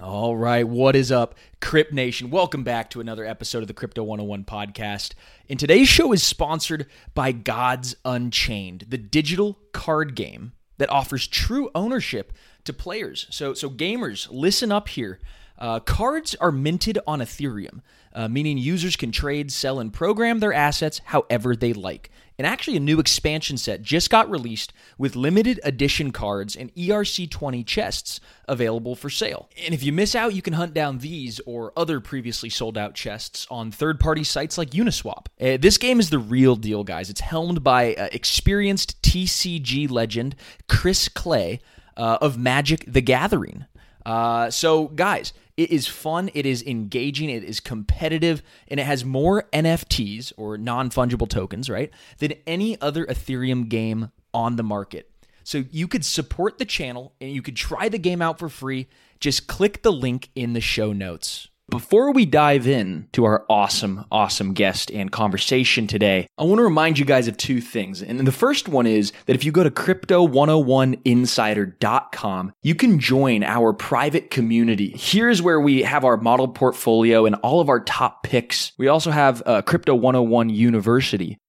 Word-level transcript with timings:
All 0.00 0.36
right, 0.36 0.66
what 0.66 0.94
is 0.94 1.10
up, 1.10 1.34
Crypt 1.60 1.92
Nation? 1.92 2.30
Welcome 2.30 2.62
back 2.62 2.88
to 2.90 3.00
another 3.00 3.24
episode 3.24 3.62
of 3.62 3.66
the 3.66 3.74
Crypto 3.74 4.04
101 4.04 4.44
podcast. 4.44 5.14
And 5.50 5.58
today's 5.58 5.88
show 5.88 6.12
is 6.12 6.22
sponsored 6.22 6.86
by 7.16 7.32
Gods 7.32 7.96
Unchained, 8.04 8.84
the 8.88 8.96
digital 8.96 9.58
card 9.72 10.14
game 10.14 10.52
that 10.76 10.88
offers 10.88 11.26
true 11.26 11.68
ownership 11.74 12.32
to 12.62 12.72
players. 12.72 13.26
So, 13.30 13.54
so 13.54 13.68
gamers, 13.68 14.28
listen 14.30 14.70
up 14.70 14.86
here. 14.86 15.18
Uh, 15.58 15.80
cards 15.80 16.36
are 16.36 16.52
minted 16.52 17.00
on 17.04 17.18
Ethereum, 17.18 17.80
uh, 18.14 18.28
meaning 18.28 18.56
users 18.56 18.94
can 18.94 19.10
trade, 19.10 19.50
sell, 19.50 19.80
and 19.80 19.92
program 19.92 20.38
their 20.38 20.52
assets 20.52 21.00
however 21.06 21.56
they 21.56 21.72
like. 21.72 22.12
And 22.38 22.46
actually, 22.46 22.76
a 22.76 22.80
new 22.80 23.00
expansion 23.00 23.56
set 23.58 23.82
just 23.82 24.10
got 24.10 24.30
released 24.30 24.72
with 24.96 25.16
limited 25.16 25.58
edition 25.64 26.12
cards 26.12 26.54
and 26.54 26.72
ERC20 26.76 27.66
chests 27.66 28.20
available 28.46 28.94
for 28.94 29.10
sale. 29.10 29.48
And 29.64 29.74
if 29.74 29.82
you 29.82 29.92
miss 29.92 30.14
out, 30.14 30.34
you 30.34 30.42
can 30.42 30.52
hunt 30.52 30.72
down 30.72 30.98
these 30.98 31.40
or 31.40 31.72
other 31.76 31.98
previously 31.98 32.48
sold 32.48 32.78
out 32.78 32.94
chests 32.94 33.44
on 33.50 33.72
third 33.72 33.98
party 33.98 34.22
sites 34.22 34.56
like 34.56 34.70
Uniswap. 34.70 35.26
Uh, 35.40 35.56
this 35.60 35.78
game 35.78 35.98
is 35.98 36.10
the 36.10 36.20
real 36.20 36.54
deal, 36.54 36.84
guys. 36.84 37.10
It's 37.10 37.20
helmed 37.20 37.64
by 37.64 37.94
uh, 37.94 38.08
experienced 38.12 39.02
TCG 39.02 39.90
legend 39.90 40.36
Chris 40.68 41.08
Clay 41.08 41.60
uh, 41.96 42.18
of 42.20 42.38
Magic 42.38 42.84
the 42.86 43.00
Gathering. 43.00 43.66
Uh, 44.06 44.48
so, 44.48 44.86
guys, 44.86 45.32
it 45.58 45.72
is 45.72 45.88
fun, 45.88 46.30
it 46.34 46.46
is 46.46 46.62
engaging, 46.62 47.28
it 47.28 47.42
is 47.42 47.58
competitive, 47.58 48.44
and 48.68 48.78
it 48.78 48.84
has 48.84 49.04
more 49.04 49.42
NFTs 49.52 50.32
or 50.36 50.56
non 50.56 50.88
fungible 50.88 51.28
tokens, 51.28 51.68
right, 51.68 51.90
than 52.18 52.34
any 52.46 52.80
other 52.80 53.04
Ethereum 53.04 53.68
game 53.68 54.12
on 54.32 54.54
the 54.54 54.62
market. 54.62 55.10
So 55.42 55.64
you 55.72 55.88
could 55.88 56.04
support 56.04 56.58
the 56.58 56.64
channel 56.64 57.12
and 57.20 57.32
you 57.32 57.42
could 57.42 57.56
try 57.56 57.88
the 57.88 57.98
game 57.98 58.22
out 58.22 58.38
for 58.38 58.48
free. 58.48 58.86
Just 59.18 59.48
click 59.48 59.82
the 59.82 59.90
link 59.90 60.30
in 60.36 60.52
the 60.52 60.60
show 60.60 60.92
notes. 60.92 61.48
Before 61.70 62.14
we 62.14 62.24
dive 62.24 62.66
in 62.66 63.08
to 63.12 63.26
our 63.26 63.44
awesome, 63.50 64.06
awesome 64.10 64.54
guest 64.54 64.90
and 64.90 65.12
conversation 65.12 65.86
today, 65.86 66.26
I 66.38 66.44
want 66.44 66.60
to 66.60 66.64
remind 66.64 66.98
you 66.98 67.04
guys 67.04 67.28
of 67.28 67.36
two 67.36 67.60
things. 67.60 68.00
And 68.00 68.20
the 68.20 68.32
first 68.32 68.70
one 68.70 68.86
is 68.86 69.12
that 69.26 69.36
if 69.36 69.44
you 69.44 69.52
go 69.52 69.62
to 69.62 69.70
crypto101insider.com, 69.70 72.52
you 72.62 72.74
can 72.74 72.98
join 72.98 73.44
our 73.44 73.74
private 73.74 74.30
community. 74.30 74.94
Here's 74.96 75.42
where 75.42 75.60
we 75.60 75.82
have 75.82 76.06
our 76.06 76.16
model 76.16 76.48
portfolio 76.48 77.26
and 77.26 77.34
all 77.36 77.60
of 77.60 77.68
our 77.68 77.80
top 77.80 78.22
picks. 78.22 78.72
We 78.78 78.88
also 78.88 79.10
have 79.10 79.42
uh, 79.44 79.60
Crypto 79.60 79.94
101 79.94 80.48
University, 80.48 81.36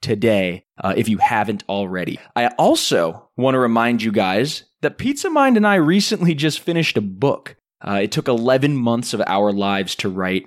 today 0.00 0.64
uh, 0.82 0.94
if 0.96 1.08
you 1.08 1.18
haven't 1.18 1.64
already. 1.68 2.18
I 2.36 2.48
also 2.58 3.30
want 3.36 3.54
to 3.54 3.58
remind 3.58 4.02
you 4.02 4.12
guys 4.12 4.64
that 4.80 4.98
Pizza 4.98 5.30
Mind 5.30 5.56
and 5.56 5.66
I 5.66 5.76
recently 5.76 6.34
just 6.34 6.60
finished 6.60 6.96
a 6.96 7.02
book. 7.02 7.56
Uh, 7.80 8.00
it 8.02 8.12
took 8.12 8.28
11 8.28 8.76
months 8.76 9.14
of 9.14 9.22
our 9.26 9.52
lives 9.52 9.94
to 9.96 10.08
write, 10.08 10.46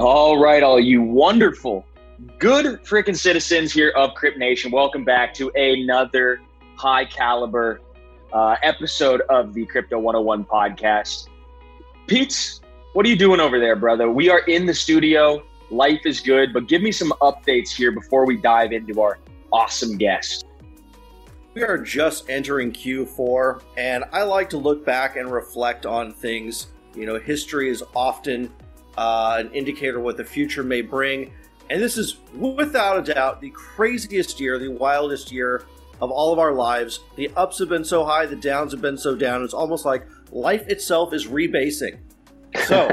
All 0.00 0.38
right, 0.38 0.60
all 0.64 0.80
you 0.80 1.02
wonderful, 1.02 1.86
good 2.40 2.82
freaking 2.82 3.16
citizens 3.16 3.72
here 3.72 3.90
of 3.90 4.12
Crypt 4.14 4.38
Nation. 4.38 4.72
Welcome 4.72 5.04
back 5.04 5.32
to 5.34 5.52
another 5.54 6.40
high 6.74 7.04
caliber 7.04 7.80
uh, 8.32 8.56
episode 8.64 9.20
of 9.28 9.54
the 9.54 9.64
Crypto 9.66 10.00
101 10.00 10.46
podcast. 10.46 11.28
Pete, 12.08 12.58
what 12.94 13.06
are 13.06 13.08
you 13.08 13.14
doing 13.14 13.38
over 13.38 13.60
there, 13.60 13.76
brother? 13.76 14.10
We 14.10 14.28
are 14.30 14.40
in 14.40 14.66
the 14.66 14.74
studio. 14.74 15.44
Life 15.70 16.00
is 16.06 16.18
good, 16.18 16.52
but 16.52 16.66
give 16.66 16.82
me 16.82 16.90
some 16.90 17.12
updates 17.22 17.70
here 17.70 17.92
before 17.92 18.26
we 18.26 18.36
dive 18.36 18.72
into 18.72 19.00
our 19.00 19.20
awesome 19.52 19.96
guest. 19.96 20.44
We 21.54 21.62
are 21.62 21.78
just 21.78 22.28
entering 22.28 22.72
Q4, 22.72 23.62
and 23.76 24.02
I 24.12 24.24
like 24.24 24.50
to 24.50 24.58
look 24.58 24.84
back 24.84 25.14
and 25.14 25.30
reflect 25.30 25.86
on 25.86 26.12
things. 26.12 26.66
You 26.96 27.06
know, 27.06 27.16
history 27.16 27.68
is 27.68 27.84
often 27.94 28.50
uh, 28.96 29.36
an 29.38 29.50
indicator 29.52 30.00
what 30.00 30.16
the 30.16 30.24
future 30.24 30.62
may 30.62 30.80
bring. 30.80 31.32
And 31.70 31.82
this 31.82 31.96
is 31.96 32.18
without 32.34 33.08
a 33.08 33.14
doubt 33.14 33.40
the 33.40 33.50
craziest 33.50 34.38
year, 34.38 34.58
the 34.58 34.68
wildest 34.68 35.32
year 35.32 35.64
of 36.00 36.10
all 36.10 36.32
of 36.32 36.38
our 36.38 36.52
lives. 36.52 37.00
The 37.16 37.30
ups 37.36 37.58
have 37.58 37.68
been 37.68 37.84
so 37.84 38.04
high, 38.04 38.26
the 38.26 38.36
downs 38.36 38.72
have 38.72 38.82
been 38.82 38.98
so 38.98 39.14
down. 39.14 39.42
It's 39.42 39.54
almost 39.54 39.84
like 39.84 40.06
life 40.30 40.68
itself 40.68 41.12
is 41.12 41.26
rebasing. 41.26 41.98
So, 42.66 42.90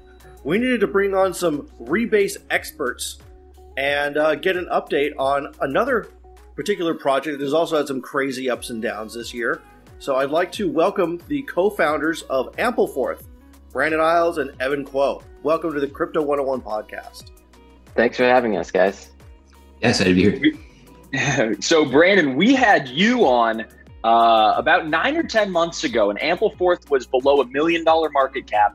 we 0.44 0.58
needed 0.58 0.80
to 0.80 0.86
bring 0.86 1.14
on 1.14 1.34
some 1.34 1.68
rebase 1.80 2.36
experts 2.50 3.18
and 3.76 4.16
uh, 4.16 4.34
get 4.36 4.56
an 4.56 4.66
update 4.72 5.12
on 5.18 5.52
another 5.60 6.08
particular 6.54 6.94
project 6.94 7.38
that 7.38 7.44
has 7.44 7.54
also 7.54 7.76
had 7.76 7.88
some 7.88 8.00
crazy 8.00 8.48
ups 8.48 8.70
and 8.70 8.80
downs 8.80 9.14
this 9.14 9.34
year. 9.34 9.60
So, 9.98 10.16
I'd 10.16 10.30
like 10.30 10.50
to 10.52 10.70
welcome 10.70 11.20
the 11.28 11.42
co 11.42 11.68
founders 11.68 12.22
of 12.22 12.52
Ampleforth, 12.56 13.24
Brandon 13.72 14.00
Iles 14.00 14.38
and 14.38 14.50
Evan 14.60 14.84
Kuo. 14.84 15.22
Welcome 15.44 15.74
to 15.74 15.80
the 15.80 15.88
Crypto 15.88 16.22
101 16.22 16.62
podcast. 16.62 17.30
Thanks 17.94 18.16
for 18.16 18.24
having 18.24 18.56
us, 18.56 18.70
guys. 18.70 19.10
Yes, 19.82 20.00
I'd 20.00 20.14
be 20.14 20.54
here. 21.12 21.54
so, 21.60 21.84
Brandon, 21.84 22.34
we 22.34 22.54
had 22.54 22.88
you 22.88 23.26
on 23.26 23.66
uh, 24.04 24.54
about 24.56 24.88
nine 24.88 25.18
or 25.18 25.22
10 25.22 25.50
months 25.50 25.84
ago, 25.84 26.08
and 26.08 26.18
Ampleforth 26.18 26.88
was 26.88 27.06
below 27.06 27.42
a 27.42 27.46
million 27.48 27.84
dollar 27.84 28.08
market 28.08 28.46
cap. 28.46 28.74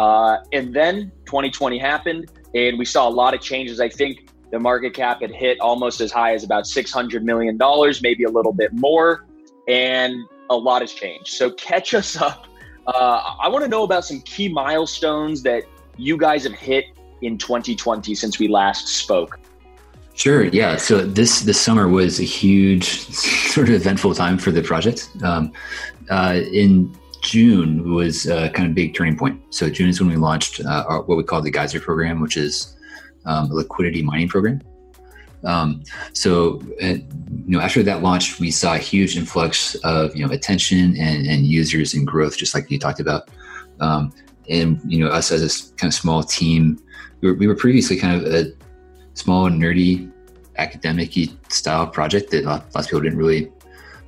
Uh, 0.00 0.38
and 0.52 0.74
then 0.74 1.12
2020 1.26 1.78
happened, 1.78 2.28
and 2.52 2.80
we 2.80 2.84
saw 2.84 3.08
a 3.08 3.14
lot 3.14 3.32
of 3.32 3.40
changes. 3.40 3.78
I 3.78 3.88
think 3.88 4.28
the 4.50 4.58
market 4.58 4.94
cap 4.94 5.20
had 5.22 5.30
hit 5.30 5.60
almost 5.60 6.00
as 6.00 6.10
high 6.10 6.34
as 6.34 6.42
about 6.42 6.64
$600 6.64 7.22
million, 7.22 7.56
maybe 8.02 8.24
a 8.24 8.30
little 8.30 8.52
bit 8.52 8.72
more, 8.72 9.24
and 9.68 10.16
a 10.50 10.56
lot 10.56 10.82
has 10.82 10.92
changed. 10.92 11.28
So, 11.28 11.52
catch 11.52 11.94
us 11.94 12.16
up 12.16 12.48
uh, 12.88 13.34
I 13.42 13.48
want 13.48 13.62
to 13.64 13.68
know 13.68 13.82
about 13.82 14.06
some 14.06 14.22
key 14.22 14.48
milestones 14.48 15.42
that 15.42 15.64
you 15.98 16.16
guys 16.16 16.44
have 16.44 16.54
hit 16.54 16.86
in 17.20 17.36
2020 17.36 18.14
since 18.14 18.38
we 18.38 18.48
last 18.48 18.88
spoke. 18.88 19.38
Sure. 20.14 20.44
Yeah. 20.44 20.76
So 20.76 21.04
this 21.04 21.42
this 21.42 21.60
summer 21.60 21.88
was 21.88 22.18
a 22.18 22.24
huge 22.24 23.00
sort 23.52 23.68
of 23.68 23.74
eventful 23.74 24.14
time 24.14 24.38
for 24.38 24.50
the 24.50 24.62
project. 24.62 25.10
Um, 25.22 25.52
uh, 26.10 26.40
in 26.52 26.96
June 27.22 27.94
was 27.94 28.26
a 28.26 28.48
kind 28.50 28.68
of 28.68 28.74
big 28.74 28.94
turning 28.94 29.16
point. 29.16 29.40
So 29.54 29.70
June 29.70 29.88
is 29.88 30.00
when 30.00 30.08
we 30.08 30.16
launched 30.16 30.60
uh, 30.60 30.84
our, 30.88 31.02
what 31.02 31.18
we 31.18 31.24
call 31.24 31.42
the 31.42 31.50
Geyser 31.50 31.80
program, 31.80 32.20
which 32.20 32.36
is 32.36 32.76
um, 33.26 33.50
a 33.50 33.54
liquidity 33.54 34.02
mining 34.02 34.28
program. 34.28 34.60
Um, 35.44 35.84
so, 36.14 36.60
uh, 36.82 36.86
you 36.86 37.04
know, 37.46 37.60
after 37.60 37.82
that 37.84 38.02
launch, 38.02 38.40
we 38.40 38.50
saw 38.50 38.74
a 38.74 38.78
huge 38.78 39.16
influx 39.16 39.76
of 39.76 40.16
you 40.16 40.26
know 40.26 40.32
attention 40.32 40.96
and, 40.96 41.26
and 41.26 41.46
users 41.46 41.94
and 41.94 42.06
growth, 42.06 42.36
just 42.36 42.54
like 42.54 42.70
you 42.70 42.78
talked 42.78 43.00
about. 43.00 43.28
Um, 43.80 44.12
and 44.48 44.80
you 44.84 45.04
know, 45.04 45.10
us 45.10 45.30
as 45.30 45.42
a 45.42 45.76
kind 45.76 45.90
of 45.90 45.94
small 45.94 46.22
team, 46.22 46.78
we 47.20 47.30
were, 47.30 47.36
we 47.36 47.46
were 47.46 47.54
previously 47.54 47.96
kind 47.96 48.20
of 48.20 48.32
a 48.32 48.52
small 49.14 49.48
nerdy 49.48 50.10
academic 50.56 51.12
style 51.48 51.86
project 51.86 52.30
that 52.30 52.44
lots 52.44 52.74
of 52.74 52.84
people 52.86 53.00
didn't 53.00 53.18
really 53.18 53.50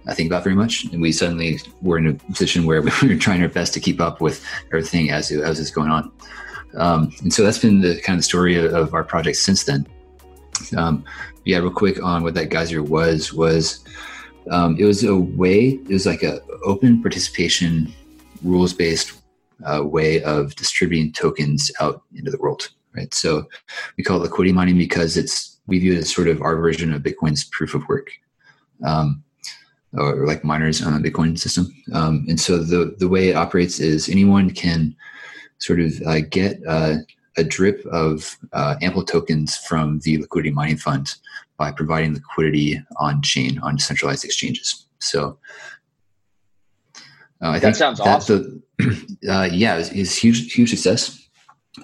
uh, 0.07 0.15
think 0.15 0.29
about 0.29 0.43
very 0.43 0.57
much. 0.57 0.85
And 0.85 1.01
we 1.01 1.13
suddenly 1.13 1.59
were 1.83 1.99
in 1.99 2.07
a 2.09 2.15
position 2.15 2.67
where 2.67 2.83
we 3.03 3.09
were 3.09 3.17
trying 3.17 3.43
our 3.43 3.49
best 3.49 3.75
to 3.75 3.81
keep 3.81 4.01
up 4.01 4.21
with 4.21 4.45
everything 4.67 5.11
as, 5.11 5.31
it, 5.31 5.41
as 5.41 5.71
going 5.71 5.91
on. 5.91 6.13
Um, 6.75 7.13
and 7.23 7.33
so 7.33 7.43
that's 7.43 7.59
been 7.59 7.81
the 7.81 8.01
kind 8.01 8.17
of 8.17 8.21
the 8.21 8.25
story 8.25 8.57
of, 8.57 8.73
of 8.73 8.95
our 8.95 9.05
project 9.05 9.37
since 9.37 9.65
then. 9.65 9.87
Um, 10.77 11.05
yeah, 11.45 11.59
real 11.59 11.71
quick 11.71 12.03
on 12.03 12.23
what 12.23 12.35
that 12.35 12.51
geyser 12.51 12.83
was, 12.83 13.33
was 13.33 13.85
um, 14.51 14.77
it 14.79 14.85
was 14.85 15.03
a 15.05 15.17
way, 15.17 15.69
it 15.69 15.89
was 15.89 16.07
like 16.07 16.23
a 16.23 16.41
open 16.65 17.03
participation, 17.03 17.93
rules 18.43 18.73
based 18.73 19.20
uh, 19.65 19.85
way 19.85 20.23
of 20.23 20.55
distributing 20.57 21.13
tokens 21.13 21.71
out 21.81 22.03
into 22.15 22.31
the 22.31 22.39
world, 22.39 22.69
right? 22.95 23.13
So 23.15 23.49
we 23.97 24.05
call 24.05 24.19
it 24.19 24.25
liquidity 24.25 24.53
mining 24.53 24.79
because 24.79 25.17
it's 25.17 25.59
we 25.67 25.79
view 25.79 25.95
it 25.95 25.99
as 25.99 26.13
sort 26.13 26.29
of 26.29 26.43
our 26.43 26.57
version 26.57 26.93
of 26.93 27.03
Bitcoin's 27.03 27.45
proof 27.45 27.75
of 27.75 27.87
work, 27.89 28.11
um, 28.85 29.23
or 29.93 30.27
like 30.27 30.45
miners 30.45 30.83
on 30.83 31.01
the 31.01 31.11
Bitcoin 31.11 31.39
system. 31.39 31.73
Um, 31.93 32.27
and 32.29 32.41
so 32.41 32.59
the 32.59 32.97
the 32.99 33.09
way 33.09 33.29
it 33.29 33.37
operates 33.37 33.81
is 33.81 34.09
anyone 34.09 34.51
can 34.51 34.97
sort 35.59 35.81
of 35.81 35.93
uh, 36.07 36.21
get 36.31 36.61
uh, 36.67 36.97
a 37.37 37.45
drip 37.45 37.85
of 37.87 38.37
uh, 38.53 38.77
ample 38.83 39.05
tokens 39.05 39.57
from 39.57 40.01
the 40.01 40.19
liquidity 40.19 40.51
mining 40.51 40.77
fund 40.77 41.15
by 41.57 41.71
providing 41.71 42.15
liquidity 42.15 42.83
on 42.97 43.23
chain 43.23 43.59
on 43.61 43.77
decentralized 43.77 44.25
exchanges. 44.25 44.87
So 44.99 45.39
uh, 47.43 47.49
I 47.49 47.53
that 47.55 47.61
think 47.61 47.77
sounds 47.77 47.99
that 47.99 48.07
awesome. 48.09 48.63
Uh, 49.29 49.49
yeah, 49.53 49.77
it's, 49.77 49.91
it's 49.91 50.17
huge, 50.17 50.51
huge 50.51 50.71
success. 50.71 51.29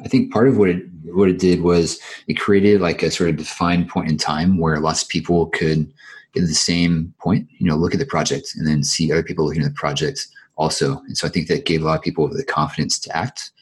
I 0.02 0.08
think 0.08 0.32
part 0.32 0.48
of 0.48 0.56
what 0.56 0.70
it 0.70 0.82
what 1.12 1.28
it 1.28 1.38
did 1.38 1.60
was 1.60 2.00
it 2.28 2.34
created 2.34 2.80
like 2.80 3.02
a 3.02 3.10
sort 3.10 3.28
of 3.28 3.36
defined 3.36 3.88
point 3.88 4.10
in 4.10 4.16
time 4.16 4.58
where 4.58 4.80
lots 4.80 5.02
of 5.02 5.08
people 5.08 5.46
could 5.46 5.92
get 6.32 6.40
to 6.40 6.46
the 6.46 6.54
same 6.54 7.12
point, 7.20 7.48
you 7.58 7.66
know, 7.66 7.76
look 7.76 7.94
at 7.94 8.00
the 8.00 8.06
project 8.06 8.54
and 8.56 8.66
then 8.66 8.82
see 8.82 9.12
other 9.12 9.22
people 9.22 9.44
looking 9.44 9.62
at 9.62 9.68
the 9.68 9.74
project 9.74 10.26
also. 10.56 10.98
And 11.06 11.16
so 11.16 11.26
I 11.26 11.30
think 11.30 11.48
that 11.48 11.66
gave 11.66 11.82
a 11.82 11.84
lot 11.84 11.98
of 11.98 12.02
people 12.02 12.28
the 12.28 12.44
confidence 12.44 12.98
to 13.00 13.16
act 13.16 13.52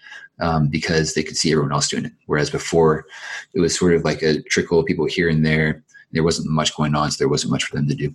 um, 0.40 0.68
because 0.68 1.14
they 1.14 1.22
could 1.22 1.36
see 1.36 1.52
everyone 1.52 1.72
else 1.72 1.88
doing 1.88 2.06
it. 2.06 2.12
Whereas 2.26 2.50
before, 2.50 3.06
it 3.54 3.60
was 3.60 3.78
sort 3.78 3.94
of 3.94 4.04
like 4.04 4.22
a 4.22 4.42
trickle 4.42 4.80
of 4.80 4.86
people 4.86 5.06
here 5.06 5.28
and 5.28 5.44
there. 5.44 5.84
There 6.12 6.24
wasn't 6.24 6.50
much 6.50 6.76
going 6.76 6.94
on, 6.94 7.10
so 7.10 7.18
there 7.18 7.28
wasn't 7.28 7.52
much 7.52 7.64
for 7.64 7.76
them 7.76 7.88
to 7.88 7.94
do. 7.94 8.14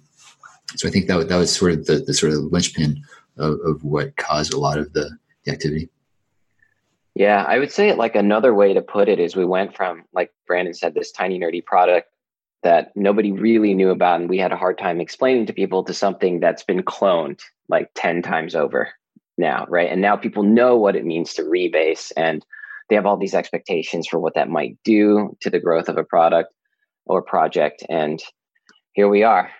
So 0.75 0.87
I 0.87 0.91
think 0.91 1.07
that 1.07 1.27
that 1.27 1.37
was 1.37 1.55
sort 1.55 1.73
of 1.73 1.85
the, 1.85 1.99
the 1.99 2.13
sort 2.13 2.33
of 2.33 2.39
linchpin 2.45 3.03
of, 3.37 3.59
of 3.65 3.83
what 3.83 4.15
caused 4.17 4.53
a 4.53 4.59
lot 4.59 4.77
of 4.77 4.93
the, 4.93 5.09
the 5.45 5.51
activity. 5.51 5.89
Yeah, 7.15 7.43
I 7.43 7.59
would 7.59 7.71
say 7.71 7.93
like 7.93 8.15
another 8.15 8.53
way 8.53 8.73
to 8.73 8.81
put 8.81 9.09
it 9.09 9.19
is 9.19 9.35
we 9.35 9.45
went 9.45 9.75
from, 9.75 10.05
like 10.13 10.31
Brandon 10.47 10.73
said, 10.73 10.93
this 10.93 11.11
tiny 11.11 11.39
nerdy 11.39 11.65
product 11.65 12.09
that 12.63 12.91
nobody 12.95 13.31
really 13.31 13.73
knew 13.73 13.89
about 13.89 14.19
and 14.19 14.29
we 14.29 14.37
had 14.37 14.51
a 14.51 14.57
hard 14.57 14.77
time 14.77 14.99
explaining 14.99 15.45
to 15.45 15.53
people 15.53 15.83
to 15.83 15.93
something 15.93 16.39
that's 16.39 16.63
been 16.63 16.83
cloned 16.83 17.41
like 17.67 17.89
10 17.95 18.21
times 18.21 18.55
over 18.55 18.89
now, 19.37 19.65
right? 19.69 19.89
And 19.89 20.01
now 20.01 20.17
people 20.17 20.43
know 20.43 20.77
what 20.77 20.95
it 20.95 21.05
means 21.05 21.33
to 21.35 21.43
rebase 21.43 22.11
and 22.15 22.45
they 22.89 22.95
have 22.95 23.05
all 23.05 23.17
these 23.17 23.35
expectations 23.35 24.07
for 24.07 24.19
what 24.19 24.33
that 24.35 24.49
might 24.49 24.77
do 24.83 25.37
to 25.41 25.49
the 25.49 25.59
growth 25.59 25.89
of 25.89 25.97
a 25.97 26.03
product 26.03 26.53
or 27.05 27.21
project. 27.21 27.83
And 27.87 28.21
here 28.93 29.07
we 29.07 29.23
are. 29.23 29.51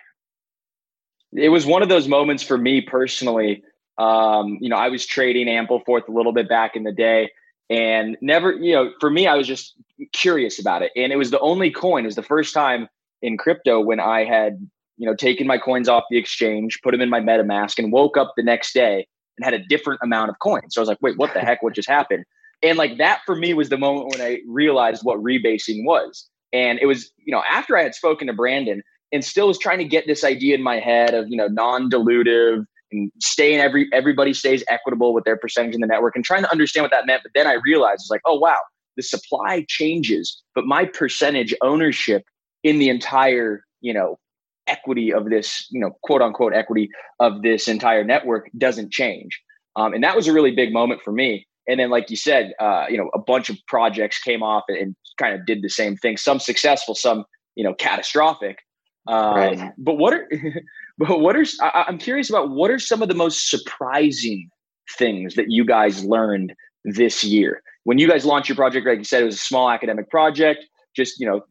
It 1.32 1.48
was 1.48 1.66
one 1.66 1.82
of 1.82 1.88
those 1.88 2.08
moments 2.08 2.42
for 2.42 2.58
me 2.58 2.80
personally 2.80 3.62
um, 4.00 4.56
you 4.62 4.70
know, 4.70 4.76
I 4.76 4.88
was 4.88 5.04
trading 5.04 5.46
Ampleforth 5.46 6.08
a 6.08 6.12
little 6.12 6.32
bit 6.32 6.48
back 6.48 6.74
in 6.74 6.84
the 6.84 6.92
day 6.92 7.30
and 7.68 8.16
never, 8.22 8.52
you 8.52 8.74
know, 8.74 8.92
for 8.98 9.10
me, 9.10 9.26
I 9.26 9.34
was 9.34 9.46
just 9.46 9.74
curious 10.14 10.58
about 10.58 10.82
it. 10.82 10.90
And 10.96 11.12
it 11.12 11.16
was 11.16 11.30
the 11.30 11.38
only 11.40 11.70
coin, 11.70 12.04
it 12.04 12.06
was 12.06 12.16
the 12.16 12.22
first 12.22 12.54
time 12.54 12.88
in 13.20 13.36
crypto 13.36 13.78
when 13.80 14.00
I 14.00 14.24
had, 14.24 14.66
you 14.96 15.06
know, 15.06 15.14
taken 15.14 15.46
my 15.46 15.58
coins 15.58 15.86
off 15.86 16.04
the 16.10 16.16
exchange, 16.16 16.80
put 16.82 16.92
them 16.92 17.02
in 17.02 17.10
my 17.10 17.20
MetaMask, 17.20 17.78
and 17.78 17.92
woke 17.92 18.16
up 18.16 18.32
the 18.36 18.42
next 18.42 18.72
day 18.72 19.06
and 19.36 19.44
had 19.44 19.52
a 19.52 19.64
different 19.66 20.00
amount 20.02 20.30
of 20.30 20.38
coins. 20.38 20.74
So 20.74 20.80
I 20.80 20.82
was 20.82 20.88
like, 20.88 21.02
wait, 21.02 21.18
what 21.18 21.34
the 21.34 21.40
heck? 21.40 21.62
What 21.62 21.74
just 21.74 21.88
happened? 21.88 22.24
And 22.62 22.78
like 22.78 22.96
that 22.96 23.20
for 23.26 23.36
me 23.36 23.52
was 23.52 23.68
the 23.68 23.78
moment 23.78 24.08
when 24.08 24.22
I 24.22 24.38
realized 24.48 25.02
what 25.04 25.18
rebasing 25.22 25.84
was. 25.84 26.26
And 26.54 26.78
it 26.80 26.86
was, 26.86 27.10
you 27.18 27.32
know, 27.32 27.42
after 27.50 27.76
I 27.76 27.82
had 27.82 27.94
spoken 27.94 28.26
to 28.28 28.32
Brandon 28.32 28.82
and 29.12 29.24
still 29.24 29.48
was 29.48 29.58
trying 29.58 29.78
to 29.78 29.84
get 29.84 30.06
this 30.06 30.24
idea 30.24 30.54
in 30.54 30.62
my 30.62 30.78
head 30.78 31.14
of, 31.14 31.28
you 31.28 31.36
know, 31.36 31.48
non 31.48 31.90
dilutive, 31.90 32.64
and 32.92 33.10
staying 33.20 33.60
every 33.60 33.88
everybody 33.92 34.34
stays 34.34 34.64
equitable 34.68 35.12
with 35.14 35.24
their 35.24 35.36
percentage 35.36 35.74
in 35.74 35.80
the 35.80 35.86
network 35.86 36.16
and 36.16 36.24
trying 36.24 36.42
to 36.42 36.50
understand 36.50 36.84
what 36.84 36.90
that 36.90 37.06
meant. 37.06 37.22
But 37.22 37.32
then 37.34 37.46
I 37.46 37.54
realized 37.64 38.02
it's 38.02 38.10
like, 38.10 38.22
oh 38.24 38.38
wow, 38.38 38.58
the 38.96 39.02
supply 39.02 39.64
changes, 39.68 40.42
but 40.54 40.64
my 40.64 40.84
percentage 40.84 41.54
ownership 41.62 42.24
in 42.62 42.78
the 42.78 42.88
entire, 42.88 43.64
you 43.80 43.94
know, 43.94 44.18
equity 44.66 45.12
of 45.12 45.30
this, 45.30 45.66
you 45.70 45.80
know, 45.80 45.92
quote 46.02 46.22
unquote 46.22 46.54
equity 46.54 46.88
of 47.18 47.42
this 47.42 47.68
entire 47.68 48.04
network 48.04 48.48
doesn't 48.58 48.92
change. 48.92 49.40
Um, 49.76 49.94
and 49.94 50.02
that 50.02 50.16
was 50.16 50.26
a 50.26 50.32
really 50.32 50.50
big 50.50 50.72
moment 50.72 51.00
for 51.02 51.12
me. 51.12 51.46
And 51.68 51.78
then, 51.78 51.90
like 51.90 52.10
you 52.10 52.16
said, 52.16 52.54
uh, 52.58 52.86
you 52.88 52.96
know, 52.96 53.10
a 53.14 53.18
bunch 53.18 53.48
of 53.48 53.56
projects 53.68 54.18
came 54.18 54.42
off 54.42 54.64
and, 54.68 54.76
and 54.76 54.96
kind 55.18 55.34
of 55.34 55.46
did 55.46 55.62
the 55.62 55.68
same 55.68 55.96
thing. 55.96 56.16
Some 56.16 56.40
successful, 56.40 56.94
some 56.94 57.24
you 57.54 57.64
know, 57.64 57.74
catastrophic. 57.74 58.58
Um, 59.10 59.34
right. 59.34 59.72
But 59.76 59.96
what 59.96 60.12
are 60.12 60.28
but 60.98 61.18
what 61.20 61.34
are 61.36 61.44
I, 61.60 61.84
I'm 61.88 61.98
curious 61.98 62.30
about 62.30 62.50
what 62.50 62.70
are 62.70 62.78
some 62.78 63.02
of 63.02 63.08
the 63.08 63.14
most 63.14 63.50
surprising 63.50 64.50
things 64.96 65.34
that 65.34 65.50
you 65.50 65.64
guys 65.64 66.04
learned 66.04 66.54
this 66.84 67.24
year 67.24 67.62
when 67.84 67.98
you 67.98 68.08
guys 68.08 68.24
launched 68.24 68.48
your 68.48 68.56
project? 68.56 68.86
Like 68.86 68.98
you 68.98 69.04
said, 69.04 69.22
it 69.22 69.26
was 69.26 69.34
a 69.34 69.38
small 69.38 69.68
academic 69.68 70.08
project, 70.10 70.64
just 70.94 71.18
you 71.18 71.26
know, 71.26 71.42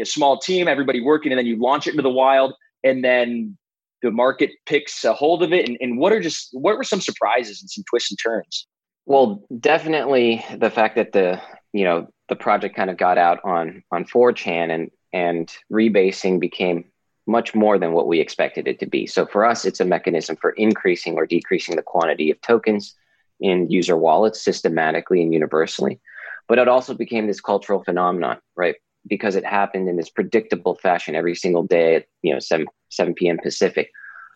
a 0.00 0.04
small 0.04 0.40
team, 0.40 0.66
everybody 0.66 1.00
working, 1.00 1.30
and 1.30 1.38
then 1.38 1.46
you 1.46 1.60
launch 1.60 1.86
it 1.86 1.90
into 1.90 2.02
the 2.02 2.10
wild, 2.10 2.54
and 2.82 3.04
then 3.04 3.56
the 4.02 4.10
market 4.10 4.50
picks 4.66 5.04
a 5.04 5.12
hold 5.12 5.44
of 5.44 5.52
it. 5.52 5.68
And, 5.68 5.78
and 5.80 5.96
what 5.96 6.12
are 6.12 6.20
just 6.20 6.48
what 6.50 6.76
were 6.76 6.82
some 6.82 7.00
surprises 7.00 7.62
and 7.62 7.70
some 7.70 7.84
twists 7.88 8.10
and 8.10 8.18
turns? 8.20 8.66
Well, 9.06 9.44
definitely 9.60 10.44
the 10.56 10.70
fact 10.70 10.96
that 10.96 11.12
the 11.12 11.40
you 11.72 11.84
know 11.84 12.08
the 12.28 12.34
project 12.34 12.74
kind 12.74 12.90
of 12.90 12.96
got 12.96 13.16
out 13.16 13.38
on 13.44 13.84
on 13.92 14.04
4chan 14.06 14.74
and 14.74 14.90
and 15.12 15.52
rebasing 15.72 16.40
became 16.40 16.84
much 17.26 17.54
more 17.54 17.78
than 17.78 17.92
what 17.92 18.08
we 18.08 18.20
expected 18.20 18.66
it 18.66 18.78
to 18.80 18.86
be. 18.86 19.06
So 19.06 19.26
for 19.26 19.44
us, 19.44 19.64
it's 19.64 19.80
a 19.80 19.84
mechanism 19.84 20.36
for 20.36 20.50
increasing 20.52 21.14
or 21.14 21.26
decreasing 21.26 21.76
the 21.76 21.82
quantity 21.82 22.30
of 22.30 22.40
tokens 22.40 22.94
in 23.40 23.70
user 23.70 23.96
wallets 23.96 24.42
systematically 24.42 25.22
and 25.22 25.32
universally. 25.32 26.00
But 26.48 26.58
it 26.58 26.68
also 26.68 26.94
became 26.94 27.26
this 27.26 27.40
cultural 27.40 27.84
phenomenon, 27.84 28.38
right? 28.56 28.74
Because 29.06 29.36
it 29.36 29.44
happened 29.44 29.88
in 29.88 29.96
this 29.96 30.10
predictable 30.10 30.74
fashion 30.74 31.14
every 31.14 31.34
single 31.34 31.62
day 31.62 31.96
at 31.96 32.06
you 32.22 32.32
know 32.32 32.40
7, 32.40 32.66
7 32.90 33.14
p.m. 33.14 33.38
Pacific. 33.38 33.90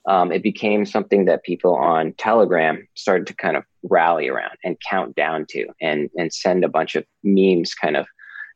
Um, 0.07 0.31
it 0.33 0.43
became 0.43 0.85
something 0.85 1.25
that 1.25 1.45
people 1.45 1.75
on 1.75 2.13
Telegram 2.19 2.87
started 2.95 3.27
to 3.29 3.35
kind 3.35 3.57
of 3.57 3.65
rally 3.83 4.29
around 4.29 4.57
and 4.63 4.77
count 4.89 5.17
down 5.17 5.47
to 5.51 5.67
and 5.81 6.09
and 6.17 6.33
send 6.33 6.65
a 6.65 6.69
bunch 6.69 6.95
of 6.95 7.05
memes 7.23 7.75
kind 7.75 7.97
of 7.97 8.07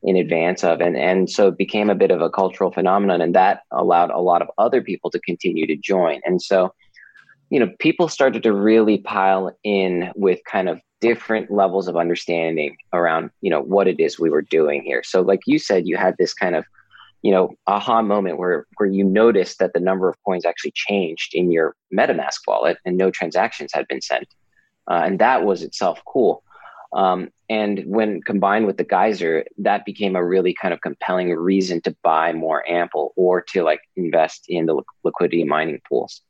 in 0.03 0.17
advance 0.17 0.63
of 0.63 0.81
and 0.81 0.97
and 0.97 1.29
so 1.29 1.49
it 1.49 1.59
became 1.59 1.91
a 1.91 1.95
bit 1.95 2.11
of 2.11 2.21
a 2.21 2.31
cultural 2.31 2.71
phenomenon 2.71 3.21
and 3.21 3.35
that 3.35 3.63
allowed 3.73 4.11
a 4.11 4.21
lot 4.21 4.43
of 4.43 4.49
other 4.57 4.81
people 4.81 5.11
to 5.11 5.19
continue 5.21 5.67
to 5.67 5.77
join. 5.77 6.21
And 6.25 6.41
so 6.41 6.73
you 7.51 7.59
know 7.59 7.71
people 7.79 8.09
started 8.09 8.43
to 8.45 8.53
really 8.53 8.99
pile 8.99 9.57
in 9.65 10.13
with 10.15 10.39
kind 10.51 10.69
of 10.69 10.81
different 11.01 11.51
levels 11.51 11.89
of 11.89 11.97
understanding 11.97 12.77
around 12.93 13.31
you 13.41 13.51
know 13.51 13.61
what 13.61 13.89
it 13.89 13.99
is 13.99 14.19
we 14.19 14.31
were 14.31 14.43
doing 14.43 14.83
here. 14.83 15.03
So 15.05 15.21
like 15.21 15.41
you 15.47 15.59
said 15.59 15.89
you 15.89 15.97
had 15.97 16.15
this 16.17 16.33
kind 16.33 16.55
of 16.55 16.65
you 17.23 17.33
know 17.33 17.51
aha 17.67 18.01
moment 18.01 18.39
where 18.39 18.67
where 18.77 18.89
you 18.89 19.03
noticed 19.03 19.59
that 19.59 19.73
the 19.73 19.81
number 19.81 20.09
of 20.09 20.15
coins 20.25 20.45
actually 20.45 20.73
changed 20.77 21.35
in 21.35 21.51
your 21.51 21.75
metamask 21.93 22.39
wallet 22.47 22.79
and 22.85 22.97
no 22.97 23.11
transactions 23.11 23.73
had 23.73 23.89
been 23.89 24.01
sent. 24.01 24.29
Uh, 24.89 25.03
and 25.05 25.19
that 25.19 25.45
was 25.45 25.63
itself 25.63 26.01
cool 26.07 26.43
um, 26.93 27.29
and 27.51 27.83
when 27.87 28.23
combined 28.23 28.67
with 28.67 28.77
the 28.77 28.85
geyser, 28.85 29.45
that 29.59 29.85
became 29.85 30.17
a 30.17 30.25
really 30.25 30.55
kind 30.55 30.73
of 30.73 30.81
compelling 30.81 31.31
reason 31.31 31.81
to 31.83 31.97
buy 32.03 32.33
more 32.33 32.69
Ample 32.69 33.13
or 33.17 33.43
to 33.53 33.63
like 33.63 33.81
invest 33.97 34.45
in 34.49 34.67
the 34.67 34.83
liquidity 35.05 35.45
mining 35.45 35.81
pools. 35.89 36.23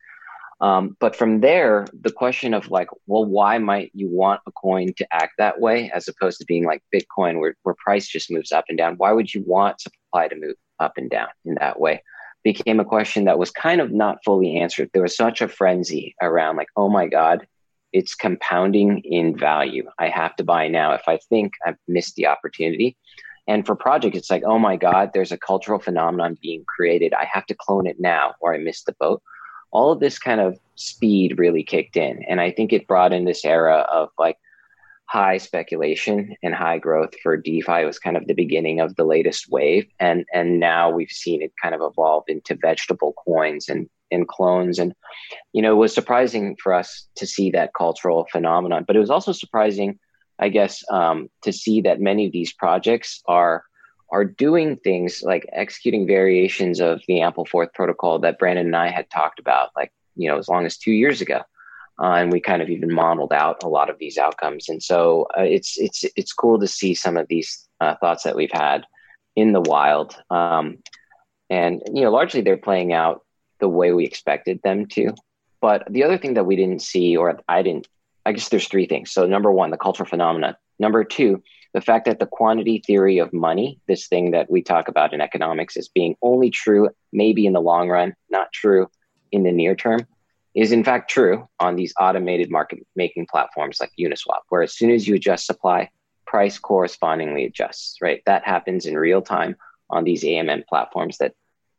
Um, 0.60 0.96
but 0.98 1.14
from 1.14 1.40
there, 1.40 1.86
the 1.92 2.10
question 2.10 2.52
of 2.52 2.70
like, 2.70 2.88
well, 3.06 3.24
why 3.24 3.58
might 3.58 3.92
you 3.94 4.08
want 4.08 4.40
a 4.46 4.52
coin 4.52 4.92
to 4.96 5.06
act 5.12 5.34
that 5.38 5.60
way 5.60 5.90
as 5.94 6.08
opposed 6.08 6.38
to 6.38 6.44
being 6.46 6.64
like 6.64 6.82
Bitcoin 6.92 7.38
where, 7.38 7.54
where 7.62 7.76
price 7.78 8.08
just 8.08 8.30
moves 8.30 8.50
up 8.50 8.64
and 8.68 8.76
down? 8.76 8.94
Why 8.96 9.12
would 9.12 9.32
you 9.32 9.44
want 9.46 9.80
supply 9.80 10.26
to 10.26 10.36
move 10.36 10.56
up 10.80 10.94
and 10.96 11.08
down 11.08 11.28
in 11.44 11.54
that 11.60 11.78
way? 11.78 12.02
Became 12.42 12.80
a 12.80 12.84
question 12.84 13.24
that 13.24 13.38
was 13.38 13.52
kind 13.52 13.80
of 13.80 13.92
not 13.92 14.18
fully 14.24 14.56
answered. 14.56 14.90
There 14.92 15.02
was 15.02 15.16
such 15.16 15.40
a 15.40 15.48
frenzy 15.48 16.16
around 16.20 16.56
like, 16.56 16.68
oh 16.76 16.88
my 16.88 17.06
God, 17.06 17.46
it's 17.92 18.14
compounding 18.14 19.00
in 19.00 19.36
value. 19.36 19.88
I 19.98 20.08
have 20.08 20.36
to 20.36 20.44
buy 20.44 20.68
now 20.68 20.92
if 20.92 21.02
I 21.06 21.18
think 21.28 21.54
I've 21.66 21.76
missed 21.86 22.16
the 22.16 22.26
opportunity. 22.26 22.96
And 23.46 23.64
for 23.64 23.74
project, 23.74 24.14
it's 24.14 24.30
like, 24.30 24.42
oh 24.44 24.58
my 24.58 24.76
God, 24.76 25.10
there's 25.14 25.32
a 25.32 25.38
cultural 25.38 25.78
phenomenon 25.78 26.36
being 26.42 26.64
created. 26.66 27.14
I 27.14 27.26
have 27.32 27.46
to 27.46 27.54
clone 27.54 27.86
it 27.86 27.98
now 27.98 28.34
or 28.40 28.54
I 28.54 28.58
missed 28.58 28.86
the 28.86 28.96
boat. 29.00 29.22
All 29.70 29.90
of 29.90 30.00
this 30.00 30.18
kind 30.18 30.40
of 30.40 30.58
speed 30.74 31.38
really 31.38 31.62
kicked 31.62 31.96
in. 31.96 32.24
And 32.28 32.40
I 32.40 32.50
think 32.50 32.72
it 32.72 32.86
brought 32.86 33.12
in 33.12 33.24
this 33.24 33.44
era 33.44 33.86
of 33.90 34.10
like 34.18 34.36
high 35.08 35.38
speculation 35.38 36.36
and 36.42 36.54
high 36.54 36.78
growth 36.78 37.14
for 37.22 37.36
DeFi. 37.36 37.80
It 37.80 37.86
was 37.86 37.98
kind 37.98 38.16
of 38.16 38.26
the 38.26 38.34
beginning 38.34 38.80
of 38.80 38.94
the 38.96 39.04
latest 39.04 39.50
wave, 39.50 39.86
and 39.98 40.24
and 40.32 40.60
now 40.60 40.90
we've 40.90 41.10
seen 41.10 41.42
it 41.42 41.52
kind 41.60 41.74
of 41.74 41.80
evolve 41.82 42.24
into 42.28 42.54
vegetable 42.60 43.14
coins 43.26 43.68
and 43.68 43.88
and 44.10 44.28
clones. 44.28 44.78
And 44.78 44.94
you 45.52 45.62
know, 45.62 45.72
it 45.72 45.76
was 45.76 45.94
surprising 45.94 46.56
for 46.62 46.72
us 46.74 47.08
to 47.16 47.26
see 47.26 47.50
that 47.50 47.74
cultural 47.74 48.26
phenomenon, 48.30 48.84
but 48.86 48.96
it 48.96 49.00
was 49.00 49.10
also 49.10 49.32
surprising, 49.32 49.98
I 50.38 50.48
guess, 50.48 50.82
um, 50.90 51.28
to 51.42 51.52
see 51.52 51.80
that 51.82 52.00
many 52.00 52.26
of 52.26 52.32
these 52.32 52.52
projects 52.52 53.22
are 53.26 53.64
are 54.10 54.24
doing 54.24 54.76
things 54.76 55.22
like 55.22 55.46
executing 55.52 56.06
variations 56.06 56.80
of 56.80 57.02
the 57.06 57.20
ample 57.20 57.44
Ampleforth 57.44 57.74
protocol 57.74 58.18
that 58.20 58.38
Brandon 58.38 58.66
and 58.66 58.76
I 58.76 58.88
had 58.88 59.10
talked 59.10 59.38
about, 59.38 59.70
like 59.76 59.92
you 60.16 60.28
know, 60.28 60.38
as 60.38 60.48
long 60.48 60.66
as 60.66 60.78
two 60.78 60.92
years 60.92 61.20
ago 61.20 61.42
uh, 62.00 62.14
and 62.14 62.32
we 62.32 62.40
kind 62.40 62.62
of 62.62 62.70
even 62.70 62.92
modeled 62.92 63.32
out 63.32 63.62
a 63.62 63.68
lot 63.68 63.90
of 63.90 63.98
these 63.98 64.18
outcomes. 64.18 64.68
And 64.68 64.82
so 64.82 65.26
uh, 65.36 65.42
it's 65.42 65.76
it's 65.78 66.04
it's 66.16 66.32
cool 66.32 66.58
to 66.60 66.68
see 66.68 66.94
some 66.94 67.16
of 67.16 67.26
these 67.28 67.68
uh, 67.80 67.96
thoughts 68.00 68.22
that 68.22 68.36
we've 68.36 68.52
had 68.52 68.84
in 69.36 69.52
the 69.52 69.60
wild, 69.60 70.16
um, 70.30 70.78
and 71.50 71.82
you 71.92 72.02
know, 72.02 72.10
largely 72.10 72.40
they're 72.40 72.56
playing 72.56 72.92
out 72.92 73.22
the 73.60 73.68
way 73.68 73.92
we 73.92 74.04
expected 74.04 74.60
them 74.62 74.86
to. 74.86 75.14
But 75.60 75.84
the 75.90 76.04
other 76.04 76.18
thing 76.18 76.34
that 76.34 76.46
we 76.46 76.56
didn't 76.56 76.82
see, 76.82 77.16
or 77.16 77.40
I 77.48 77.62
didn't, 77.62 77.88
I 78.24 78.32
guess 78.32 78.48
there's 78.48 78.68
three 78.68 78.86
things. 78.86 79.10
So 79.10 79.26
number 79.26 79.50
one, 79.50 79.70
the 79.70 79.76
cultural 79.76 80.08
phenomena. 80.08 80.56
Number 80.78 81.02
two, 81.04 81.42
the 81.74 81.80
fact 81.80 82.06
that 82.06 82.18
the 82.18 82.26
quantity 82.26 82.82
theory 82.86 83.18
of 83.18 83.32
money, 83.32 83.80
this 83.88 84.06
thing 84.06 84.30
that 84.30 84.50
we 84.50 84.62
talk 84.62 84.88
about 84.88 85.12
in 85.12 85.20
economics, 85.20 85.76
is 85.76 85.88
being 85.88 86.16
only 86.22 86.50
true 86.50 86.88
maybe 87.12 87.46
in 87.46 87.52
the 87.52 87.60
long 87.60 87.88
run, 87.88 88.14
not 88.30 88.52
true 88.52 88.88
in 89.32 89.42
the 89.42 89.52
near 89.52 89.74
term 89.74 90.06
is 90.58 90.72
in 90.72 90.82
fact 90.82 91.08
true 91.08 91.48
on 91.60 91.76
these 91.76 91.94
automated 92.00 92.50
market 92.50 92.84
making 92.96 93.26
platforms 93.26 93.78
like 93.80 93.92
Uniswap, 93.98 94.40
where 94.48 94.62
as 94.62 94.74
soon 94.74 94.90
as 94.90 95.06
you 95.06 95.14
adjust 95.14 95.46
supply, 95.46 95.88
price 96.26 96.58
correspondingly 96.58 97.44
adjusts, 97.44 97.98
right? 98.02 98.22
That 98.26 98.44
happens 98.44 98.84
in 98.84 98.98
real 98.98 99.22
time 99.22 99.54
on 99.88 100.02
these 100.02 100.24
AMM 100.24 100.66
platforms 100.66 101.18
that 101.18 101.34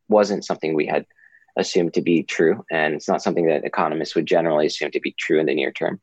wasn't 0.08 0.46
something 0.46 0.74
we 0.74 0.86
had 0.86 1.04
assumed 1.56 1.94
to 1.94 2.02
be 2.02 2.22
true. 2.22 2.64
And 2.70 2.94
it's 2.94 3.08
not 3.08 3.22
something 3.22 3.46
that 3.46 3.64
economists 3.64 4.14
would 4.14 4.26
generally 4.26 4.66
assume 4.66 4.90
to 4.92 5.00
be 5.00 5.14
true 5.18 5.40
in 5.40 5.46
the 5.46 5.54
near 5.54 5.72
term. 5.72 6.00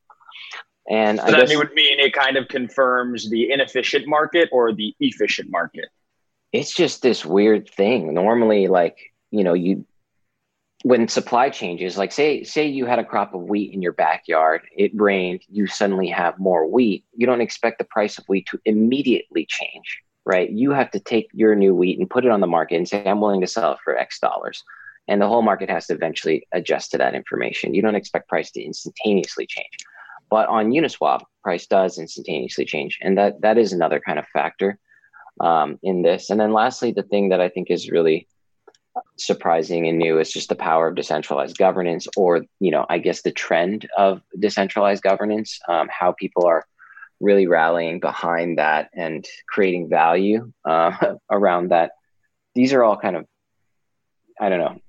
And 0.89 1.19
so 1.19 1.25
I 1.25 1.31
that 1.31 1.47
guess, 1.47 1.57
would 1.57 1.73
mean 1.73 1.99
it 1.99 2.13
kind 2.13 2.37
of 2.37 2.47
confirms 2.47 3.29
the 3.29 3.51
inefficient 3.51 4.07
market 4.07 4.49
or 4.51 4.73
the 4.73 4.95
efficient 4.99 5.49
market. 5.51 5.89
It's 6.53 6.73
just 6.73 7.01
this 7.01 7.25
weird 7.25 7.69
thing. 7.69 8.13
Normally, 8.13 8.67
like, 8.67 8.97
you 9.31 9.43
know, 9.43 9.53
you 9.53 9.85
when 10.83 11.07
supply 11.07 11.49
changes 11.49 11.97
like 11.97 12.11
say 12.11 12.43
say 12.43 12.67
you 12.67 12.85
had 12.85 12.99
a 12.99 13.03
crop 13.03 13.33
of 13.33 13.41
wheat 13.41 13.73
in 13.73 13.81
your 13.81 13.93
backyard 13.93 14.61
it 14.75 14.91
rained 14.93 15.41
you 15.49 15.65
suddenly 15.65 16.07
have 16.07 16.37
more 16.37 16.67
wheat 16.67 17.03
you 17.15 17.25
don't 17.25 17.41
expect 17.41 17.79
the 17.79 17.83
price 17.83 18.19
of 18.19 18.25
wheat 18.27 18.45
to 18.45 18.59
immediately 18.63 19.45
change 19.49 20.01
right 20.23 20.51
you 20.51 20.71
have 20.71 20.91
to 20.91 20.99
take 20.99 21.29
your 21.33 21.55
new 21.55 21.73
wheat 21.73 21.97
and 21.97 22.09
put 22.09 22.25
it 22.25 22.31
on 22.31 22.41
the 22.41 22.47
market 22.47 22.75
and 22.75 22.87
say 22.87 23.03
i'm 23.07 23.19
willing 23.19 23.41
to 23.41 23.47
sell 23.47 23.73
it 23.73 23.79
for 23.83 23.97
x 23.97 24.19
dollars 24.19 24.63
and 25.07 25.21
the 25.21 25.27
whole 25.27 25.41
market 25.41 25.69
has 25.69 25.87
to 25.87 25.93
eventually 25.93 26.47
adjust 26.51 26.91
to 26.91 26.97
that 26.97 27.15
information. 27.15 27.73
You 27.73 27.81
don't 27.81 27.95
expect 27.95 28.29
price 28.29 28.51
to 28.51 28.61
instantaneously 28.61 29.45
change. 29.47 29.77
But 30.29 30.49
on 30.49 30.71
uniswap 30.71 31.21
price 31.43 31.67
does 31.67 31.97
instantaneously 31.97 32.65
change. 32.65 32.99
And 33.01 33.17
that 33.17 33.41
that 33.41 33.57
is 33.57 33.71
another 33.71 33.99
kind 33.99 34.19
of 34.19 34.25
factor 34.33 34.77
um, 35.39 35.79
in 35.83 36.01
this. 36.01 36.29
And 36.29 36.39
then 36.39 36.51
lastly 36.51 36.91
the 36.91 37.03
thing 37.03 37.29
that 37.29 37.41
i 37.41 37.49
think 37.49 37.69
is 37.69 37.91
really 37.91 38.27
surprising 39.17 39.87
and 39.87 39.99
new 39.99 40.19
is 40.19 40.31
just 40.31 40.49
the 40.49 40.55
power 40.55 40.87
of 40.87 40.95
decentralized 40.95 41.55
governance 41.55 42.07
or 42.17 42.43
you 42.59 42.71
know 42.71 42.83
i 42.89 42.97
guess 42.97 43.21
the 43.21 43.31
trend 43.31 43.87
of 43.95 44.21
decentralized 44.39 45.03
governance 45.03 45.59
um, 45.69 45.87
how 45.91 46.11
people 46.13 46.47
are 46.47 46.65
really 47.19 47.47
rallying 47.47 47.99
behind 47.99 48.57
that 48.57 48.89
and 48.93 49.25
creating 49.47 49.89
value 49.89 50.51
uh, 50.65 51.15
around 51.31 51.69
that. 51.69 51.91
These 52.55 52.73
are 52.73 52.83
all 52.83 52.97
kind 52.97 53.15
of 53.15 53.25
i 54.39 54.49
don't 54.49 54.59
know 54.59 54.79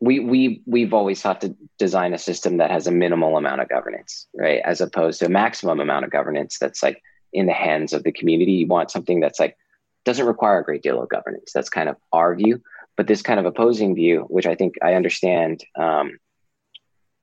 we 0.00 0.20
we 0.20 0.62
we've 0.66 0.94
always 0.94 1.20
sought 1.20 1.40
to 1.40 1.56
design 1.78 2.14
a 2.14 2.18
system 2.18 2.58
that 2.58 2.70
has 2.70 2.86
a 2.86 2.92
minimal 2.92 3.36
amount 3.36 3.60
of 3.60 3.68
governance 3.68 4.26
right 4.34 4.60
as 4.64 4.80
opposed 4.80 5.18
to 5.18 5.26
a 5.26 5.30
maximum 5.30 5.80
amount 5.80 6.04
of 6.04 6.10
governance 6.10 6.58
that's 6.58 6.82
like 6.82 7.02
in 7.32 7.46
the 7.46 7.52
hands 7.52 7.92
of 7.92 8.04
the 8.04 8.12
community 8.12 8.52
you 8.52 8.66
want 8.66 8.90
something 8.90 9.20
that's 9.20 9.40
like 9.40 9.56
doesn't 10.04 10.26
require 10.26 10.60
a 10.60 10.64
great 10.64 10.82
deal 10.82 11.02
of 11.02 11.08
governance 11.08 11.50
that's 11.52 11.68
kind 11.68 11.88
of 11.88 11.96
our 12.12 12.34
view 12.34 12.60
but 12.98 13.06
this 13.06 13.22
kind 13.22 13.38
of 13.38 13.46
opposing 13.46 13.94
view, 13.94 14.26
which 14.28 14.44
I 14.44 14.56
think 14.56 14.74
I 14.82 14.94
understand 14.94 15.62
um, 15.78 16.18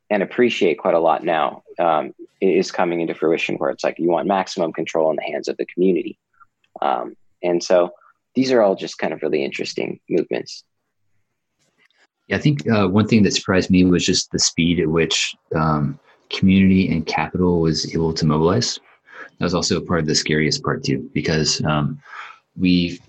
and 0.10 0.24
appreciate 0.24 0.80
quite 0.80 0.94
a 0.94 1.00
lot 1.00 1.22
now, 1.22 1.64
um, 1.78 2.16
is 2.40 2.72
coming 2.72 3.02
into 3.02 3.14
fruition 3.14 3.58
where 3.58 3.72
it's 3.72 3.84
like 3.84 4.00
you 4.00 4.10
want 4.10 4.26
maximum 4.26 4.72
control 4.72 5.10
in 5.10 5.18
the 5.18 5.24
hands 5.24 5.50
of 5.50 5.58
the 5.58 5.66
community. 5.66 6.18
Um, 6.82 7.18
and 7.44 7.62
so 7.62 7.92
these 8.36 8.54
are 8.54 8.62
all 8.62 8.76
just 8.76 8.98
kind 8.98 9.12
of 9.12 9.22
really 9.22 9.44
interesting 9.44 10.00
movements. 10.10 10.64
Yeah, 12.28 12.38
I 12.38 12.40
think 12.40 12.68
uh, 12.70 12.88
one 12.88 13.08
thing 13.08 13.24
that 13.24 13.34
surprised 13.34 13.70
me 13.70 13.84
was 13.86 14.06
just 14.06 14.32
the 14.32 14.40
speed 14.40 14.80
at 14.80 14.88
which 14.88 15.36
um, 15.56 16.00
community 16.30 16.92
and 16.92 17.06
capital 17.06 17.62
was 17.62 17.94
able 17.94 18.14
to 18.14 18.26
mobilize. 18.26 18.80
That 19.38 19.46
was 19.46 19.54
also 19.54 19.80
part 19.82 20.00
of 20.00 20.08
the 20.08 20.16
scariest 20.16 20.64
part 20.64 20.84
too, 20.84 21.10
because 21.14 21.64
um, 21.66 22.02
we, 22.58 23.00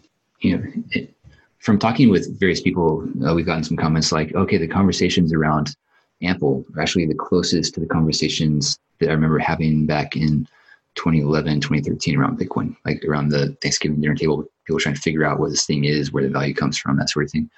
you 0.40 0.56
know, 0.56 0.64
it, 0.90 1.14
from 1.58 1.78
talking 1.78 2.10
with 2.10 2.38
various 2.38 2.60
people, 2.60 3.08
uh, 3.26 3.34
we've 3.34 3.46
gotten 3.46 3.64
some 3.64 3.76
comments 3.76 4.12
like, 4.12 4.34
okay, 4.34 4.56
the 4.56 4.68
conversations 4.68 5.32
around 5.32 5.74
Ample 6.22 6.64
are 6.74 6.82
actually 6.82 7.06
the 7.06 7.14
closest 7.14 7.74
to 7.74 7.80
the 7.80 7.86
conversations 7.86 8.78
that 9.00 9.08
I 9.08 9.12
remember 9.12 9.38
having 9.38 9.86
back 9.86 10.16
in 10.16 10.46
2011, 10.94 11.60
2013 11.60 12.18
around 12.18 12.38
Bitcoin, 12.38 12.76
like 12.84 13.04
around 13.04 13.28
the 13.28 13.56
Thanksgiving 13.62 14.00
dinner 14.00 14.14
table, 14.14 14.44
people 14.64 14.80
trying 14.80 14.94
to 14.94 15.00
figure 15.00 15.24
out 15.24 15.38
what 15.38 15.50
this 15.50 15.66
thing 15.66 15.84
is, 15.84 16.12
where 16.12 16.22
the 16.22 16.30
value 16.30 16.54
comes 16.54 16.78
from, 16.78 16.96
that 16.98 17.10
sort 17.10 17.26
of 17.26 17.30
thing. 17.30 17.50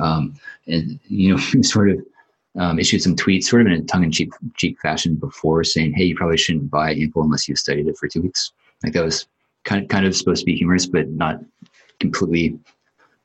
Um, 0.00 0.34
and, 0.66 0.98
you 1.08 1.34
know, 1.34 1.62
sort 1.62 1.90
of 1.90 1.98
um, 2.56 2.78
issued 2.78 3.02
some 3.02 3.16
tweets, 3.16 3.44
sort 3.44 3.62
of 3.62 3.68
in 3.68 3.72
a 3.74 3.82
tongue 3.82 4.04
in 4.04 4.12
cheek, 4.12 4.80
fashion 4.80 5.16
before 5.16 5.64
saying, 5.64 5.92
hey, 5.92 6.04
you 6.04 6.16
probably 6.16 6.36
shouldn't 6.36 6.70
buy 6.70 6.94
Ample 6.94 7.22
unless 7.22 7.48
you've 7.48 7.58
studied 7.58 7.88
it 7.88 7.96
for 7.96 8.08
two 8.08 8.22
weeks. 8.22 8.52
Like 8.82 8.92
that 8.92 9.04
was 9.04 9.26
kind 9.64 9.82
of, 9.82 9.88
kind 9.88 10.06
of 10.06 10.14
supposed 10.16 10.40
to 10.40 10.46
be 10.46 10.56
humorous, 10.56 10.86
but 10.86 11.08
not 11.08 11.40
completely 12.00 12.58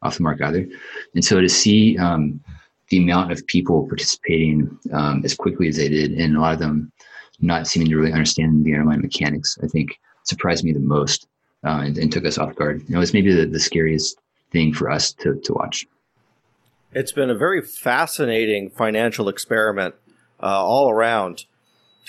off 0.01 0.17
the 0.17 0.23
mark 0.23 0.41
either. 0.41 0.65
And 1.13 1.23
so 1.23 1.41
to 1.41 1.49
see 1.49 1.97
um, 1.97 2.41
the 2.89 2.97
amount 2.97 3.31
of 3.31 3.45
people 3.47 3.87
participating 3.87 4.77
um, 4.93 5.21
as 5.23 5.35
quickly 5.35 5.67
as 5.67 5.77
they 5.77 5.89
did, 5.89 6.13
and 6.13 6.35
a 6.35 6.39
lot 6.39 6.53
of 6.53 6.59
them 6.59 6.91
not 7.39 7.67
seeming 7.67 7.89
to 7.89 7.97
really 7.97 8.13
understand 8.13 8.65
the 8.65 8.73
underlying 8.73 9.01
mechanics, 9.01 9.57
I 9.63 9.67
think 9.67 9.99
surprised 10.23 10.63
me 10.63 10.73
the 10.73 10.79
most 10.79 11.27
uh, 11.65 11.81
and, 11.83 11.97
and, 11.97 12.11
took 12.11 12.25
us 12.25 12.37
off 12.37 12.55
guard. 12.55 12.83
it 12.89 12.97
was 12.97 13.13
maybe 13.13 13.33
the, 13.33 13.45
the 13.45 13.59
scariest 13.59 14.17
thing 14.51 14.73
for 14.73 14.89
us 14.89 15.11
to, 15.13 15.35
to 15.43 15.53
watch. 15.53 15.85
It's 16.91 17.11
been 17.11 17.29
a 17.29 17.35
very 17.35 17.61
fascinating 17.61 18.71
financial 18.71 19.29
experiment 19.29 19.93
uh, 20.41 20.65
all 20.65 20.89
around. 20.89 21.45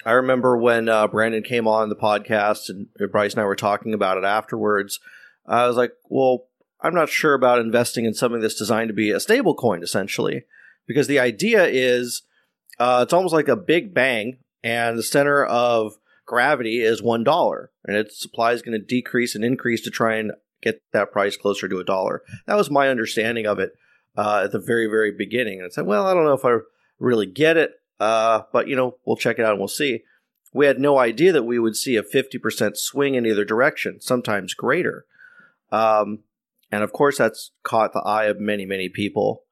I 0.07 0.13
remember 0.13 0.57
when 0.57 0.89
uh, 0.89 1.07
Brandon 1.07 1.43
came 1.43 1.69
on 1.69 1.91
the 1.91 1.97
podcast 1.97 2.71
and 2.71 2.89
Bryce 3.13 3.33
and 3.35 3.43
I 3.43 3.45
were 3.45 3.57
talking 3.57 3.93
about 3.93 4.17
it 4.17 4.25
afterwards. 4.25 4.99
I 5.47 5.67
was 5.67 5.77
like, 5.77 5.93
well, 6.09 6.47
I'm 6.81 6.95
not 6.95 7.11
sure 7.11 7.35
about 7.35 7.59
investing 7.59 8.07
in 8.07 8.15
something 8.15 8.41
that's 8.41 8.55
designed 8.55 8.89
to 8.89 8.95
be 8.95 9.11
a 9.11 9.21
stable 9.21 9.55
coin, 9.55 9.83
essentially, 9.83 10.45
because 10.87 11.09
the 11.09 11.19
idea 11.19 11.67
is 11.67 12.23
uh, 12.79 13.01
it's 13.03 13.13
almost 13.13 13.35
like 13.35 13.49
a 13.49 13.57
big 13.57 13.93
bang, 13.93 14.39
and 14.65 14.97
the 14.97 15.03
center 15.03 15.45
of 15.45 15.99
gravity 16.25 16.81
is 16.81 17.03
one 17.03 17.23
dollar, 17.23 17.71
and 17.85 17.99
its 17.99 18.19
supply 18.19 18.53
is 18.53 18.63
going 18.63 18.81
to 18.81 18.87
decrease 18.87 19.35
and 19.35 19.45
increase 19.45 19.83
to 19.83 19.91
try 19.91 20.17
and 20.17 20.33
get 20.63 20.81
that 20.93 21.13
price 21.13 21.37
closer 21.37 21.69
to 21.69 21.81
a 21.81 21.85
dollar. 21.85 22.23
That 22.47 22.57
was 22.57 22.71
my 22.71 22.89
understanding 22.89 23.45
of 23.45 23.59
it 23.59 23.75
uh, 24.17 24.43
at 24.45 24.53
the 24.53 24.59
very, 24.59 24.87
very 24.87 25.13
beginning. 25.13 25.61
And 25.61 25.67
I 25.67 25.71
said, 25.71 25.87
well, 25.87 26.07
I 26.07 26.15
don't 26.15 26.25
know 26.25 26.35
if 26.35 26.45
I 26.45 26.59
really 26.99 27.27
get 27.27 27.57
it, 27.57 27.73
uh, 27.99 28.43
but 28.53 28.69
you 28.69 28.77
know, 28.77 28.97
we'll 29.05 29.17
check 29.17 29.39
it 29.39 29.45
out 29.45 29.53
and 29.53 29.59
we'll 29.59 29.69
see. 29.69 30.03
We 30.53 30.67
had 30.67 30.81
no 30.81 30.99
idea 30.99 31.33
that 31.33 31.45
we 31.45 31.59
would 31.59 31.77
see 31.77 31.97
a 31.97 32.03
50% 32.03 32.77
swing 32.77 33.15
in 33.15 33.25
either 33.25 33.45
direction, 33.45 34.01
sometimes 34.01 34.55
greater. 34.55 35.07
Um, 35.71 36.25
and 36.73 36.83
of 36.83 36.93
course, 36.93 37.19
that's 37.19 37.53
caught 37.63 37.93
the 37.93 38.01
eye 38.01 38.25
of 38.25 38.41
many, 38.41 38.67
many 38.67 38.89
people. 38.89 39.45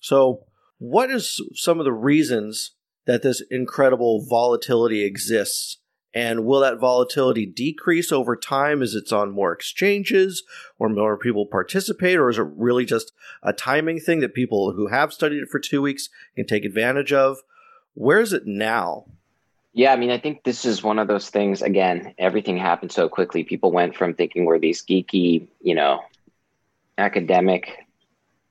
So, 0.00 0.44
what 0.78 1.10
is 1.10 1.40
some 1.54 1.78
of 1.78 1.84
the 1.84 1.92
reasons 1.92 2.72
that 3.06 3.22
this 3.22 3.42
incredible 3.50 4.24
volatility 4.24 5.04
exists? 5.04 5.78
And 6.16 6.46
will 6.46 6.60
that 6.60 6.80
volatility 6.80 7.44
decrease 7.44 8.10
over 8.10 8.36
time 8.36 8.80
as 8.80 8.94
it's 8.94 9.12
on 9.12 9.32
more 9.32 9.52
exchanges 9.52 10.44
or 10.78 10.88
more 10.88 11.18
people 11.18 11.44
participate? 11.44 12.16
Or 12.16 12.30
is 12.30 12.38
it 12.38 12.46
really 12.56 12.86
just 12.86 13.12
a 13.42 13.52
timing 13.52 14.00
thing 14.00 14.20
that 14.20 14.32
people 14.32 14.72
who 14.72 14.86
have 14.86 15.12
studied 15.12 15.42
it 15.42 15.50
for 15.50 15.58
two 15.58 15.82
weeks 15.82 16.08
can 16.34 16.46
take 16.46 16.64
advantage 16.64 17.12
of? 17.12 17.42
Where 17.92 18.18
is 18.18 18.32
it 18.32 18.46
now? 18.46 19.04
Yeah, 19.74 19.92
I 19.92 19.96
mean, 19.96 20.10
I 20.10 20.16
think 20.16 20.42
this 20.42 20.64
is 20.64 20.82
one 20.82 20.98
of 20.98 21.06
those 21.06 21.28
things. 21.28 21.60
Again, 21.60 22.14
everything 22.16 22.56
happened 22.56 22.92
so 22.92 23.10
quickly. 23.10 23.44
People 23.44 23.70
went 23.70 23.94
from 23.94 24.14
thinking 24.14 24.46
we're 24.46 24.58
these 24.58 24.82
geeky, 24.82 25.48
you 25.60 25.74
know, 25.74 26.00
academic 26.96 27.86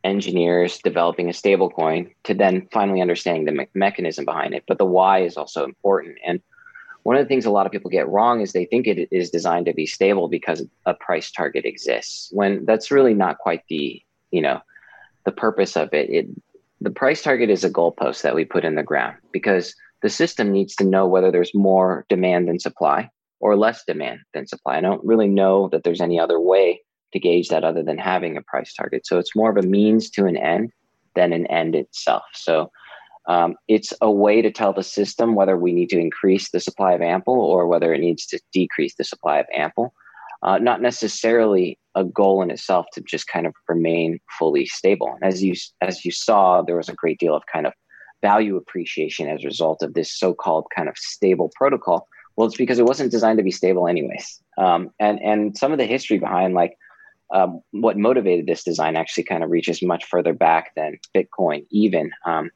engineers 0.03 0.77
developing 0.83 1.29
a 1.29 1.31
stablecoin 1.31 2.13
to 2.25 2.35
then 2.35 2.67
finally 2.71 3.01
understanding 3.01 3.45
the 3.45 3.53
me- 3.53 3.67
mechanism 3.73 4.23
behind 4.23 4.53
it. 4.53 4.65
But 4.67 4.77
the 4.77 4.85
why 4.85 5.21
is 5.23 5.35
also 5.35 5.63
important. 5.63 6.19
And 6.23 6.43
one 7.05 7.17
of 7.17 7.23
the 7.23 7.27
things 7.27 7.45
a 7.45 7.51
lot 7.51 7.67
of 7.67 7.71
people 7.71 7.91
get 7.91 8.09
wrong 8.09 8.41
is 8.41 8.51
they 8.51 8.65
think 8.65 8.87
it 8.87 9.07
is 9.11 9.29
designed 9.29 9.67
to 9.67 9.75
be 9.75 9.85
stable 9.85 10.27
because 10.27 10.65
a 10.87 10.95
price 10.95 11.29
target 11.29 11.63
exists 11.63 12.29
when 12.31 12.65
that's 12.65 12.89
really 12.89 13.13
not 13.13 13.37
quite 13.37 13.61
the 13.69 14.01
you 14.31 14.41
know 14.41 14.59
the 15.23 15.31
purpose 15.31 15.77
of 15.77 15.93
it. 15.93 16.09
It 16.09 16.27
the 16.81 16.89
price 16.89 17.21
target 17.21 17.51
is 17.51 17.63
a 17.63 17.69
goalpost 17.69 18.23
that 18.23 18.33
we 18.33 18.43
put 18.43 18.65
in 18.65 18.73
the 18.73 18.81
ground 18.81 19.17
because 19.31 19.75
the 20.01 20.09
system 20.09 20.51
needs 20.51 20.75
to 20.77 20.83
know 20.83 21.05
whether 21.05 21.31
there's 21.31 21.53
more 21.53 22.07
demand 22.09 22.47
than 22.47 22.59
supply 22.59 23.11
or 23.39 23.55
less 23.55 23.83
demand 23.85 24.21
than 24.33 24.47
supply. 24.47 24.77
I 24.77 24.81
don't 24.81 25.05
really 25.05 25.27
know 25.27 25.69
that 25.69 25.83
there's 25.83 26.01
any 26.01 26.19
other 26.19 26.39
way 26.39 26.81
to 27.13 27.19
gauge 27.19 27.49
that 27.49 27.63
other 27.63 27.83
than 27.83 27.99
having 27.99 28.35
a 28.35 28.41
price 28.41 28.73
target. 28.73 29.05
So 29.05 29.19
it's 29.19 29.35
more 29.35 29.51
of 29.51 29.63
a 29.63 29.67
means 29.67 30.09
to 30.11 30.25
an 30.25 30.37
end 30.37 30.71
than 31.13 31.33
an 31.33 31.45
end 31.47 31.75
itself. 31.75 32.23
So 32.33 32.71
um, 33.27 33.55
it's 33.67 33.93
a 34.01 34.11
way 34.11 34.41
to 34.41 34.51
tell 34.51 34.73
the 34.73 34.83
system 34.83 35.35
whether 35.35 35.57
we 35.57 35.73
need 35.73 35.89
to 35.89 35.99
increase 35.99 36.51
the 36.51 36.59
supply 36.59 36.93
of 36.93 37.01
ample 37.01 37.39
or 37.39 37.67
whether 37.67 37.93
it 37.93 38.01
needs 38.01 38.25
to 38.27 38.39
decrease 38.53 38.95
the 38.95 39.03
supply 39.03 39.39
of 39.39 39.47
ample. 39.53 39.93
Uh, 40.43 40.59
not 40.59 40.81
necessarily 40.81 41.79
a 41.95 42.03
goal 42.03 42.43
in 42.43 42.51
itself 42.51 42.85
to 42.93 43.01
just 43.01 43.27
kind 43.27 43.47
of 43.47 43.53
remain 43.67 44.19
fully 44.37 44.65
stable. 44.65 45.17
As 45.23 45.41
you 45.41 45.55
as 45.81 46.05
you 46.05 46.11
saw, 46.11 46.61
there 46.61 46.75
was 46.75 46.89
a 46.89 46.93
great 46.93 47.19
deal 47.19 47.35
of 47.35 47.43
kind 47.51 47.65
of 47.65 47.73
value 48.21 48.55
appreciation 48.55 49.27
as 49.27 49.43
a 49.43 49.47
result 49.47 49.81
of 49.81 49.93
this 49.93 50.11
so-called 50.11 50.67
kind 50.75 50.87
of 50.87 50.97
stable 50.97 51.51
protocol. 51.55 52.07
Well, 52.35 52.47
it's 52.47 52.57
because 52.57 52.79
it 52.79 52.85
wasn't 52.85 53.11
designed 53.11 53.37
to 53.37 53.43
be 53.43 53.51
stable, 53.51 53.87
anyways. 53.87 54.39
Um, 54.57 54.91
and 54.99 55.19
and 55.21 55.57
some 55.57 55.71
of 55.71 55.79
the 55.79 55.85
history 55.85 56.19
behind 56.19 56.53
like 56.53 56.77
um, 57.33 57.61
what 57.71 57.97
motivated 57.97 58.45
this 58.45 58.63
design 58.63 58.95
actually 58.95 59.23
kind 59.23 59.43
of 59.43 59.49
reaches 59.49 59.81
much 59.81 60.05
further 60.05 60.33
back 60.33 60.75
than 60.75 60.99
Bitcoin, 61.15 61.65
even. 61.71 62.11
Um, 62.25 62.51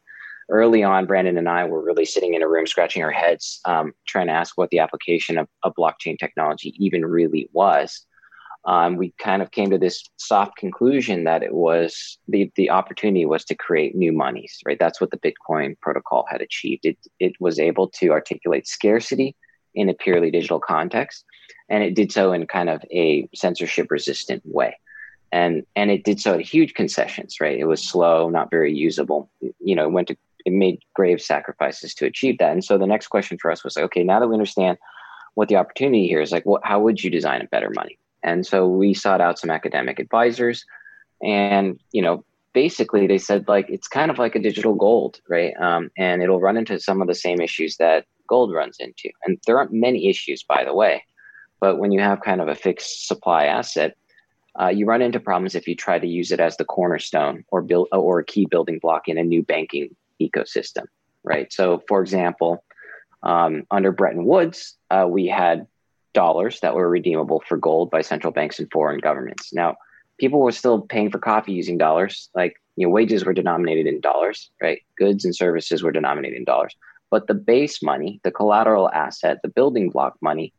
early 0.50 0.84
on, 0.84 1.06
Brandon 1.06 1.38
and 1.38 1.50
I 1.50 1.66
were 1.66 1.82
really 1.82 2.06
sitting 2.06 2.34
in 2.34 2.42
a 2.42 2.48
room 2.48 2.68
scratching 2.68 3.04
our 3.04 3.12
heads, 3.12 3.62
um, 3.66 3.94
trying 4.08 4.28
to 4.28 4.34
ask 4.34 4.58
what 4.58 4.70
the 4.70 4.80
application 4.80 5.38
of, 5.38 5.48
of 5.64 5.74
blockchain 5.78 6.18
technology 6.18 6.74
even 6.78 7.06
really 7.06 7.50
was. 7.54 8.06
Um, 8.66 8.98
we 8.98 9.14
kind 9.18 9.42
of 9.42 9.52
came 9.52 9.70
to 9.70 9.78
this 9.78 10.04
soft 10.18 10.58
conclusion 10.58 11.24
that 11.24 11.44
it 11.44 11.54
was 11.54 12.18
the, 12.28 12.52
the 12.56 12.70
opportunity 12.70 13.26
was 13.26 13.46
to 13.46 13.56
create 13.56 13.96
new 13.96 14.12
monies, 14.12 14.60
right? 14.66 14.78
That's 14.78 15.00
what 15.00 15.12
the 15.12 15.18
Bitcoin 15.18 15.80
protocol 15.80 16.26
had 16.30 16.42
achieved. 16.42 16.86
It, 16.86 16.98
it 17.20 17.34
was 17.40 17.58
able 17.58 17.88
to 17.92 18.10
articulate 18.10 18.68
scarcity 18.68 19.36
in 19.76 19.88
a 19.88 19.94
purely 19.94 20.30
digital 20.30 20.60
context, 20.60 21.24
and 21.70 21.84
it 21.84 21.96
did 21.96 22.12
so 22.12 22.34
in 22.34 22.48
kind 22.48 22.70
of 22.70 22.84
a 22.92 23.30
censorship 23.34 23.90
resistant 23.90 24.44
way 24.46 24.76
and 25.32 25.64
and 25.76 25.92
it 25.92 26.04
did 26.04 26.20
so 26.20 26.34
at 26.34 26.42
huge 26.42 26.74
concessions 26.74 27.40
right 27.40 27.60
it 27.60 27.66
was 27.66 27.82
slow 27.82 28.30
not 28.30 28.50
very 28.50 28.74
usable 28.74 29.30
you 29.60 29.76
know 29.76 29.84
it 29.84 29.92
went 29.92 30.08
to 30.08 30.18
it 30.46 30.54
made 30.54 30.80
grave 30.96 31.22
sacrifices 31.22 31.94
to 31.96 32.06
achieve 32.06 32.38
that. 32.38 32.52
And 32.52 32.64
so 32.64 32.78
the 32.78 32.88
next 32.88 33.08
question 33.08 33.38
for 33.38 33.52
us 33.52 33.64
was 33.64 33.76
like, 33.76 33.86
okay, 33.86 34.04
now 34.04 34.20
that 34.20 34.28
we 34.28 34.36
understand 34.36 34.78
what 35.36 35.50
the 35.50 35.56
opportunity 35.56 36.08
here 36.08 36.22
is, 36.22 36.32
like, 36.32 36.46
what, 36.46 36.66
how 36.66 36.80
would 36.80 37.04
you 37.04 37.10
design 37.10 37.42
a 37.42 37.48
better 37.48 37.70
money? 37.70 37.98
And 38.24 38.46
so 38.46 38.68
we 38.68 38.94
sought 38.94 39.22
out 39.22 39.40
some 39.40 39.50
academic 39.50 40.00
advisors, 40.00 40.66
and 41.22 41.80
you 41.92 42.02
know, 42.02 42.24
basically 42.54 43.08
they 43.08 43.18
said 43.18 43.48
like 43.48 43.70
it's 43.70 43.88
kind 43.88 44.12
of 44.12 44.18
like 44.18 44.36
a 44.36 44.40
digital 44.40 44.74
gold, 44.74 45.20
right? 45.30 45.54
Um, 45.60 45.90
and 45.98 46.22
it'll 46.22 46.42
run 46.42 46.58
into 46.58 46.80
some 46.80 47.02
of 47.02 47.08
the 47.08 47.16
same 47.16 47.40
issues 47.40 47.78
that 47.78 48.06
gold 48.28 48.54
runs 48.54 48.78
into. 48.80 49.10
And 49.24 49.40
there 49.46 49.58
aren't 49.58 49.74
many 49.74 50.10
issues, 50.10 50.44
by 50.44 50.64
the 50.64 50.74
way, 50.74 51.04
but 51.60 51.78
when 51.78 51.92
you 51.92 52.00
have 52.00 52.22
kind 52.22 52.42
of 52.42 52.48
a 52.48 52.56
fixed 52.56 53.08
supply 53.08 53.46
asset, 53.46 53.96
uh, 54.60 54.68
you 54.68 54.86
run 54.86 55.02
into 55.02 55.20
problems 55.20 55.56
if 55.56 55.68
you 55.68 55.76
try 55.76 56.00
to 56.00 56.08
use 56.08 56.32
it 56.32 56.40
as 56.40 56.58
the 56.58 56.66
cornerstone 56.66 57.46
or 57.50 57.62
build 57.62 57.88
or 57.92 58.20
a 58.20 58.26
key 58.26 58.46
building 58.46 58.80
block 58.80 59.08
in 59.08 59.18
a 59.18 59.24
new 59.24 59.44
banking 59.44 59.96
ecosystem, 60.22 60.86
right? 61.24 61.52
So, 61.52 61.84
for 61.88 62.02
example, 62.02 62.64
um, 63.24 63.64
under 63.70 63.92
Bretton 63.92 64.26
Woods, 64.26 64.76
uh, 64.90 65.06
we 65.10 65.28
had 65.28 65.68
dollars 66.14 66.60
that 66.62 66.76
were 66.76 66.90
redeemable 66.90 67.44
for 67.48 67.58
gold 67.58 67.92
by 67.92 68.02
central 68.02 68.34
banks 68.34 68.60
and 68.60 68.72
foreign 68.72 69.00
governments. 69.00 69.54
Now, 69.54 69.76
people 70.20 70.42
were 70.42 70.52
still 70.52 70.82
paying 70.82 71.12
for 71.12 71.20
coffee 71.20 71.54
using 71.54 71.78
dollars. 71.78 72.30
Like, 72.36 72.56
you 72.76 72.86
know, 72.86 72.92
wages 72.92 73.26
were 73.26 73.34
denominated 73.34 73.88
in 73.88 74.02
dollars, 74.02 74.50
right? 74.62 74.82
Goods 74.98 75.26
and 75.26 75.36
services 75.36 75.84
were 75.84 75.92
denominated 75.92 76.38
in 76.38 76.46
dollars. 76.46 76.76
But 77.12 77.28
the 77.28 77.34
base 77.34 77.82
money, 77.82 78.20
the 78.24 78.32
collateral 78.32 78.90
asset, 78.90 79.40
the 79.42 79.50
building 79.50 79.90
block 79.90 80.16
money 80.22 80.54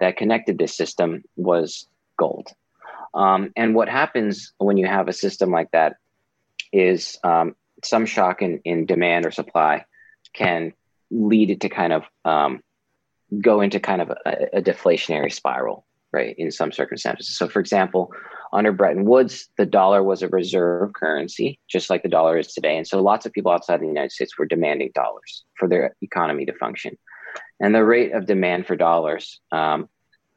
that 0.00 0.16
connected 0.16 0.58
this 0.58 0.76
system 0.76 1.22
was 1.36 1.86
gold. 2.18 2.48
Um, 3.14 3.52
and 3.56 3.74
what 3.74 3.88
happens 3.88 4.52
when 4.58 4.76
you 4.76 4.86
have 4.86 5.08
a 5.08 5.12
system 5.12 5.50
like 5.50 5.70
that 5.72 5.96
is 6.72 7.18
um, 7.24 7.54
some 7.82 8.06
shock 8.06 8.42
in, 8.42 8.60
in 8.64 8.86
demand 8.86 9.26
or 9.26 9.30
supply 9.30 9.84
can 10.32 10.72
lead 11.10 11.50
it 11.50 11.60
to 11.60 11.68
kind 11.68 11.92
of 11.92 12.04
um, 12.24 12.62
go 13.40 13.60
into 13.60 13.80
kind 13.80 14.02
of 14.02 14.10
a, 14.10 14.58
a, 14.58 14.62
deflationary 14.62 15.32
spiral, 15.32 15.86
right? 16.12 16.34
In 16.38 16.50
some 16.50 16.72
circumstances. 16.72 17.36
So, 17.36 17.48
for 17.48 17.60
example, 17.60 18.12
under 18.52 18.72
Bretton 18.72 19.04
Woods, 19.04 19.48
the 19.56 19.66
dollar 19.66 20.02
was 20.02 20.22
a 20.22 20.28
reserve 20.28 20.92
currency, 20.94 21.58
just 21.68 21.90
like 21.90 22.02
the 22.02 22.08
dollar 22.08 22.38
is 22.38 22.52
today. 22.52 22.76
And 22.76 22.86
so, 22.86 23.02
lots 23.02 23.26
of 23.26 23.32
people 23.32 23.52
outside 23.52 23.80
the 23.80 23.86
United 23.86 24.12
States 24.12 24.38
were 24.38 24.46
demanding 24.46 24.90
dollars 24.94 25.44
for 25.54 25.68
their 25.68 25.94
economy 26.02 26.46
to 26.46 26.54
function. 26.54 26.96
And 27.60 27.74
the 27.74 27.84
rate 27.84 28.12
of 28.12 28.26
demand 28.26 28.66
for 28.66 28.76
dollars 28.76 29.40
um, 29.50 29.88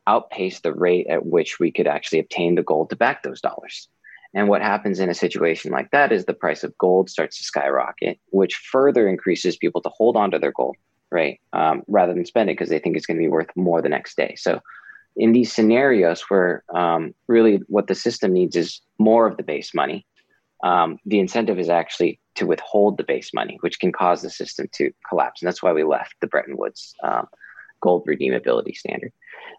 outpaced 0.08 0.64
the 0.64 0.74
rate 0.74 1.08
at 1.08 1.26
which 1.26 1.60
we 1.60 1.72
could 1.72 1.88
actually 1.88 2.20
obtain 2.20 2.56
the 2.56 2.64
gold 2.64 2.90
to 2.90 2.96
back 2.96 3.24
those 3.24 3.42
dollars. 3.42 3.90
And 4.36 4.50
what 4.50 4.62
happens 4.62 5.00
in 5.00 5.10
a 5.10 5.13
situation 5.13 5.71
like 5.71 5.91
that 5.91 6.12
is 6.12 6.26
the 6.26 6.34
price 6.34 6.65
of 6.65 6.78
gold 6.78 7.10
starts 7.10 7.38
to 7.38 7.45
skyrocket, 7.45 8.19
which 8.32 8.56
further 8.56 9.08
increases 9.08 9.56
people 9.56 9.82
to 9.82 9.89
hold 9.89 10.17
on 10.17 10.30
to 10.32 10.39
their 10.39 10.52
gold, 10.52 10.76
right? 11.10 11.39
Um, 11.54 11.84
rather 11.88 12.13
than 12.13 12.26
spend 12.26 12.50
it 12.50 12.54
because 12.54 12.69
they 12.69 12.80
think 12.80 12.98
it's 12.98 13.06
going 13.06 13.17
to 13.17 13.24
be 13.24 13.30
worth 13.30 13.48
more 13.56 13.82
the 13.82 13.89
next 13.89 14.17
day. 14.17 14.36
So, 14.38 14.60
in 15.15 15.32
these 15.32 15.54
scenarios 15.54 16.24
where 16.28 16.65
um, 16.74 17.15
really 17.28 17.62
what 17.67 17.88
the 17.88 17.95
system 17.95 18.34
needs 18.34 18.58
is 18.58 18.82
more 19.00 19.26
of 19.26 19.38
the 19.38 19.43
base 19.43 19.74
money, 19.74 20.06
um, 20.62 21.00
the 21.06 21.19
incentive 21.19 21.58
is 21.58 21.69
actually 21.69 22.19
to 22.36 22.45
withhold 22.45 22.98
the 22.98 23.06
base 23.06 23.34
money, 23.34 23.58
which 23.62 23.80
can 23.80 23.93
cause 23.93 24.21
the 24.21 24.30
system 24.30 24.67
to 24.74 24.91
collapse. 25.08 25.41
And 25.41 25.48
that's 25.48 25.63
why 25.63 25.71
we 25.71 25.84
left 25.84 26.15
the 26.19 26.28
Bretton 26.28 26.58
Woods 26.58 26.93
um, 27.02 27.28
gold 27.86 28.06
redeemability 28.08 28.76
standard. 28.76 29.13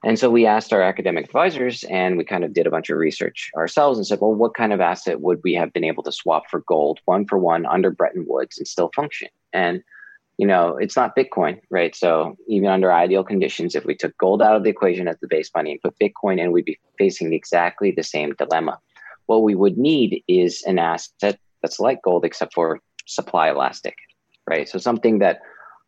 And 0.04 0.18
so 0.18 0.30
we 0.30 0.46
asked 0.46 0.72
our 0.72 0.82
academic 0.82 1.26
advisors 1.26 1.84
and 1.84 2.18
we 2.18 2.24
kind 2.24 2.44
of 2.44 2.52
did 2.52 2.66
a 2.66 2.70
bunch 2.70 2.90
of 2.90 2.98
research 2.98 3.50
ourselves 3.56 3.98
and 3.98 4.06
said, 4.06 4.20
well, 4.20 4.34
what 4.34 4.54
kind 4.54 4.72
of 4.72 4.80
asset 4.80 5.20
would 5.20 5.40
we 5.44 5.54
have 5.54 5.72
been 5.72 5.84
able 5.84 6.02
to 6.02 6.12
swap 6.12 6.50
for 6.50 6.60
gold 6.66 6.98
one 7.04 7.24
for 7.24 7.38
one 7.38 7.64
under 7.66 7.90
Bretton 7.90 8.26
Woods 8.28 8.58
and 8.58 8.66
still 8.66 8.90
function? 8.96 9.28
And, 9.52 9.82
you 10.38 10.46
know, 10.46 10.76
it's 10.76 10.96
not 10.96 11.16
Bitcoin, 11.16 11.60
right? 11.70 11.94
So 11.94 12.36
even 12.48 12.68
under 12.68 12.92
ideal 12.92 13.24
conditions, 13.24 13.74
if 13.74 13.84
we 13.84 13.94
took 13.94 14.18
gold 14.18 14.42
out 14.42 14.56
of 14.56 14.64
the 14.64 14.70
equation 14.70 15.06
as 15.08 15.18
the 15.20 15.28
base 15.28 15.50
money 15.54 15.70
and 15.72 15.80
put 15.80 15.98
Bitcoin 15.98 16.40
in, 16.40 16.52
we'd 16.52 16.64
be 16.64 16.78
facing 16.98 17.32
exactly 17.32 17.92
the 17.92 18.02
same 18.02 18.34
dilemma. 18.34 18.78
What 19.26 19.44
we 19.44 19.54
would 19.54 19.78
need 19.78 20.22
is 20.28 20.62
an 20.64 20.78
asset 20.78 21.38
that's 21.62 21.80
like 21.80 22.02
gold, 22.02 22.24
except 22.24 22.54
for 22.54 22.80
supply 23.06 23.50
elastic, 23.50 23.96
right? 24.50 24.68
So 24.68 24.78
something 24.78 25.20
that 25.20 25.40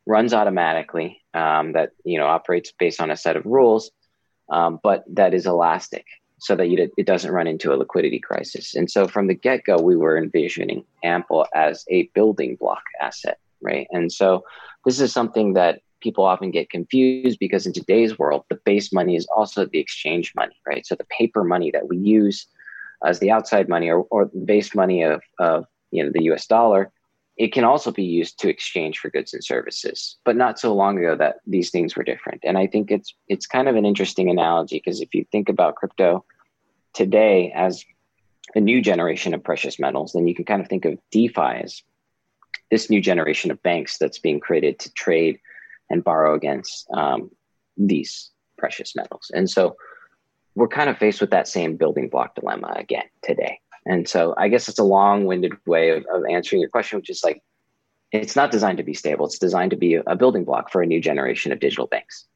runs 0.09 0.33
automatically, 0.33 1.21
um, 1.35 1.73
that 1.75 1.90
you 2.03 2.18
know 2.18 2.27
operates 2.27 2.73
based 2.73 3.01
on 3.01 3.11
a 3.11 3.16
set 3.16 3.37
of 3.37 3.44
rules, 3.44 3.90
um, 4.51 4.81
but 4.83 5.05
that 5.14 5.35
is 5.35 5.47
elastic 5.47 6.07
so 6.40 6.57
that 6.57 6.68
you, 6.68 6.90
it 6.97 7.07
doesn't 7.07 7.33
run 7.33 7.47
into 7.47 7.73
a 7.73 7.77
liquidity 7.77 8.18
crisis. 8.18 8.75
And 8.75 8.90
so 8.90 9.07
from 9.07 9.27
the 9.27 9.35
get 9.35 9.64
go, 9.64 9.77
we 9.77 9.97
were 9.97 10.16
envisioning 10.16 10.85
Ample 11.05 11.47
as 11.55 11.85
a 11.90 12.09
building 12.14 12.57
block 12.57 12.83
asset, 13.01 13.38
right? 13.61 13.88
And 13.90 14.11
so 14.11 14.44
this 14.85 15.01
is 15.01 15.12
something 15.12 15.55
that 15.55 15.83
people 16.01 16.25
often 16.25 16.53
get 16.53 16.71
confused 16.71 17.40
because 17.40 17.66
in 17.66 17.73
today's 17.73 18.18
world, 18.18 18.44
the 18.49 18.61
base 18.64 18.92
money 18.92 19.16
is 19.16 19.27
also 19.35 19.66
the 19.66 19.81
exchange 19.81 20.33
money, 20.37 20.57
right? 20.64 20.87
So 20.87 20.94
the 20.94 21.07
paper 21.18 21.42
money 21.42 21.73
that 21.73 21.88
we 21.88 21.99
use 21.99 22.47
as 23.05 23.18
the 23.18 23.33
outside 23.33 23.68
money 23.68 23.90
or, 23.90 24.07
or 24.11 24.27
the 24.27 24.44
base 24.44 24.75
money 24.75 25.03
of, 25.03 25.21
of 25.38 25.66
you 25.90 26.05
know 26.05 26.11
the 26.14 26.25
US 26.31 26.47
dollar 26.47 26.92
it 27.38 27.53
can 27.53 27.62
also 27.62 27.92
be 27.92 28.03
used 28.03 28.40
to 28.40 28.48
exchange 28.48 28.98
for 28.98 29.11
goods 29.11 29.33
and 29.33 29.44
services 29.44 30.16
but 30.24 30.37
not 30.37 30.59
so 30.59 30.74
long 30.74 30.98
ago 30.98 31.16
that 31.16 31.37
these 31.46 31.70
things 31.70 31.96
were 31.96 32.05
different. 32.05 32.40
And 32.44 32.59
i 32.59 32.66
think 32.66 32.90
it's 32.90 33.14
it's 33.29 33.46
kind 33.46 33.68
of 33.68 33.77
an 33.77 33.87
interesting 33.87 34.29
analogy 34.29 34.81
because 34.85 35.01
if 35.01 35.14
you 35.14 35.24
think 35.31 35.48
about 35.48 35.77
crypto 35.77 36.24
today 36.94 37.53
as 37.55 37.85
a 38.55 38.61
new 38.61 38.81
generation 38.81 39.35
of 39.35 39.44
precious 39.44 39.79
metals 39.79 40.12
then 40.12 40.27
you 40.27 40.35
can 40.35 40.44
kind 40.44 40.61
of 40.61 40.68
think 40.68 40.85
of 40.85 40.98
defi 41.11 41.62
as 41.64 41.83
this 42.70 42.90
new 42.90 43.01
generation 43.01 43.51
of 43.51 43.62
banks 43.62 43.98
that's 43.98 44.18
being 44.18 44.40
created 44.40 44.79
to 44.79 44.92
trade 44.92 45.38
and 45.90 46.05
borrow 46.05 46.35
against 46.35 46.87
um, 46.90 47.31
these 47.77 48.31
precious 48.59 48.94
metals. 48.94 49.31
And 49.33 49.48
so 49.48 49.77
we're 50.55 50.68
kind 50.68 50.90
of 50.90 50.98
faced 50.98 51.20
with 51.20 51.31
that 51.31 51.48
same 51.48 51.77
building 51.77 52.09
block 52.09 52.35
dilemma 52.35 52.74
again 52.77 53.05
today 53.22 53.61
and 53.88 54.09
so 54.09 54.35
I 54.37 54.48
guess 54.48 54.68
it's 54.68 54.79
a 54.79 54.85
long 54.85 55.24
winded 55.24 55.55
way 55.66 55.90
of, 55.90 56.05
of 56.12 56.22
answering 56.29 56.61
your 56.61 56.70
question, 56.70 56.98
which 56.98 57.11
is 57.11 57.24
like, 57.24 57.42
it's 58.12 58.37
not 58.37 58.51
designed 58.51 58.79
to 58.79 58.85
be 58.85 58.94
stable. 58.94 59.27
It's 59.27 59.38
designed 59.38 59.70
to 59.72 59.77
be 59.77 59.94
a 59.94 60.16
building 60.16 60.44
block 60.44 60.70
for 60.70 60.83
a 60.83 60.87
new 60.87 61.01
generation 61.01 61.53
of 61.53 61.61
digital 61.61 61.87
banks. 61.87 62.27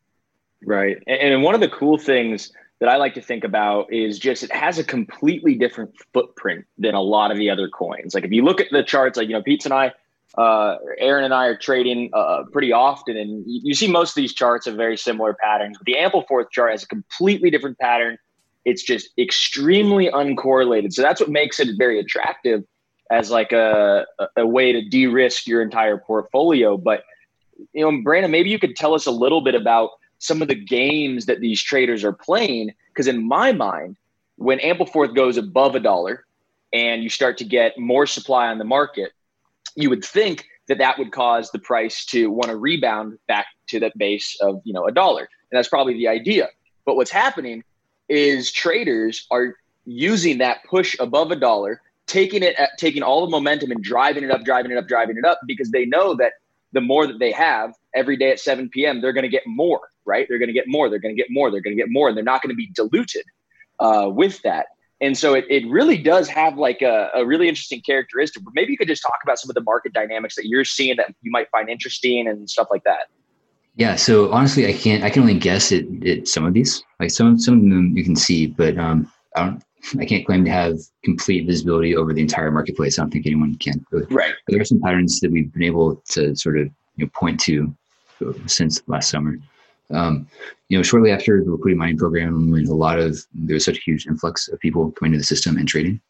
Right. 0.64 1.02
And 1.06 1.42
one 1.42 1.54
of 1.54 1.60
the 1.60 1.68
cool 1.68 1.98
things 1.98 2.52
that 2.80 2.88
I 2.88 2.96
like 2.96 3.14
to 3.14 3.22
think 3.22 3.44
about 3.44 3.92
is 3.92 4.18
just 4.18 4.42
it 4.42 4.52
has 4.52 4.78
a 4.78 4.84
completely 4.84 5.54
different 5.54 5.94
footprint 6.12 6.64
than 6.78 6.94
a 6.94 7.00
lot 7.00 7.30
of 7.30 7.38
the 7.38 7.48
other 7.48 7.68
coins. 7.68 8.14
Like 8.14 8.24
if 8.24 8.32
you 8.32 8.44
look 8.44 8.60
at 8.60 8.68
the 8.70 8.82
charts, 8.82 9.16
like, 9.16 9.28
you 9.28 9.34
know, 9.34 9.42
Pete 9.42 9.64
and 9.64 9.74
I 9.74 9.92
uh, 10.38 10.76
Aaron 10.98 11.24
and 11.24 11.34
I 11.34 11.46
are 11.46 11.56
trading 11.56 12.10
uh, 12.14 12.44
pretty 12.52 12.72
often, 12.72 13.16
and 13.16 13.44
you, 13.46 13.60
you, 13.64 13.74
see 13.74 13.86
most 13.86 14.10
of 14.10 14.14
these 14.14 14.32
charts 14.32 14.66
have 14.66 14.76
very 14.76 14.96
similar 14.96 15.34
patterns. 15.34 15.76
But 15.78 15.84
the 15.84 15.96
Ampleforth 15.96 16.50
chart 16.50 16.70
has 16.70 16.82
a 16.82 16.86
completely 16.86 17.50
different 17.50 17.78
pattern. 17.78 18.16
It's 18.64 18.82
just 18.82 19.10
extremely 19.18 20.08
uncorrelated, 20.08 20.92
so 20.92 21.02
that's 21.02 21.20
what 21.20 21.30
makes 21.30 21.58
it 21.60 21.76
very 21.76 21.98
attractive 21.98 22.64
as 23.10 23.30
like 23.30 23.52
a 23.52 24.06
a 24.36 24.46
way 24.46 24.72
to 24.72 24.82
de-risk 24.88 25.46
your 25.46 25.62
entire 25.62 25.98
portfolio. 25.98 26.76
But 26.76 27.04
you 27.72 27.82
know, 27.82 28.02
Brandon, 28.02 28.30
maybe 28.30 28.50
you 28.50 28.58
could 28.58 28.76
tell 28.76 28.94
us 28.94 29.06
a 29.06 29.10
little 29.10 29.40
bit 29.40 29.54
about 29.54 29.90
some 30.18 30.40
of 30.40 30.48
the 30.48 30.54
games 30.54 31.26
that 31.26 31.40
these 31.40 31.62
traders 31.62 32.04
are 32.04 32.12
playing, 32.12 32.72
because 32.88 33.08
in 33.08 33.26
my 33.26 33.52
mind, 33.52 33.96
when 34.36 34.58
Ampleforth 34.60 35.14
goes 35.14 35.36
above 35.36 35.74
a 35.74 35.80
dollar 35.80 36.24
and 36.72 37.02
you 37.02 37.08
start 37.08 37.38
to 37.38 37.44
get 37.44 37.76
more 37.76 38.06
supply 38.06 38.48
on 38.48 38.58
the 38.58 38.64
market 38.64 39.12
you 39.76 39.90
would 39.90 40.04
think 40.04 40.46
that 40.68 40.78
that 40.78 40.98
would 40.98 41.12
cause 41.12 41.50
the 41.50 41.58
price 41.58 42.04
to 42.06 42.28
want 42.28 42.50
to 42.50 42.56
rebound 42.56 43.18
back 43.26 43.46
to 43.68 43.80
that 43.80 43.96
base 43.96 44.36
of 44.40 44.60
you 44.64 44.72
know 44.72 44.86
a 44.86 44.92
dollar. 44.92 45.22
And 45.22 45.58
that's 45.58 45.68
probably 45.68 45.94
the 45.94 46.08
idea. 46.08 46.48
But 46.84 46.96
what's 46.96 47.10
happening 47.10 47.62
is 48.08 48.52
traders 48.52 49.26
are 49.30 49.54
using 49.84 50.38
that 50.38 50.64
push 50.64 50.96
above 51.00 51.30
a 51.30 51.36
dollar 51.36 51.80
taking 52.06 52.42
it 52.42 52.54
at, 52.56 52.70
taking 52.78 53.02
all 53.02 53.24
the 53.24 53.30
momentum 53.30 53.70
and 53.70 53.82
driving 53.82 54.24
it 54.24 54.30
up 54.30 54.44
driving 54.44 54.70
it 54.70 54.78
up 54.78 54.86
driving 54.86 55.16
it 55.16 55.24
up 55.24 55.40
because 55.46 55.70
they 55.70 55.86
know 55.86 56.14
that 56.14 56.34
the 56.72 56.80
more 56.80 57.06
that 57.06 57.18
they 57.18 57.32
have 57.32 57.74
every 57.94 58.16
day 58.16 58.30
at 58.30 58.38
7 58.38 58.68
p.m 58.68 59.00
they're 59.00 59.12
going 59.12 59.22
to 59.22 59.28
get 59.28 59.42
more 59.46 59.80
right 60.04 60.26
they're 60.28 60.38
going 60.38 60.48
to 60.48 60.52
get 60.52 60.68
more 60.68 60.88
they're 60.88 60.98
going 60.98 61.14
to 61.14 61.20
get 61.20 61.30
more 61.30 61.50
they're 61.50 61.60
going 61.60 61.76
to 61.76 61.80
get 61.82 61.90
more 61.90 62.08
and 62.08 62.16
they're 62.16 62.24
not 62.24 62.42
going 62.42 62.50
to 62.50 62.56
be 62.56 62.70
diluted 62.74 63.24
uh, 63.80 64.08
with 64.08 64.40
that 64.42 64.66
and 65.02 65.18
so 65.18 65.34
it, 65.34 65.44
it 65.50 65.68
really 65.68 65.98
does 65.98 66.28
have 66.28 66.58
like 66.58 66.80
a, 66.80 67.10
a 67.12 67.26
really 67.26 67.48
interesting 67.48 67.80
characteristic. 67.80 68.44
Maybe 68.54 68.70
you 68.70 68.78
could 68.78 68.86
just 68.86 69.02
talk 69.02 69.18
about 69.24 69.36
some 69.36 69.50
of 69.50 69.54
the 69.54 69.60
market 69.60 69.92
dynamics 69.92 70.36
that 70.36 70.46
you're 70.46 70.64
seeing 70.64 70.96
that 70.96 71.12
you 71.22 71.32
might 71.32 71.50
find 71.50 71.68
interesting 71.68 72.28
and 72.28 72.48
stuff 72.48 72.68
like 72.70 72.84
that. 72.84 73.08
Yeah. 73.74 73.96
So 73.96 74.30
honestly, 74.32 74.66
I 74.66 74.72
can't. 74.72 75.02
I 75.02 75.10
can 75.10 75.22
only 75.22 75.38
guess 75.38 75.72
at, 75.72 75.84
at 76.06 76.28
some 76.28 76.44
of 76.44 76.52
these. 76.52 76.82
Like 77.00 77.10
some 77.10 77.38
some 77.38 77.54
of 77.54 77.60
them 77.62 77.96
you 77.96 78.04
can 78.04 78.16
see, 78.16 78.46
but 78.46 78.76
um, 78.78 79.10
I 79.36 79.44
don't. 79.44 79.64
I 79.98 80.04
can't 80.04 80.24
claim 80.24 80.44
to 80.44 80.50
have 80.50 80.78
complete 81.04 81.46
visibility 81.46 81.96
over 81.96 82.12
the 82.12 82.20
entire 82.20 82.52
marketplace. 82.52 82.98
I 82.98 83.02
don't 83.02 83.10
think 83.10 83.26
anyone 83.26 83.56
can. 83.56 83.84
Right. 83.90 84.32
But 84.46 84.52
there 84.52 84.60
are 84.60 84.64
some 84.64 84.80
patterns 84.80 85.18
that 85.20 85.32
we've 85.32 85.52
been 85.52 85.64
able 85.64 85.96
to 86.10 86.36
sort 86.36 86.58
of 86.58 86.68
you 86.96 87.04
know 87.04 87.10
point 87.14 87.40
to 87.40 87.74
since 88.46 88.82
last 88.86 89.10
summer. 89.10 89.36
Um, 89.90 90.26
you 90.68 90.78
know, 90.78 90.82
shortly 90.82 91.10
after 91.10 91.42
the 91.42 91.50
liquidity 91.50 91.78
mining 91.78 91.98
program, 91.98 92.50
when 92.50 92.66
a 92.66 92.74
lot 92.74 92.98
of 92.98 93.18
there 93.34 93.54
was 93.54 93.64
such 93.64 93.78
a 93.78 93.82
huge 93.82 94.06
influx 94.06 94.48
of 94.48 94.60
people 94.60 94.92
coming 94.92 95.12
to 95.12 95.18
the 95.18 95.24
system 95.24 95.56
and 95.56 95.68
trading, 95.68 96.00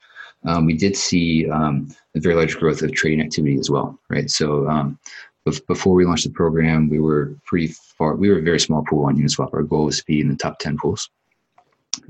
um, 0.45 0.67
we 0.67 0.77
did 0.77 0.97
see 0.97 1.49
um, 1.51 1.89
a 2.15 2.21
very 2.21 2.35
large 2.35 2.57
growth 2.57 2.83
of 2.83 2.93
trading 2.93 3.21
activity 3.21 3.59
as 3.59 3.71
well, 3.71 3.99
right? 4.09 4.31
So 4.31 4.69
um, 4.69 4.99
before 5.45 5.95
we 5.95 6.05
launched 6.05 6.25
the 6.25 6.31
program, 6.31 6.89
we 6.89 7.01
were 7.01 7.35
pretty 7.45 7.69
far. 7.69 8.15
We 8.15 8.31
were 8.31 8.39
a 8.39 8.43
very 8.43 8.61
small 8.61 8.85
pool 8.85 9.07
on 9.07 9.17
Uniswap. 9.17 9.53
Our 9.53 9.63
goal 9.63 9.87
was 9.87 9.99
to 9.99 10.05
be 10.05 10.21
in 10.21 10.29
the 10.29 10.37
top 10.37 10.59
ten 10.59 10.77
pools, 10.77 11.11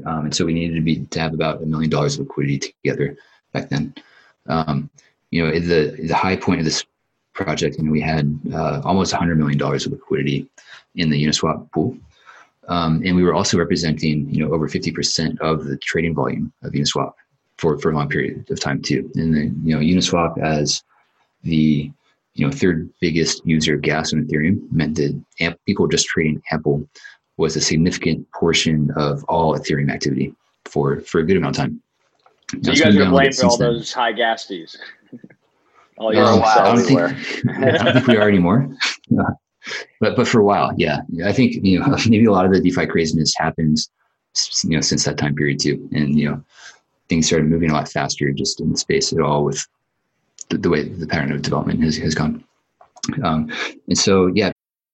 um, 0.04 0.26
and 0.26 0.34
so 0.34 0.44
we 0.44 0.54
needed 0.54 0.74
to 0.74 0.82
be 0.82 1.04
to 1.06 1.20
have 1.20 1.34
about 1.34 1.62
a 1.62 1.66
million 1.66 1.90
dollars 1.90 2.14
of 2.14 2.26
liquidity 2.26 2.58
together 2.82 3.16
back 3.52 3.68
then. 3.70 3.94
Um, 4.46 4.90
you 5.30 5.44
know, 5.44 5.52
the 5.52 5.96
the 6.02 6.14
high 6.14 6.36
point 6.36 6.60
of 6.60 6.64
this 6.64 6.84
project, 7.32 7.78
and 7.78 7.90
we 7.90 8.00
had 8.00 8.38
uh, 8.52 8.80
almost 8.84 9.12
$100 9.12 9.36
million 9.36 9.60
of 9.62 9.86
liquidity 9.86 10.48
in 10.96 11.10
the 11.10 11.24
Uniswap 11.24 11.70
pool. 11.72 11.96
Um, 12.68 13.02
and 13.04 13.16
we 13.16 13.24
were 13.24 13.34
also 13.34 13.58
representing, 13.58 14.28
you 14.30 14.44
know, 14.44 14.52
over 14.52 14.68
50% 14.68 15.40
of 15.40 15.64
the 15.64 15.76
trading 15.78 16.14
volume 16.14 16.52
of 16.62 16.72
Uniswap 16.72 17.14
for, 17.56 17.78
for 17.78 17.90
a 17.90 17.94
long 17.94 18.08
period 18.08 18.48
of 18.50 18.60
time 18.60 18.80
too. 18.82 19.10
And 19.16 19.34
then, 19.34 19.60
you 19.64 19.74
know, 19.74 19.80
Uniswap 19.80 20.38
as 20.38 20.82
the, 21.42 21.90
you 22.34 22.46
know, 22.46 22.52
third 22.52 22.90
biggest 23.00 23.44
user 23.46 23.74
of 23.74 23.82
gas 23.82 24.12
on 24.12 24.24
Ethereum 24.26 24.70
meant 24.72 24.96
that 24.96 25.20
amp, 25.40 25.58
people 25.66 25.86
just 25.86 26.06
trading 26.06 26.42
Ample 26.50 26.88
was 27.36 27.56
a 27.56 27.60
significant 27.60 28.30
portion 28.32 28.90
of 28.96 29.24
all 29.24 29.58
Ethereum 29.58 29.92
activity 29.92 30.34
for, 30.64 31.00
for 31.00 31.20
a 31.20 31.24
good 31.24 31.36
amount 31.36 31.58
of 31.58 31.64
time. 31.64 31.82
So 32.62 32.72
you 32.72 32.82
guys 32.82 32.96
are 32.96 33.08
blamed 33.08 33.34
for 33.34 33.46
all 33.46 33.56
then. 33.56 33.74
those 33.74 33.92
high 33.92 34.12
gas 34.12 34.46
fees. 34.46 34.76
all 35.98 36.14
your 36.14 36.24
um, 36.24 36.42
I 36.42 36.74
don't, 36.74 36.84
think, 36.84 37.00
I 37.58 37.70
don't 37.70 37.92
think 37.94 38.06
we 38.06 38.16
are 38.16 38.28
anymore. 38.28 38.74
but 40.00 40.16
but 40.16 40.28
for 40.28 40.40
a 40.40 40.44
while, 40.44 40.72
yeah, 40.76 40.98
I 41.24 41.32
think 41.32 41.54
you 41.64 41.80
know 41.80 41.96
maybe 42.06 42.26
a 42.26 42.32
lot 42.32 42.44
of 42.44 42.52
the 42.52 42.60
DeFi 42.60 42.86
craziness 42.86 43.34
happened, 43.36 43.78
you 44.64 44.70
know, 44.70 44.80
since 44.80 45.04
that 45.04 45.18
time 45.18 45.34
period 45.34 45.60
too, 45.60 45.88
and 45.92 46.18
you 46.18 46.28
know, 46.28 46.44
things 47.08 47.26
started 47.26 47.48
moving 47.48 47.70
a 47.70 47.74
lot 47.74 47.88
faster 47.88 48.30
just 48.32 48.60
in 48.60 48.70
the 48.72 48.78
space 48.78 49.12
at 49.12 49.20
all 49.20 49.44
with 49.44 49.66
the, 50.44 50.58
the 50.58 50.70
way 50.70 50.82
the 50.84 51.06
pattern 51.06 51.32
of 51.32 51.42
development 51.42 51.82
has 51.82 51.96
has 51.96 52.14
gone. 52.14 52.44
Um, 53.22 53.50
and 53.88 53.98
so 53.98 54.28
yeah, 54.28 54.51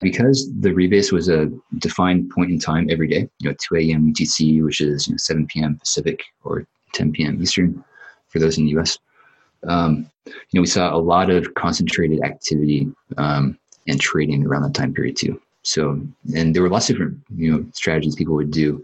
because 0.00 0.50
the 0.60 0.70
rebase 0.70 1.12
was 1.12 1.28
a 1.28 1.50
defined 1.78 2.30
point 2.30 2.50
in 2.50 2.58
time 2.58 2.88
every 2.90 3.08
day, 3.08 3.28
you 3.38 3.50
know, 3.50 3.56
2 3.68 3.76
a.m. 3.76 4.12
UTC, 4.12 4.64
which 4.64 4.80
is 4.80 5.06
you 5.06 5.14
know, 5.14 5.18
7 5.18 5.46
p.m. 5.46 5.76
Pacific 5.76 6.22
or 6.44 6.66
10 6.94 7.12
p.m. 7.12 7.40
Eastern 7.40 7.84
for 8.28 8.38
those 8.38 8.58
in 8.58 8.64
the 8.64 8.70
U.S. 8.72 8.98
Um, 9.66 10.10
you 10.26 10.32
know, 10.54 10.62
we 10.62 10.66
saw 10.66 10.94
a 10.94 10.96
lot 10.96 11.30
of 11.30 11.54
concentrated 11.54 12.22
activity 12.22 12.90
um, 13.18 13.58
and 13.88 14.00
trading 14.00 14.46
around 14.46 14.62
that 14.62 14.74
time 14.74 14.94
period 14.94 15.16
too. 15.16 15.40
So, 15.62 16.00
and 16.34 16.54
there 16.54 16.62
were 16.62 16.70
lots 16.70 16.88
of 16.88 16.96
different 16.96 17.18
you 17.36 17.52
know 17.52 17.66
strategies 17.72 18.16
people 18.16 18.34
would 18.34 18.50
do. 18.50 18.82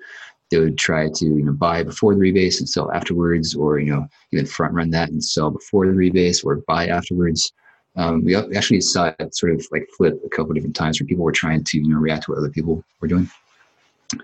They 0.51 0.59
would 0.59 0.79
try 0.79 1.09
to 1.09 1.25
you 1.25 1.45
know 1.45 1.53
buy 1.53 1.83
before 1.83 2.15
the 2.15 2.21
rebase 2.21 2.59
and 2.59 2.69
sell 2.69 2.93
afterwards, 2.93 3.55
or 3.55 3.79
you 3.79 3.93
know 3.93 4.07
even 4.33 4.47
front 4.47 4.75
run 4.75 4.91
that 4.91 5.09
and 5.09 5.25
sell 5.25 5.51
before 5.51 5.87
the 5.87 5.93
rebase, 5.93 6.45
or 6.45 6.57
buy 6.69 6.89
afterwards. 6.89 7.53
Um, 7.97 8.25
we 8.25 8.37
actually 8.37 8.81
saw 8.81 9.13
it 9.19 9.35
sort 9.35 9.53
of 9.53 9.67
like 9.73 9.89
flip 9.97 10.21
a 10.25 10.29
couple 10.29 10.53
different 10.53 10.77
times 10.77 11.01
where 11.01 11.07
people 11.07 11.25
were 11.25 11.33
trying 11.33 11.65
to 11.65 11.79
you 11.79 11.89
know 11.89 11.99
react 11.99 12.25
to 12.25 12.33
what 12.33 12.39
other 12.39 12.51
people 12.51 12.85
were 13.01 13.09
doing. 13.09 13.31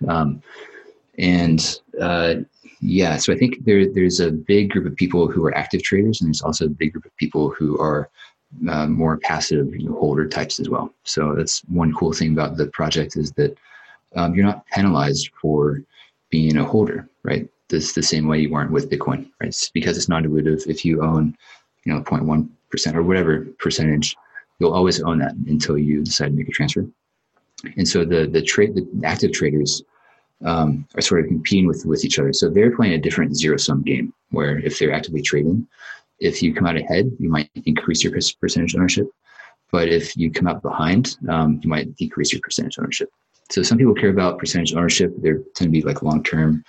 Um, 0.08 0.42
and 1.18 1.80
uh, 2.00 2.35
yeah, 2.80 3.16
so 3.16 3.32
I 3.32 3.37
think 3.37 3.64
there 3.64 3.90
there's 3.90 4.20
a 4.20 4.30
big 4.30 4.70
group 4.70 4.87
of 4.87 4.96
people 4.96 5.28
who 5.28 5.44
are 5.46 5.56
active 5.56 5.82
traders, 5.82 6.20
and 6.20 6.28
there's 6.28 6.42
also 6.42 6.66
a 6.66 6.70
big 6.70 6.92
group 6.92 7.04
of 7.04 7.16
people 7.16 7.50
who 7.50 7.78
are 7.78 8.11
uh, 8.68 8.87
more 8.87 9.18
passive 9.18 9.74
you 9.74 9.88
know, 9.88 9.98
holder 9.98 10.28
types 10.28 10.61
as 10.61 10.68
well. 10.68 10.92
So 11.04 11.35
that's 11.35 11.61
one 11.68 11.94
cool 11.94 12.12
thing 12.12 12.32
about 12.32 12.56
the 12.56 12.66
project 12.68 13.16
is 13.16 13.32
that 13.32 13.56
um, 14.14 14.35
you're 14.35 14.44
not 14.44 14.66
penalized 14.66 15.30
for 15.40 15.82
being 16.30 16.56
a 16.58 16.64
holder, 16.64 17.08
right? 17.22 17.48
This 17.68 17.92
the 17.92 18.02
same 18.02 18.28
way 18.28 18.40
you 18.40 18.50
weren't 18.50 18.70
with 18.70 18.90
Bitcoin, 18.90 19.30
right? 19.40 19.48
It's 19.48 19.70
because 19.70 19.96
it's 19.96 20.08
non-dilutive. 20.08 20.66
If 20.66 20.85
you 20.85 21.02
own, 21.02 21.37
you 21.85 21.94
know, 21.94 22.02
0.1 22.02 22.48
percent 22.72 22.96
or 22.96 23.04
whatever 23.04 23.46
percentage, 23.61 24.16
you'll 24.58 24.72
always 24.72 25.00
own 25.00 25.18
that 25.18 25.35
until 25.46 25.78
you 25.78 26.02
decide 26.02 26.30
to 26.30 26.32
make 26.32 26.48
a 26.48 26.52
transfer. 26.52 26.85
And 27.76 27.87
so 27.87 28.04
the 28.04 28.26
the 28.26 28.42
trade 28.42 28.74
the 28.74 28.85
active 29.04 29.32
traders 29.32 29.82
um, 30.44 30.85
are 30.96 31.00
sort 31.02 31.20
of 31.20 31.28
competing 31.28 31.68
with 31.68 31.87
with 31.87 32.04
each 32.04 32.18
other. 32.18 32.32
So 32.32 32.48
they're 32.48 32.74
playing 32.74 32.94
a 32.94 32.98
different 32.98 33.37
zero 33.37 33.56
sum 33.56 33.82
game 33.82 34.12
where 34.30 34.58
if 34.58 34.78
they're 34.78 34.92
actively 34.92 35.22
trading, 35.22 35.68
if 36.18 36.42
you 36.42 36.54
come 36.54 36.66
out 36.66 36.76
ahead, 36.76 37.12
you 37.20 37.28
might 37.28 37.50
increase 37.66 38.02
your 38.02 38.12
percentage 38.40 38.74
ownership. 38.74 39.06
But 39.70 39.88
if 39.88 40.16
you 40.16 40.30
come 40.30 40.48
out 40.48 40.62
behind, 40.62 41.16
um, 41.28 41.61
you 41.62 41.70
might 41.70 41.94
decrease 41.96 42.32
your 42.32 42.42
percentage 42.42 42.78
ownership. 42.78 43.08
So 43.50 43.62
some 43.62 43.78
people 43.78 43.94
care 43.94 44.11
about 44.11 44.38
percentage 44.38 44.74
ownership. 44.74 45.14
They 45.18 45.32
tend 45.54 45.68
to 45.68 45.68
be 45.68 45.82
like 45.82 46.02
long 46.02 46.22
term 46.22 46.64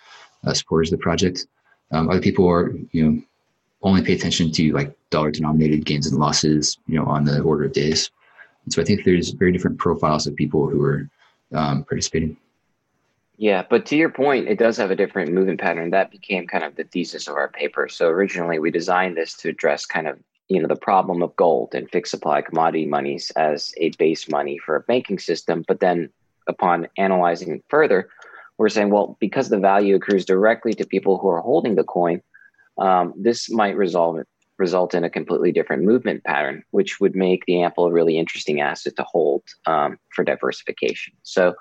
uh, 0.46 0.54
supporters 0.54 0.92
of 0.92 1.00
the 1.00 1.04
project. 1.04 1.48
Um, 1.92 2.10
other 2.10 2.22
people 2.22 2.50
are, 2.50 2.74
you 2.92 3.04
know, 3.04 3.22
only 3.84 4.02
pay 4.02 4.14
attention 4.14 4.52
to 4.52 4.74
like 4.74 4.96
dollar 5.10 5.32
denominated 5.32 5.86
gains 5.86 6.08
and 6.08 6.20
losses, 6.20 6.78
you 6.88 6.96
know, 6.96 7.06
on 7.06 7.26
the 7.26 7.42
order 7.42 7.66
of 7.66 7.74
days. 7.74 8.10
And 8.64 8.74
so 8.74 8.82
I 8.82 8.86
think 8.86 9.04
there's 9.04 9.32
very 9.32 9.52
different 9.52 9.78
profiles 9.78 10.26
of 10.26 10.36
people 10.36 10.70
who 10.70 10.82
are 10.84 11.10
um, 11.54 11.84
participating. 11.84 12.38
Yeah, 13.38 13.64
but 13.70 13.86
to 13.88 13.96
your 13.96 14.10
point, 14.10 14.48
it 14.48 14.60
does 14.60 14.78
have 14.78 14.92
a 14.92 14.96
different 14.96 15.34
movement 15.34 15.60
pattern. 15.60 15.90
That 15.90 16.12
became 16.12 16.48
kind 16.48 16.64
of 16.64 16.76
the 16.76 16.84
thesis 16.84 17.28
of 17.28 17.36
our 17.36 17.50
paper. 17.50 17.90
So 17.90 18.08
originally, 18.08 18.60
we 18.60 18.72
designed 18.72 19.18
this 19.18 19.36
to 19.38 19.50
address 19.50 19.86
kind 19.86 20.08
of 20.08 20.20
you 20.50 20.62
know 20.62 20.68
the 20.68 20.76
problem 20.76 21.24
of 21.24 21.36
gold 21.36 21.74
and 21.74 21.90
fixed 21.90 22.12
supply 22.12 22.42
commodity 22.42 22.86
monies 22.86 23.32
as 23.32 23.74
a 23.78 23.90
base 23.92 24.30
money 24.30 24.58
for 24.60 24.76
a 24.76 24.82
banking 24.82 25.20
system. 25.20 25.66
But 25.68 25.80
then, 25.80 26.10
upon 26.48 26.88
analyzing 26.98 27.64
further, 27.70 28.08
we're 28.58 28.70
saying, 28.70 28.92
well, 28.92 29.18
because 29.20 29.50
the 29.50 29.60
value 29.60 29.96
accrues 29.96 30.26
directly 30.26 30.74
to 30.74 30.86
people 30.86 31.18
who 31.18 31.28
are 31.30 31.42
holding 31.42 31.76
the 31.76 31.84
coin, 31.84 32.22
um, 32.78 33.14
this 33.18 33.50
might 33.50 33.78
resolve 33.78 34.18
result 34.58 34.94
in 34.94 35.04
a 35.04 35.10
completely 35.10 35.52
different 35.52 35.84
movement 35.84 36.24
pattern, 36.24 36.64
which 36.72 37.00
would 37.00 37.16
make 37.16 37.46
the 37.46 37.62
ample 37.62 37.86
a 37.86 37.92
really 37.92 38.18
interesting 38.18 38.62
asset 38.62 38.96
to 38.96 39.04
hold 39.04 39.44
um, 39.66 39.98
for 40.14 40.24
diversification. 40.24 41.14
So 41.24 41.56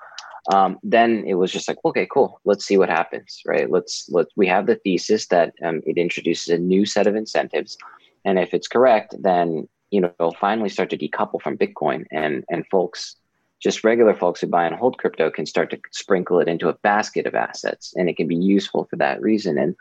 um, 0.51 0.79
then 0.83 1.23
it 1.25 1.35
was 1.35 1.51
just 1.51 1.67
like, 1.67 1.77
okay, 1.85 2.07
cool. 2.11 2.39
Let's 2.43 2.65
see 2.65 2.77
what 2.77 2.89
happens, 2.89 3.41
right? 3.45 3.69
Let's 3.69 4.09
let 4.09 4.27
we 4.35 4.47
have 4.47 4.67
the 4.67 4.75
thesis 4.75 5.27
that 5.27 5.53
um, 5.63 5.81
it 5.85 5.97
introduces 5.97 6.49
a 6.49 6.57
new 6.57 6.85
set 6.85 7.07
of 7.07 7.15
incentives, 7.15 7.77
and 8.25 8.37
if 8.37 8.53
it's 8.53 8.67
correct, 8.67 9.15
then 9.19 9.67
you 9.89 10.01
know 10.01 10.11
it'll 10.19 10.33
finally 10.33 10.69
start 10.69 10.89
to 10.89 10.97
decouple 10.97 11.41
from 11.41 11.57
Bitcoin, 11.57 12.05
and 12.11 12.43
and 12.49 12.67
folks, 12.67 13.15
just 13.61 13.85
regular 13.85 14.13
folks 14.13 14.41
who 14.41 14.47
buy 14.47 14.65
and 14.65 14.75
hold 14.75 14.97
crypto, 14.97 15.31
can 15.31 15.45
start 15.45 15.69
to 15.69 15.79
sprinkle 15.91 16.39
it 16.41 16.49
into 16.49 16.67
a 16.67 16.77
basket 16.83 17.25
of 17.25 17.35
assets, 17.35 17.93
and 17.95 18.09
it 18.09 18.17
can 18.17 18.27
be 18.27 18.35
useful 18.35 18.85
for 18.89 18.97
that 18.97 19.21
reason. 19.21 19.57
And 19.57 19.77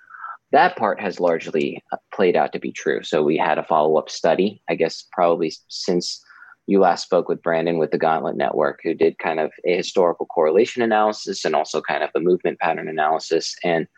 that 0.53 0.77
part 0.77 1.01
has 1.01 1.19
largely 1.19 1.83
uh, 1.93 1.97
played 2.15 2.37
out 2.37 2.53
to 2.53 2.61
be 2.61 2.73
true. 2.73 3.03
So 3.03 3.23
we 3.23 3.37
had 3.37 3.59
a 3.59 3.65
follow 3.65 3.97
up 3.97 4.09
study, 4.09 4.63
I 4.69 4.75
guess, 4.75 5.05
probably 5.11 5.53
since 5.69 6.23
you 6.67 6.79
last 6.79 7.03
spoke 7.05 7.29
with 7.29 7.43
Brandon 7.43 7.79
with 7.79 7.91
the 7.91 7.99
Gauntlet 7.99 8.37
Network, 8.37 8.81
who 8.85 8.95
did 8.95 9.19
kind 9.19 9.41
of 9.41 9.51
a 9.67 9.77
historical 9.77 10.27
correlation 10.27 10.83
analysis 10.83 11.45
and 11.45 11.57
also 11.57 11.81
kind 11.81 12.05
of 12.05 12.11
a 12.15 12.21
movement 12.21 12.61
pattern 12.61 12.89
analysis. 12.89 13.57
And, 13.65 13.89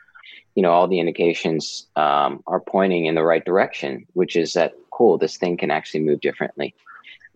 you 0.55 0.63
know, 0.63 0.71
all 0.71 0.89
the 0.89 1.01
indications 1.01 1.89
um, 1.97 2.43
are 2.47 2.61
pointing 2.61 3.05
in 3.05 3.17
the 3.17 3.25
right 3.25 3.45
direction, 3.45 4.07
which 4.15 4.37
is 4.37 4.55
that, 4.55 4.73
cool, 4.93 5.19
this 5.19 5.37
thing 5.37 5.57
can 5.57 5.71
actually 5.71 6.01
move 6.01 6.21
differently. 6.21 6.75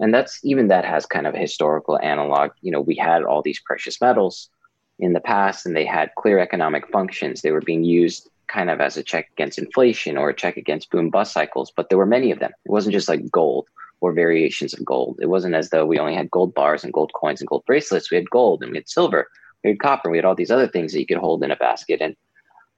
And 0.00 0.14
that's 0.14 0.38
even 0.44 0.68
that 0.68 0.84
has 0.84 1.06
kind 1.06 1.26
of 1.26 1.34
a 1.34 1.38
historical 1.38 1.98
analog. 1.98 2.52
You 2.62 2.70
know, 2.70 2.80
we 2.80 2.94
had 2.94 3.24
all 3.24 3.42
these 3.42 3.60
precious 3.60 4.00
metals 4.00 4.48
in 5.00 5.12
the 5.12 5.20
past 5.20 5.66
and 5.66 5.76
they 5.76 5.84
had 5.84 6.14
clear 6.16 6.38
economic 6.38 6.88
functions. 6.90 7.42
They 7.42 7.50
were 7.50 7.60
being 7.60 7.84
used 7.84 8.30
kind 8.48 8.70
of 8.70 8.80
as 8.80 8.96
a 8.96 9.02
check 9.02 9.28
against 9.32 9.58
inflation 9.58 10.16
or 10.16 10.30
a 10.30 10.34
check 10.34 10.56
against 10.56 10.90
boom 10.90 11.10
bust 11.10 11.32
cycles, 11.32 11.70
but 11.74 11.88
there 11.88 11.98
were 11.98 12.06
many 12.06 12.30
of 12.30 12.38
them. 12.38 12.52
It 12.64 12.70
wasn't 12.70 12.94
just 12.94 13.08
like 13.08 13.30
gold 13.30 13.68
or 14.00 14.12
variations 14.12 14.74
of 14.74 14.84
gold. 14.84 15.18
It 15.20 15.26
wasn't 15.26 15.54
as 15.54 15.70
though 15.70 15.86
we 15.86 15.98
only 15.98 16.14
had 16.14 16.30
gold 16.30 16.54
bars 16.54 16.84
and 16.84 16.92
gold 16.92 17.12
coins 17.14 17.40
and 17.40 17.48
gold 17.48 17.64
bracelets. 17.66 18.10
We 18.10 18.16
had 18.16 18.30
gold 18.30 18.62
and 18.62 18.72
we 18.72 18.78
had 18.78 18.88
silver, 18.88 19.28
we 19.62 19.70
had 19.70 19.80
copper, 19.80 20.10
we 20.10 20.18
had 20.18 20.24
all 20.24 20.34
these 20.34 20.50
other 20.50 20.68
things 20.68 20.92
that 20.92 21.00
you 21.00 21.06
could 21.06 21.18
hold 21.18 21.42
in 21.42 21.50
a 21.50 21.56
basket. 21.56 22.00
And 22.00 22.16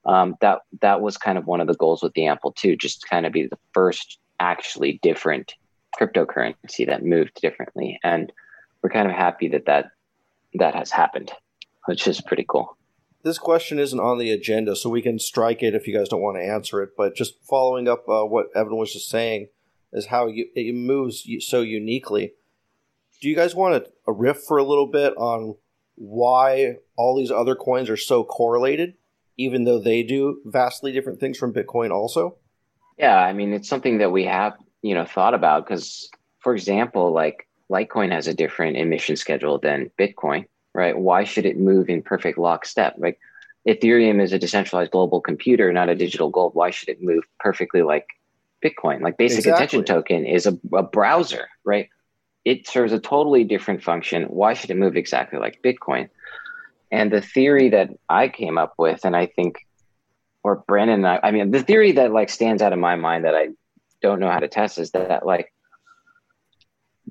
um, 0.06 0.36
that 0.40 0.60
that 0.80 1.00
was 1.02 1.16
kind 1.16 1.38
of 1.38 1.46
one 1.46 1.60
of 1.60 1.66
the 1.66 1.74
goals 1.74 2.02
with 2.02 2.14
the 2.14 2.26
Ample 2.26 2.52
too, 2.52 2.76
just 2.76 3.02
to 3.02 3.08
kind 3.08 3.26
of 3.26 3.32
be 3.32 3.46
the 3.46 3.58
first 3.72 4.18
actually 4.38 4.98
different 5.02 5.54
cryptocurrency 5.98 6.86
that 6.86 7.04
moved 7.04 7.34
differently. 7.40 7.98
And 8.02 8.32
we're 8.82 8.90
kind 8.90 9.08
of 9.08 9.14
happy 9.14 9.48
that 9.48 9.66
that 9.66 9.90
that 10.54 10.74
has 10.74 10.90
happened, 10.90 11.32
which 11.84 12.08
is 12.08 12.20
pretty 12.20 12.46
cool. 12.48 12.76
This 13.22 13.38
question 13.38 13.78
isn't 13.78 14.00
on 14.00 14.18
the 14.18 14.30
agenda, 14.30 14.74
so 14.74 14.88
we 14.88 15.02
can 15.02 15.18
strike 15.18 15.62
it 15.62 15.74
if 15.74 15.86
you 15.86 15.94
guys 15.94 16.08
don't 16.08 16.22
want 16.22 16.38
to 16.38 16.44
answer 16.44 16.82
it. 16.82 16.90
But 16.96 17.14
just 17.14 17.42
following 17.42 17.86
up 17.86 18.08
uh, 18.08 18.24
what 18.24 18.50
Evan 18.54 18.76
was 18.76 18.92
just 18.92 19.08
saying, 19.08 19.48
is 19.92 20.06
how 20.06 20.28
you, 20.28 20.46
it 20.54 20.74
moves 20.74 21.26
so 21.40 21.60
uniquely. 21.60 22.32
Do 23.20 23.28
you 23.28 23.36
guys 23.36 23.54
want 23.54 23.74
a, 23.74 23.86
a 24.06 24.12
riff 24.12 24.42
for 24.42 24.56
a 24.56 24.64
little 24.64 24.86
bit 24.86 25.14
on 25.16 25.56
why 25.96 26.76
all 26.96 27.16
these 27.16 27.30
other 27.30 27.54
coins 27.54 27.90
are 27.90 27.96
so 27.96 28.24
correlated, 28.24 28.94
even 29.36 29.64
though 29.64 29.78
they 29.78 30.02
do 30.02 30.40
vastly 30.46 30.92
different 30.92 31.20
things 31.20 31.36
from 31.36 31.52
Bitcoin 31.52 31.90
also? 31.90 32.36
Yeah, 32.98 33.18
I 33.18 33.32
mean, 33.32 33.52
it's 33.52 33.68
something 33.68 33.98
that 33.98 34.12
we 34.12 34.24
have, 34.24 34.54
you 34.82 34.94
know, 34.94 35.04
thought 35.04 35.34
about 35.34 35.66
because, 35.66 36.10
for 36.38 36.54
example, 36.54 37.12
like 37.12 37.46
Litecoin 37.70 38.12
has 38.12 38.26
a 38.26 38.34
different 38.34 38.76
emission 38.76 39.16
schedule 39.16 39.58
than 39.58 39.90
Bitcoin, 39.98 40.46
right? 40.74 40.96
Why 40.96 41.24
should 41.24 41.46
it 41.46 41.58
move 41.58 41.88
in 41.88 42.02
perfect 42.02 42.38
lockstep? 42.38 42.94
Like 42.98 43.18
Ethereum 43.66 44.22
is 44.22 44.32
a 44.32 44.38
decentralized 44.38 44.90
global 44.90 45.20
computer, 45.20 45.72
not 45.72 45.88
a 45.88 45.94
digital 45.94 46.30
gold. 46.30 46.54
Why 46.54 46.70
should 46.70 46.88
it 46.88 47.02
move 47.02 47.24
perfectly 47.38 47.82
like 47.82 48.06
Bitcoin. 48.62 49.00
Like 49.00 49.16
basic 49.16 49.38
exactly. 49.38 49.64
attention 49.64 49.84
token 49.84 50.26
is 50.26 50.46
a, 50.46 50.58
a 50.72 50.82
browser, 50.82 51.48
right? 51.64 51.88
It 52.44 52.66
serves 52.66 52.92
a 52.92 52.98
totally 52.98 53.44
different 53.44 53.82
function. 53.82 54.24
Why 54.24 54.54
should 54.54 54.70
it 54.70 54.76
move 54.76 54.96
exactly 54.96 55.38
like 55.38 55.62
Bitcoin? 55.62 56.08
And 56.90 57.10
the 57.10 57.20
theory 57.20 57.70
that 57.70 57.90
I 58.08 58.28
came 58.28 58.58
up 58.58 58.74
with, 58.78 59.04
and 59.04 59.14
I 59.14 59.26
think, 59.26 59.66
or 60.42 60.56
Brandon 60.66 61.04
and 61.04 61.06
I, 61.06 61.20
I 61.22 61.30
mean, 61.30 61.50
the 61.50 61.62
theory 61.62 61.92
that 61.92 62.12
like 62.12 62.30
stands 62.30 62.62
out 62.62 62.72
in 62.72 62.80
my 62.80 62.96
mind 62.96 63.24
that 63.24 63.34
I 63.34 63.48
don't 64.02 64.20
know 64.20 64.30
how 64.30 64.40
to 64.40 64.48
test 64.48 64.78
is 64.78 64.90
that, 64.92 65.08
that 65.08 65.26
like 65.26 65.52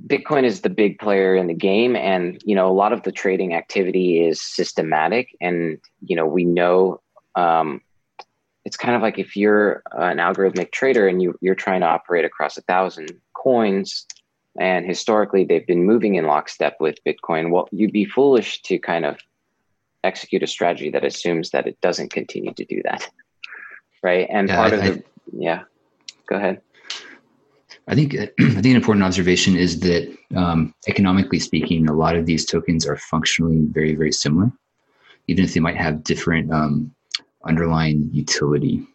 Bitcoin 0.07 0.43
is 0.43 0.61
the 0.61 0.69
big 0.69 0.97
player 0.99 1.35
in 1.35 1.47
the 1.47 1.53
game, 1.53 1.95
and 1.95 2.41
you 2.45 2.55
know 2.55 2.69
a 2.69 2.73
lot 2.73 2.93
of 2.93 3.03
the 3.03 3.11
trading 3.11 3.53
activity 3.53 4.25
is 4.25 4.41
systematic, 4.41 5.35
and 5.41 5.77
you 6.01 6.15
know 6.15 6.25
we 6.25 6.45
know 6.45 7.01
um, 7.35 7.81
it's 8.65 8.77
kind 8.77 8.95
of 8.95 9.01
like 9.01 9.17
if 9.17 9.35
you're 9.35 9.81
an 9.91 10.17
algorithmic 10.17 10.71
trader 10.71 11.07
and 11.07 11.21
you, 11.21 11.35
you're 11.41 11.55
trying 11.55 11.81
to 11.81 11.87
operate 11.87 12.25
across 12.25 12.57
a 12.57 12.61
thousand 12.61 13.11
coins 13.33 14.05
and 14.59 14.85
historically 14.85 15.45
they've 15.45 15.65
been 15.65 15.85
moving 15.85 16.15
in 16.15 16.25
lockstep 16.25 16.75
with 16.79 16.97
bitcoin 17.05 17.51
well 17.51 17.69
you'd 17.71 17.93
be 17.93 18.03
foolish 18.03 18.61
to 18.61 18.77
kind 18.77 19.05
of 19.05 19.17
execute 20.03 20.43
a 20.43 20.47
strategy 20.47 20.89
that 20.89 21.03
assumes 21.03 21.51
that 21.51 21.67
it 21.67 21.79
doesn't 21.81 22.11
continue 22.11 22.53
to 22.53 22.65
do 22.65 22.81
that. 22.83 23.07
Right? 24.01 24.27
And 24.29 24.47
yeah, 24.47 24.55
part 24.55 24.73
I, 24.73 24.75
of 24.75 24.83
the 24.83 24.93
I, 24.99 25.03
yeah 25.33 25.61
go 26.27 26.35
ahead 26.35 26.61
I 27.89 27.95
think 27.95 28.15
I 28.19 28.25
think 28.27 28.65
an 28.65 28.75
important 28.75 29.03
observation 29.03 29.55
is 29.55 29.79
that 29.81 30.15
um, 30.35 30.73
economically 30.87 31.39
speaking, 31.39 31.89
a 31.89 31.93
lot 31.93 32.15
of 32.15 32.25
these 32.25 32.45
tokens 32.45 32.87
are 32.87 32.95
functionally 32.95 33.65
very 33.71 33.95
very 33.95 34.11
similar, 34.11 34.51
even 35.27 35.43
if 35.43 35.53
they 35.53 35.59
might 35.59 35.75
have 35.75 36.03
different 36.03 36.53
um, 36.53 36.93
underlying 37.45 38.09
utility, 38.13 38.85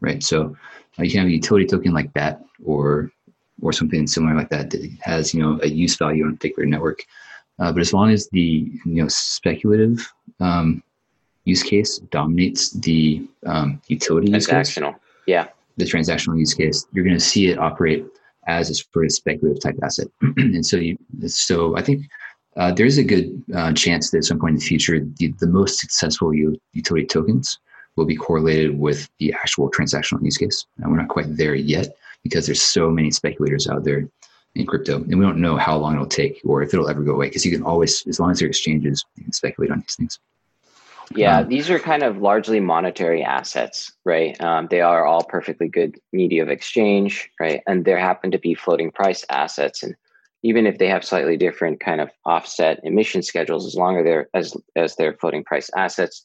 right? 0.00 0.22
So 0.22 0.56
uh, 0.98 1.02
you 1.02 1.10
can 1.10 1.20
have 1.20 1.28
a 1.28 1.32
utility 1.32 1.66
token 1.66 1.92
like 1.92 2.12
that 2.14 2.42
or 2.64 3.12
or 3.60 3.72
something 3.72 4.06
similar 4.06 4.34
like 4.34 4.50
that 4.50 4.70
that 4.70 4.90
has 5.02 5.34
you 5.34 5.42
know 5.42 5.60
a 5.62 5.68
use 5.68 5.96
value 5.96 6.24
on 6.24 6.32
a 6.32 6.34
particular 6.34 6.66
network. 6.66 7.04
Uh, 7.58 7.72
but 7.72 7.80
as 7.80 7.92
long 7.92 8.10
as 8.10 8.28
the 8.30 8.72
you 8.84 9.02
know 9.02 9.08
speculative 9.08 10.10
um, 10.40 10.82
use 11.44 11.62
case 11.62 11.98
dominates 12.10 12.70
the 12.70 13.28
um, 13.44 13.82
utility 13.88 14.28
transactional, 14.28 14.92
case, 14.92 15.00
yeah, 15.26 15.48
the 15.76 15.84
transactional 15.84 16.38
use 16.38 16.54
case, 16.54 16.86
you're 16.92 17.04
going 17.04 17.16
to 17.16 17.24
see 17.24 17.48
it 17.48 17.58
operate 17.58 18.06
as 18.48 18.70
a 18.70 18.74
sort 18.74 19.04
of 19.04 19.12
speculative 19.12 19.62
type 19.62 19.76
asset. 19.82 20.08
and 20.36 20.66
so 20.66 20.76
you, 20.76 20.98
so 21.26 21.76
I 21.76 21.82
think 21.82 22.06
uh, 22.56 22.72
there's 22.72 22.98
a 22.98 23.04
good 23.04 23.40
uh, 23.54 23.72
chance 23.72 24.10
that 24.10 24.18
at 24.18 24.24
some 24.24 24.40
point 24.40 24.54
in 24.54 24.58
the 24.58 24.64
future, 24.64 25.00
the, 25.18 25.32
the 25.38 25.46
most 25.46 25.78
successful 25.78 26.34
utility 26.34 27.06
tokens 27.06 27.58
will 27.94 28.06
be 28.06 28.16
correlated 28.16 28.78
with 28.78 29.08
the 29.18 29.32
actual 29.32 29.70
transactional 29.70 30.22
use 30.24 30.38
case. 30.38 30.66
And 30.78 30.90
we're 30.90 30.98
not 30.98 31.08
quite 31.08 31.36
there 31.36 31.54
yet 31.54 31.88
because 32.24 32.46
there's 32.46 32.62
so 32.62 32.90
many 32.90 33.10
speculators 33.10 33.68
out 33.68 33.84
there 33.84 34.08
in 34.54 34.66
crypto, 34.66 34.96
and 34.96 35.18
we 35.18 35.24
don't 35.24 35.40
know 35.40 35.56
how 35.56 35.76
long 35.76 35.94
it'll 35.94 36.06
take 36.06 36.40
or 36.44 36.62
if 36.62 36.72
it'll 36.74 36.88
ever 36.88 37.02
go 37.02 37.12
away. 37.12 37.28
Because 37.28 37.44
you 37.44 37.52
can 37.52 37.62
always, 37.62 38.04
as 38.08 38.18
long 38.18 38.30
as 38.30 38.40
there 38.40 38.46
are 38.46 38.50
exchanges, 38.50 39.04
you 39.16 39.24
can 39.24 39.32
speculate 39.32 39.70
on 39.70 39.80
these 39.80 39.94
things. 39.94 40.18
Yeah, 41.14 41.38
um, 41.38 41.48
these 41.48 41.70
are 41.70 41.78
kind 41.78 42.02
of 42.02 42.18
largely 42.18 42.60
monetary 42.60 43.22
assets, 43.22 43.90
right? 44.04 44.38
Um, 44.40 44.68
they 44.70 44.80
are 44.80 45.06
all 45.06 45.24
perfectly 45.24 45.68
good 45.68 45.98
media 46.12 46.42
of 46.42 46.48
exchange, 46.48 47.30
right? 47.40 47.62
And 47.66 47.84
there 47.84 47.98
happen 47.98 48.30
to 48.30 48.38
be 48.38 48.54
floating 48.54 48.90
price 48.90 49.24
assets, 49.30 49.82
and 49.82 49.94
even 50.42 50.66
if 50.66 50.78
they 50.78 50.88
have 50.88 51.04
slightly 51.04 51.36
different 51.36 51.80
kind 51.80 52.00
of 52.00 52.10
offset 52.26 52.80
emission 52.82 53.22
schedules, 53.22 53.66
as 53.66 53.74
long 53.74 53.96
as 53.96 54.04
they're 54.04 54.28
as 54.34 54.56
as 54.76 54.96
they're 54.96 55.14
floating 55.14 55.44
price 55.44 55.70
assets, 55.76 56.24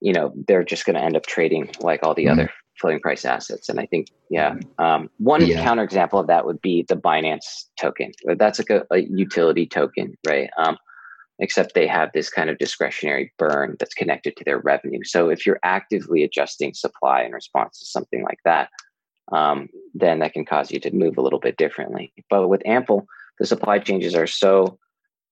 you 0.00 0.12
know 0.12 0.32
they're 0.46 0.64
just 0.64 0.84
going 0.84 0.96
to 0.96 1.02
end 1.02 1.16
up 1.16 1.26
trading 1.26 1.70
like 1.80 2.00
all 2.02 2.14
the 2.14 2.24
mm-hmm. 2.24 2.32
other 2.32 2.50
floating 2.78 3.00
price 3.00 3.24
assets 3.24 3.68
and 3.68 3.80
i 3.80 3.86
think 3.86 4.08
yeah 4.30 4.54
um, 4.78 5.10
one 5.18 5.44
yeah. 5.44 5.64
counterexample 5.64 6.20
of 6.20 6.28
that 6.28 6.46
would 6.46 6.60
be 6.62 6.84
the 6.88 6.96
binance 6.96 7.64
token 7.80 8.12
that's 8.36 8.58
like 8.58 8.70
a, 8.70 8.84
a 8.92 9.00
utility 9.00 9.66
token 9.66 10.16
right 10.26 10.50
um, 10.58 10.76
except 11.40 11.74
they 11.74 11.86
have 11.86 12.10
this 12.12 12.28
kind 12.30 12.50
of 12.50 12.58
discretionary 12.58 13.32
burn 13.38 13.76
that's 13.78 13.94
connected 13.94 14.36
to 14.36 14.44
their 14.44 14.58
revenue 14.58 15.02
so 15.04 15.28
if 15.28 15.46
you're 15.46 15.60
actively 15.62 16.22
adjusting 16.22 16.74
supply 16.74 17.22
in 17.22 17.32
response 17.32 17.78
to 17.78 17.86
something 17.86 18.22
like 18.22 18.40
that 18.44 18.68
um, 19.32 19.68
then 19.94 20.20
that 20.20 20.32
can 20.32 20.44
cause 20.44 20.70
you 20.70 20.80
to 20.80 20.90
move 20.94 21.18
a 21.18 21.22
little 21.22 21.40
bit 21.40 21.56
differently 21.56 22.12
but 22.30 22.48
with 22.48 22.62
ample 22.66 23.06
the 23.38 23.46
supply 23.46 23.78
changes 23.78 24.14
are 24.14 24.26
so 24.26 24.78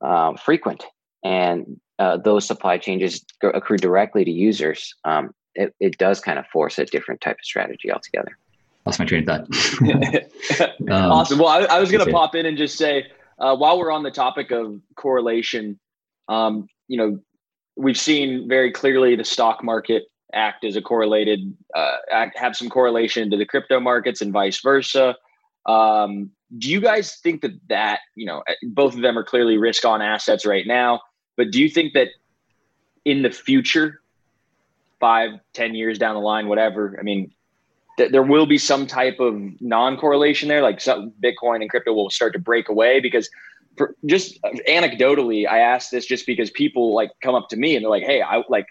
um, 0.02 0.36
frequent 0.36 0.84
and 1.24 1.80
uh, 1.98 2.16
those 2.18 2.46
supply 2.46 2.78
changes 2.78 3.24
accrue 3.42 3.78
directly 3.78 4.24
to 4.24 4.30
users, 4.30 4.94
um, 5.04 5.34
it, 5.54 5.74
it 5.80 5.98
does 5.98 6.20
kind 6.20 6.38
of 6.38 6.46
force 6.48 6.78
a 6.78 6.84
different 6.84 7.20
type 7.20 7.36
of 7.38 7.44
strategy 7.44 7.90
altogether. 7.90 8.36
lost 8.84 8.98
my 8.98 9.06
train 9.06 9.28
of 9.28 9.48
thought. 9.48 10.60
um, 10.90 11.12
awesome. 11.12 11.38
Well, 11.38 11.48
I, 11.48 11.60
I 11.62 11.80
was 11.80 11.90
going 11.90 12.04
to 12.04 12.12
pop 12.12 12.34
in 12.34 12.46
and 12.46 12.58
just 12.58 12.76
say, 12.76 13.06
uh, 13.38 13.56
while 13.56 13.78
we're 13.78 13.90
on 13.90 14.02
the 14.02 14.10
topic 14.10 14.50
of 14.50 14.80
correlation, 14.96 15.78
um, 16.28 16.68
you 16.88 16.96
know, 16.96 17.18
we've 17.76 17.98
seen 17.98 18.48
very 18.48 18.72
clearly 18.72 19.16
the 19.16 19.24
stock 19.24 19.62
market 19.62 20.04
act 20.32 20.64
as 20.64 20.76
a 20.76 20.82
correlated, 20.82 21.56
uh, 21.74 21.96
act, 22.10 22.38
have 22.38 22.56
some 22.56 22.68
correlation 22.68 23.30
to 23.30 23.36
the 23.36 23.46
crypto 23.46 23.80
markets 23.80 24.20
and 24.20 24.32
vice 24.32 24.60
versa. 24.60 25.16
Um, 25.66 26.30
do 26.58 26.70
you 26.70 26.80
guys 26.80 27.16
think 27.16 27.42
that 27.42 27.52
that 27.68 28.00
you 28.14 28.24
know 28.24 28.42
both 28.62 28.94
of 28.94 29.02
them 29.02 29.18
are 29.18 29.24
clearly 29.24 29.58
risk 29.58 29.84
on 29.84 30.00
assets 30.00 30.46
right 30.46 30.66
now, 30.66 31.00
but 31.36 31.50
do 31.50 31.60
you 31.60 31.68
think 31.68 31.92
that 31.94 32.08
in 33.04 33.22
the 33.22 33.30
future, 33.30 34.00
five, 35.00 35.30
ten 35.54 35.74
years 35.74 35.98
down 35.98 36.14
the 36.14 36.20
line, 36.20 36.48
whatever, 36.48 36.96
I 36.98 37.02
mean, 37.02 37.32
th- 37.98 38.12
there 38.12 38.22
will 38.22 38.46
be 38.46 38.58
some 38.58 38.86
type 38.86 39.18
of 39.20 39.34
non-correlation 39.60 40.48
there, 40.48 40.62
like 40.62 40.80
some 40.80 41.12
Bitcoin 41.22 41.62
and 41.62 41.70
crypto 41.70 41.92
will 41.92 42.10
start 42.10 42.32
to 42.34 42.38
break 42.38 42.68
away 42.68 43.00
because 43.00 43.28
just 44.04 44.40
anecdotally, 44.42 45.48
I 45.48 45.58
asked 45.58 45.90
this 45.90 46.06
just 46.06 46.26
because 46.26 46.50
people 46.50 46.94
like 46.94 47.10
come 47.22 47.34
up 47.34 47.48
to 47.50 47.56
me 47.56 47.76
and 47.76 47.84
they're 47.84 47.90
like, 47.90 48.04
"Hey, 48.04 48.22
I 48.22 48.42
like." 48.48 48.66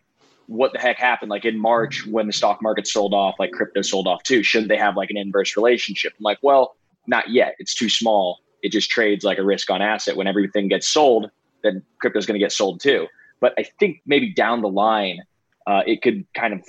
What 0.47 0.73
the 0.73 0.79
heck 0.79 0.99
happened? 0.99 1.31
Like 1.31 1.43
in 1.43 1.57
March 1.57 2.05
when 2.05 2.27
the 2.27 2.31
stock 2.31 2.61
market 2.61 2.85
sold 2.85 3.15
off, 3.15 3.33
like 3.39 3.51
crypto 3.51 3.81
sold 3.81 4.05
off 4.05 4.21
too. 4.21 4.43
Shouldn't 4.43 4.69
they 4.69 4.77
have 4.77 4.95
like 4.95 5.09
an 5.09 5.17
inverse 5.17 5.57
relationship? 5.57 6.13
I'm 6.19 6.21
like, 6.21 6.37
well, 6.43 6.75
not 7.07 7.31
yet. 7.31 7.55
It's 7.57 7.73
too 7.73 7.89
small. 7.89 8.41
It 8.61 8.71
just 8.71 8.91
trades 8.91 9.23
like 9.23 9.39
a 9.39 9.43
risk 9.43 9.71
on 9.71 9.81
asset. 9.81 10.15
When 10.15 10.27
everything 10.27 10.67
gets 10.67 10.87
sold, 10.87 11.31
then 11.63 11.81
crypto 11.99 12.19
is 12.19 12.27
going 12.27 12.39
to 12.39 12.43
get 12.43 12.51
sold 12.51 12.79
too. 12.79 13.07
But 13.39 13.53
I 13.57 13.63
think 13.79 14.01
maybe 14.05 14.33
down 14.33 14.61
the 14.61 14.69
line, 14.69 15.23
uh, 15.67 15.81
it 15.85 16.01
could 16.01 16.25
kind 16.33 16.53
of 16.53 16.63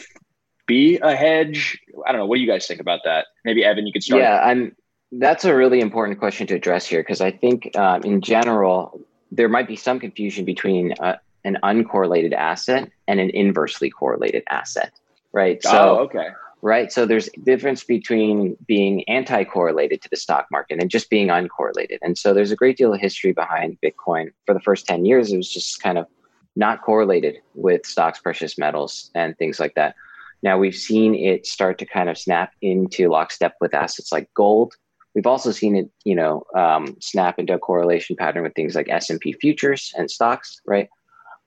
be 0.67 0.99
a 0.99 1.15
hedge. 1.15 1.79
I 2.07 2.13
don't 2.13 2.21
know. 2.21 2.27
What 2.27 2.37
do 2.37 2.41
you 2.41 2.49
guys 2.49 2.67
think 2.67 2.81
about 2.81 3.01
that? 3.05 3.27
Maybe 3.45 3.65
Evan, 3.65 3.87
you 3.87 3.93
could 3.93 4.03
start. 4.03 4.23
Yeah, 4.23 4.41
I'm. 4.43 4.75
That's 5.13 5.45
a 5.45 5.55
really 5.55 5.81
important 5.81 6.19
question 6.19 6.47
to 6.49 6.55
address 6.55 6.87
here 6.87 7.01
because 7.01 7.21
I 7.21 7.31
think, 7.31 7.77
um, 7.77 8.03
in 8.03 8.21
general, 8.21 9.01
there 9.31 9.49
might 9.49 9.69
be 9.69 9.77
some 9.77 10.01
confusion 10.01 10.45
between 10.45 10.93
uh, 11.01 11.17
an 11.45 11.59
uncorrelated 11.63 12.33
asset 12.33 12.91
and 13.07 13.21
an 13.21 13.31
inversely 13.31 13.91
correlated 13.91 14.43
asset, 14.51 14.93
right? 15.33 15.63
So, 15.63 15.71
oh, 15.71 16.03
okay 16.05 16.29
right? 16.63 16.91
So 16.91 17.07
there's 17.07 17.29
a 17.29 17.41
difference 17.41 17.85
between 17.85 18.57
being 18.67 19.09
anti-correlated 19.09 20.03
to 20.03 20.09
the 20.11 20.17
stock 20.17 20.47
market 20.51 20.81
and 20.81 20.91
just 20.91 21.11
being 21.11 21.29
uncorrelated. 21.29 21.99
And 22.03 22.17
so 22.17 22.35
there's 22.35 22.51
a 22.51 22.57
great 22.57 22.77
deal 22.77 22.93
of 22.93 23.01
history 23.01 23.33
behind 23.33 23.79
Bitcoin. 23.81 24.33
For 24.47 24.55
the 24.55 24.61
first 24.61 24.87
10 24.87 25.05
years, 25.05 25.33
it 25.33 25.37
was 25.37 25.53
just 25.53 25.83
kind 25.83 25.99
of 25.99 26.07
not 26.57 26.83
correlated 26.83 27.37
with 27.55 27.85
stocks, 27.87 28.19
precious 28.19 28.59
metals, 28.59 29.11
and 29.15 29.37
things 29.39 29.61
like 29.61 29.75
that. 29.75 29.95
Now 30.43 30.59
we've 30.59 30.75
seen 30.75 31.15
it 31.15 31.47
start 31.47 31.79
to 31.79 31.87
kind 31.87 32.09
of 32.09 32.19
snap 32.19 32.53
into 32.63 33.09
lockstep 33.11 33.55
with 33.61 33.75
assets 33.75 34.11
like 34.11 34.33
gold. 34.35 34.75
We've 35.17 35.27
also 35.27 35.51
seen 35.51 35.77
it, 35.77 35.91
you 36.05 36.15
know, 36.15 36.45
um, 36.55 36.95
snap 37.01 37.39
into 37.39 37.55
a 37.55 37.59
correlation 37.59 38.17
pattern 38.17 38.43
with 38.43 38.55
things 38.55 38.75
like 38.75 38.91
S 38.91 39.09
and 39.09 39.19
P 39.19 39.33
futures 39.33 39.91
and 39.97 40.11
stocks, 40.11 40.61
right? 40.67 40.91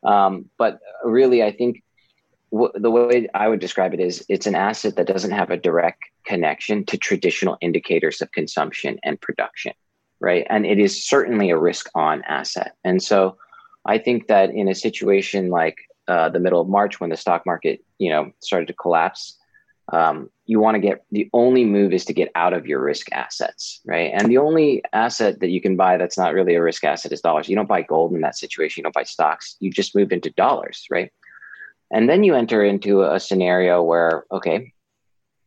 Um, 0.04 0.50
but 0.58 0.80
really, 1.04 1.44
I 1.44 1.52
think 1.52 1.84
w- 2.52 2.72
the 2.74 2.90
way 2.90 3.28
I 3.36 3.48
would 3.48 3.60
describe 3.60 3.94
it 3.94 4.00
is 4.00 4.26
it's 4.28 4.48
an 4.48 4.56
asset 4.56 4.96
that 4.96 5.06
doesn't 5.06 5.30
have 5.30 5.52
a 5.52 5.58
direct 5.58 6.02
connection 6.26 6.84
to 6.86 6.98
traditional 6.98 7.60
indicators 7.62 8.22
of 8.22 8.32
consumption 8.32 8.98
and 9.04 9.22
production, 9.22 9.74
right? 10.20 10.48
And 10.50 10.66
it 10.66 10.80
is 10.80 11.08
certainly 11.08 11.52
a 11.52 11.58
risk 11.58 11.92
on 11.94 12.24
asset. 12.24 12.76
And 12.84 13.04
so 13.04 13.38
I 13.86 14.00
think 14.00 14.30
that 14.30 14.50
in 14.50 14.68
a 14.68 14.74
situation 14.74 15.52
like 15.52 15.78
uh, 16.08 16.30
the 16.30 16.40
middle 16.40 16.60
of 16.60 16.68
March 16.68 17.00
when 17.00 17.12
the 17.12 17.18
stock 17.18 17.46
market, 17.46 17.86
you 18.00 18.10
know, 18.10 18.32
started 18.40 18.68
to 18.70 18.74
collapse, 18.74 19.38
um, 19.92 20.30
you 20.46 20.60
want 20.60 20.76
to 20.76 20.80
get 20.80 21.04
the 21.12 21.30
only 21.34 21.66
move 21.66 21.94
is 21.94 22.06
to 22.06 22.14
get 22.14 22.32
out 22.36 22.54
of 22.54 22.68
your 22.68 22.82
risk 22.82 23.12
assets, 23.12 23.82
right? 23.86 24.12
And 24.14 24.28
the 24.28 24.38
only 24.38 24.84
asset 24.94 25.40
that 25.40 25.50
you 25.50 25.62
can 25.62 25.76
buy 25.76 25.98
that's 25.98 26.18
not 26.18 26.34
really 26.34 26.56
a 26.56 26.62
risk 26.62 26.84
asset 26.84 27.12
is 27.12 27.22
dollars. 27.22 27.50
You 27.50 27.56
don't 27.56 27.68
buy 27.68 27.82
gold 27.82 28.14
in 28.14 28.22
that 28.22 28.38
situation. 28.38 28.82
You 28.82 28.84
don't 28.84 28.96
buy 28.96 29.04
stocks. 29.04 29.56
You 29.60 29.72
just 29.72 29.96
move 29.96 30.12
into 30.12 30.32
dollars, 30.32 30.86
right? 30.92 31.12
And 31.92 32.08
then 32.08 32.24
you 32.24 32.36
enter 32.36 32.64
into 32.64 33.04
a 33.04 33.20
scenario 33.20 33.82
where, 33.82 34.26
okay, 34.32 34.74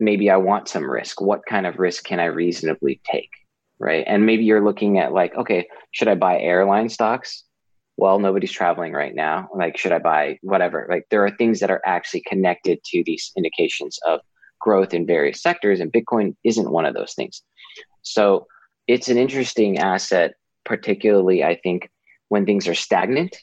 maybe 0.01 0.31
I 0.31 0.37
want 0.37 0.69
some 0.69 0.91
risk. 0.91 1.21
What 1.21 1.47
kind 1.47 1.67
of 1.67 1.79
risk 1.79 2.05
can 2.05 2.19
I 2.19 2.25
reasonably 2.27 3.01
take? 3.05 3.31
Right. 3.79 4.05
And 4.07 4.27
maybe 4.27 4.45
you're 4.45 4.65
looking 4.65 4.99
at 4.99 5.13
like, 5.13 5.35
okay, 5.35 5.67
should 5.91 6.09
I 6.09 6.15
buy 6.15 6.39
airline 6.39 6.89
stocks? 6.89 7.45
Well, 7.97 8.19
nobody's 8.19 8.53
traveling 8.53 8.93
right 8.93 9.15
now. 9.15 9.49
Like, 9.55 9.77
should 9.77 9.93
I 9.93 9.99
buy 9.99 10.39
whatever? 10.43 10.87
Like, 10.89 11.07
there 11.11 11.25
are 11.25 11.31
things 11.31 11.61
that 11.61 11.71
are 11.71 11.83
actually 11.85 12.23
connected 12.23 12.83
to 12.85 13.03
these 13.05 13.33
indications 13.37 13.99
of 14.07 14.21
growth 14.63 14.95
in 14.95 15.07
various 15.07 15.43
sectors, 15.43 15.81
and 15.81 15.93
Bitcoin 15.93 16.35
isn't 16.45 16.71
one 16.71 16.87
of 16.87 16.95
those 16.95 17.15
things. 17.15 17.43
So 18.03 18.47
it's 18.87 19.09
an 19.09 19.19
interesting 19.19 19.79
asset, 19.79 20.35
particularly, 20.65 21.45
I 21.45 21.57
think, 21.57 21.91
when 22.29 22.47
things 22.47 22.67
are 22.67 22.75
stagnant, 22.75 23.37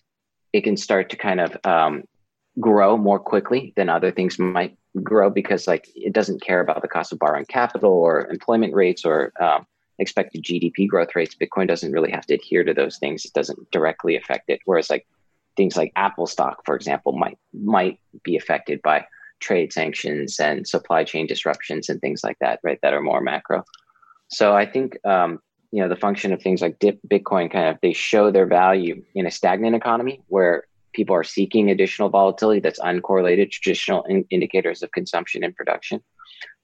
it 0.53 0.63
can 0.63 0.77
start 0.77 1.11
to 1.11 1.17
kind 1.17 1.39
of 1.39 1.57
um, 1.63 2.03
grow 2.59 2.97
more 2.97 3.19
quickly 3.19 3.73
than 3.75 3.89
other 3.89 4.11
things 4.11 4.39
might 4.39 4.77
grow 5.03 5.29
because 5.29 5.67
like 5.67 5.87
it 5.93 6.13
doesn't 6.13 6.41
care 6.41 6.61
about 6.61 6.81
the 6.81 6.87
cost 6.87 7.11
of 7.13 7.19
borrowing 7.19 7.45
capital 7.45 7.91
or 7.91 8.27
employment 8.27 8.73
rates 8.73 9.05
or 9.05 9.31
um, 9.39 9.67
expected 9.99 10.43
gdp 10.43 10.87
growth 10.87 11.15
rates. 11.15 11.35
Bitcoin 11.35 11.67
doesn't 11.67 11.91
really 11.91 12.11
have 12.11 12.25
to 12.25 12.33
adhere 12.33 12.63
to 12.63 12.73
those 12.73 12.97
things. 12.97 13.25
It 13.25 13.33
doesn't 13.33 13.69
directly 13.71 14.17
affect 14.17 14.49
it. 14.49 14.59
Whereas 14.65 14.89
like 14.89 15.05
things 15.55 15.77
like 15.77 15.91
apple 15.95 16.25
stock 16.25 16.65
for 16.65 16.75
example 16.75 17.11
might 17.11 17.37
might 17.53 17.99
be 18.23 18.37
affected 18.37 18.81
by 18.81 19.05
trade 19.39 19.71
sanctions 19.73 20.39
and 20.39 20.67
supply 20.67 21.03
chain 21.03 21.27
disruptions 21.27 21.89
and 21.89 22.01
things 22.01 22.23
like 22.23 22.37
that 22.39 22.59
right 22.63 22.79
that 22.81 22.93
are 22.93 23.01
more 23.01 23.21
macro 23.21 23.63
so 24.29 24.55
i 24.55 24.65
think 24.65 24.97
um, 25.05 25.39
you 25.71 25.81
know 25.81 25.89
the 25.89 25.95
function 25.95 26.33
of 26.33 26.41
things 26.41 26.61
like 26.61 26.79
dip 26.79 26.99
bitcoin 27.07 27.51
kind 27.51 27.69
of 27.69 27.77
they 27.81 27.93
show 27.93 28.31
their 28.31 28.47
value 28.47 29.03
in 29.15 29.25
a 29.25 29.31
stagnant 29.31 29.75
economy 29.75 30.21
where 30.27 30.65
people 30.93 31.15
are 31.15 31.23
seeking 31.23 31.69
additional 31.69 32.09
volatility 32.09 32.59
that's 32.59 32.79
uncorrelated 32.79 33.51
traditional 33.51 34.03
in- 34.03 34.25
indicators 34.29 34.83
of 34.83 34.91
consumption 34.91 35.43
and 35.43 35.55
production. 35.55 36.01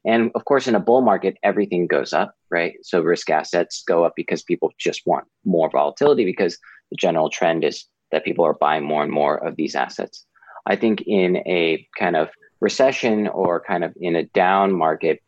And 0.05 0.31
of 0.35 0.45
course, 0.45 0.67
in 0.67 0.75
a 0.75 0.79
bull 0.79 1.01
market, 1.01 1.37
everything 1.43 1.87
goes 1.87 2.13
up, 2.13 2.35
right? 2.51 2.73
So 2.83 3.01
risk 3.01 3.29
assets 3.29 3.83
go 3.87 4.03
up 4.03 4.13
because 4.15 4.43
people 4.43 4.71
just 4.77 5.01
want 5.05 5.25
more 5.45 5.69
volatility 5.69 6.25
because 6.25 6.57
the 6.91 6.97
general 6.97 7.29
trend 7.29 7.63
is 7.63 7.85
that 8.11 8.23
people 8.23 8.45
are 8.45 8.53
buying 8.53 8.83
more 8.83 9.03
and 9.03 9.11
more 9.11 9.37
of 9.37 9.55
these 9.55 9.75
assets. 9.75 10.25
I 10.67 10.75
think 10.75 11.01
in 11.07 11.37
a 11.47 11.87
kind 11.97 12.15
of 12.15 12.29
recession 12.59 13.27
or 13.27 13.59
kind 13.59 13.83
of 13.83 13.93
in 13.99 14.15
a 14.15 14.23
down 14.23 14.73
market, 14.73 15.21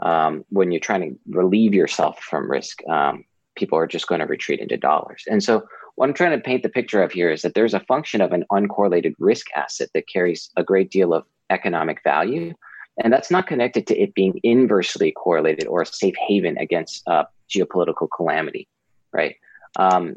um, 0.00 0.44
when 0.50 0.70
you're 0.70 0.80
trying 0.80 1.00
to 1.02 1.18
relieve 1.28 1.74
yourself 1.74 2.20
from 2.20 2.50
risk, 2.50 2.86
um, 2.88 3.24
people 3.56 3.78
are 3.78 3.86
just 3.86 4.06
going 4.06 4.20
to 4.20 4.26
retreat 4.26 4.60
into 4.60 4.76
dollars. 4.76 5.24
And 5.28 5.42
so 5.42 5.66
what 5.96 6.08
I'm 6.08 6.14
trying 6.14 6.38
to 6.38 6.44
paint 6.44 6.62
the 6.62 6.68
picture 6.68 7.02
of 7.02 7.10
here 7.10 7.30
is 7.30 7.42
that 7.42 7.54
there's 7.54 7.74
a 7.74 7.80
function 7.80 8.20
of 8.20 8.32
an 8.32 8.44
uncorrelated 8.52 9.14
risk 9.18 9.46
asset 9.56 9.88
that 9.94 10.06
carries 10.06 10.50
a 10.56 10.62
great 10.62 10.90
deal 10.90 11.12
of 11.12 11.24
economic 11.50 12.02
value. 12.04 12.54
And 13.02 13.12
that's 13.12 13.30
not 13.30 13.46
connected 13.46 13.86
to 13.88 13.98
it 14.00 14.14
being 14.14 14.40
inversely 14.42 15.12
correlated 15.12 15.66
or 15.66 15.82
a 15.82 15.86
safe 15.86 16.14
haven 16.28 16.56
against 16.58 17.06
uh, 17.08 17.24
geopolitical 17.50 18.08
calamity, 18.14 18.68
right? 19.12 19.36
Um, 19.76 20.16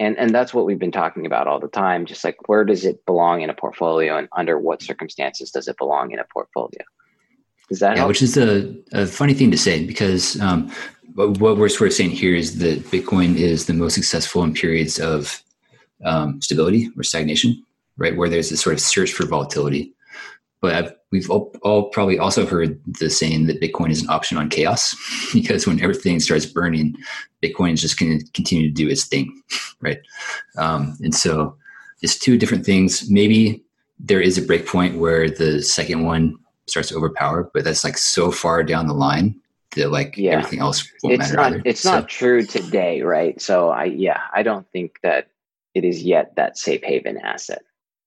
and, 0.00 0.18
and 0.18 0.34
that's 0.34 0.54
what 0.54 0.64
we've 0.64 0.78
been 0.78 0.92
talking 0.92 1.26
about 1.26 1.46
all 1.46 1.60
the 1.60 1.68
time. 1.68 2.06
Just 2.06 2.24
like 2.24 2.36
where 2.48 2.64
does 2.64 2.84
it 2.84 3.04
belong 3.06 3.42
in 3.42 3.50
a 3.50 3.54
portfolio 3.54 4.16
and 4.16 4.28
under 4.36 4.58
what 4.58 4.82
circumstances 4.82 5.50
does 5.50 5.68
it 5.68 5.76
belong 5.76 6.12
in 6.12 6.18
a 6.18 6.24
portfolio? 6.32 6.82
is 7.72 7.78
that 7.80 7.92
yeah, 7.92 7.98
help? 7.98 8.08
which 8.08 8.22
is 8.22 8.36
a, 8.36 8.74
a 8.92 9.06
funny 9.06 9.34
thing 9.34 9.50
to 9.50 9.58
say 9.58 9.84
because 9.84 10.40
um, 10.40 10.70
what 11.14 11.56
we're 11.56 11.68
sort 11.68 11.88
of 11.88 11.94
saying 11.94 12.10
here 12.10 12.36
is 12.36 12.58
that 12.58 12.80
Bitcoin 12.90 13.36
is 13.36 13.66
the 13.66 13.72
most 13.72 13.94
successful 13.94 14.44
in 14.44 14.52
periods 14.52 15.00
of 15.00 15.42
um, 16.04 16.40
stability 16.42 16.90
or 16.96 17.02
stagnation, 17.02 17.62
right? 17.96 18.16
Where 18.16 18.28
there's 18.28 18.50
this 18.50 18.60
sort 18.60 18.74
of 18.74 18.80
search 18.80 19.12
for 19.12 19.26
volatility. 19.26 19.94
But 20.62 20.74
I've, 20.74 20.94
we've 21.10 21.28
all, 21.28 21.54
all, 21.62 21.90
probably 21.90 22.18
also 22.18 22.46
heard 22.46 22.80
the 22.86 23.10
saying 23.10 23.46
that 23.48 23.60
Bitcoin 23.60 23.90
is 23.90 24.02
an 24.02 24.08
option 24.08 24.38
on 24.38 24.48
chaos 24.48 24.96
because 25.34 25.66
when 25.66 25.82
everything 25.82 26.20
starts 26.20 26.46
burning, 26.46 26.96
Bitcoin 27.42 27.74
is 27.74 27.82
just 27.82 27.98
going 27.98 28.18
to 28.18 28.24
continue 28.32 28.68
to 28.68 28.74
do 28.74 28.88
its 28.88 29.04
thing, 29.04 29.42
right? 29.80 30.00
Um, 30.56 30.96
and 31.02 31.14
so 31.14 31.56
it's 32.00 32.18
two 32.18 32.38
different 32.38 32.64
things. 32.64 33.10
Maybe 33.10 33.62
there 33.98 34.20
is 34.20 34.38
a 34.38 34.42
breakpoint 34.42 34.96
where 34.98 35.28
the 35.28 35.62
second 35.62 36.04
one 36.04 36.38
starts 36.66 36.88
to 36.88 36.96
overpower, 36.96 37.50
but 37.52 37.64
that's 37.64 37.84
like 37.84 37.98
so 37.98 38.30
far 38.30 38.62
down 38.62 38.86
the 38.86 38.94
line 38.94 39.38
that 39.76 39.90
like 39.90 40.16
yeah. 40.16 40.32
everything 40.32 40.60
else 40.60 40.88
won't 41.02 41.14
it's 41.14 41.32
matter. 41.32 41.36
Not, 41.36 41.52
either. 41.52 41.62
it's 41.64 41.80
so. 41.80 41.92
not 41.92 42.08
true 42.08 42.44
today, 42.44 43.02
right? 43.02 43.40
So 43.40 43.70
I 43.70 43.84
yeah, 43.84 44.20
I 44.32 44.42
don't 44.42 44.66
think 44.70 44.98
that 45.02 45.28
it 45.74 45.84
is 45.84 46.02
yet 46.02 46.36
that 46.36 46.58
safe 46.58 46.82
haven 46.82 47.18
asset, 47.18 47.62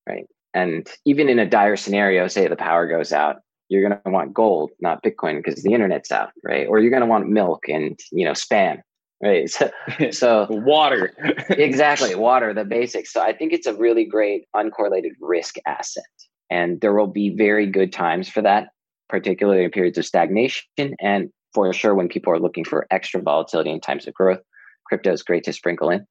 right? 0.08 0.28
And 0.56 0.89
even 1.03 1.28
in 1.28 1.38
a 1.38 1.45
dire 1.45 1.76
scenario, 1.76 2.28
say 2.28 2.47
the 2.47 2.56
power 2.56 2.88
goes 2.88 3.12
out, 3.12 3.41
you're 3.68 3.88
going 3.88 3.99
to 4.03 4.10
want 4.10 4.34
gold, 4.34 4.72
not 4.80 5.03
Bitcoin, 5.03 5.43
because 5.43 5.62
the 5.62 5.74
internet's 5.74 6.12
out, 6.12 6.30
right? 6.43 6.66
Or 6.68 6.80
you're 6.80 6.91
going 6.91 7.01
to 7.01 7.08
want 7.08 7.30
milk 7.30 7.68
and 7.68 7.99
you 8.12 8.26
know 8.26 8.32
spam, 8.32 8.80
right? 9.22 9.49
So, 9.49 9.70
so 10.12 10.47
water, 10.49 11.14
exactly, 11.49 12.16
water, 12.16 12.53
the 12.53 12.64
basics. 12.64 13.12
So 13.12 13.22
I 13.22 13.34
think 13.34 13.51
it's 13.51 13.68
a 13.68 13.76
really 13.76 14.06
great 14.06 14.45
uncorrelated 14.56 15.12
risk 15.20 15.56
asset, 15.68 16.03
and 16.49 16.80
there 16.80 16.93
will 16.93 17.08
be 17.08 17.36
very 17.36 17.66
good 17.66 17.91
times 17.91 18.30
for 18.30 18.41
that, 18.41 18.70
particularly 19.10 19.66
in 19.66 19.72
periods 19.72 19.97
of 19.97 20.06
stagnation, 20.06 20.95
and 21.01 21.30
for 21.53 21.72
sure 21.74 21.95
when 21.95 22.08
people 22.08 22.32
are 22.32 22.39
looking 22.39 22.64
for 22.64 22.88
extra 22.91 23.22
volatility 23.22 23.72
in 23.72 23.82
times 23.82 24.08
of 24.08 24.14
growth, 24.14 24.41
crypto 24.86 25.12
is 25.12 25.24
great 25.24 25.43
to 25.43 25.53
sprinkle 25.53 25.89
in. 25.89 26.06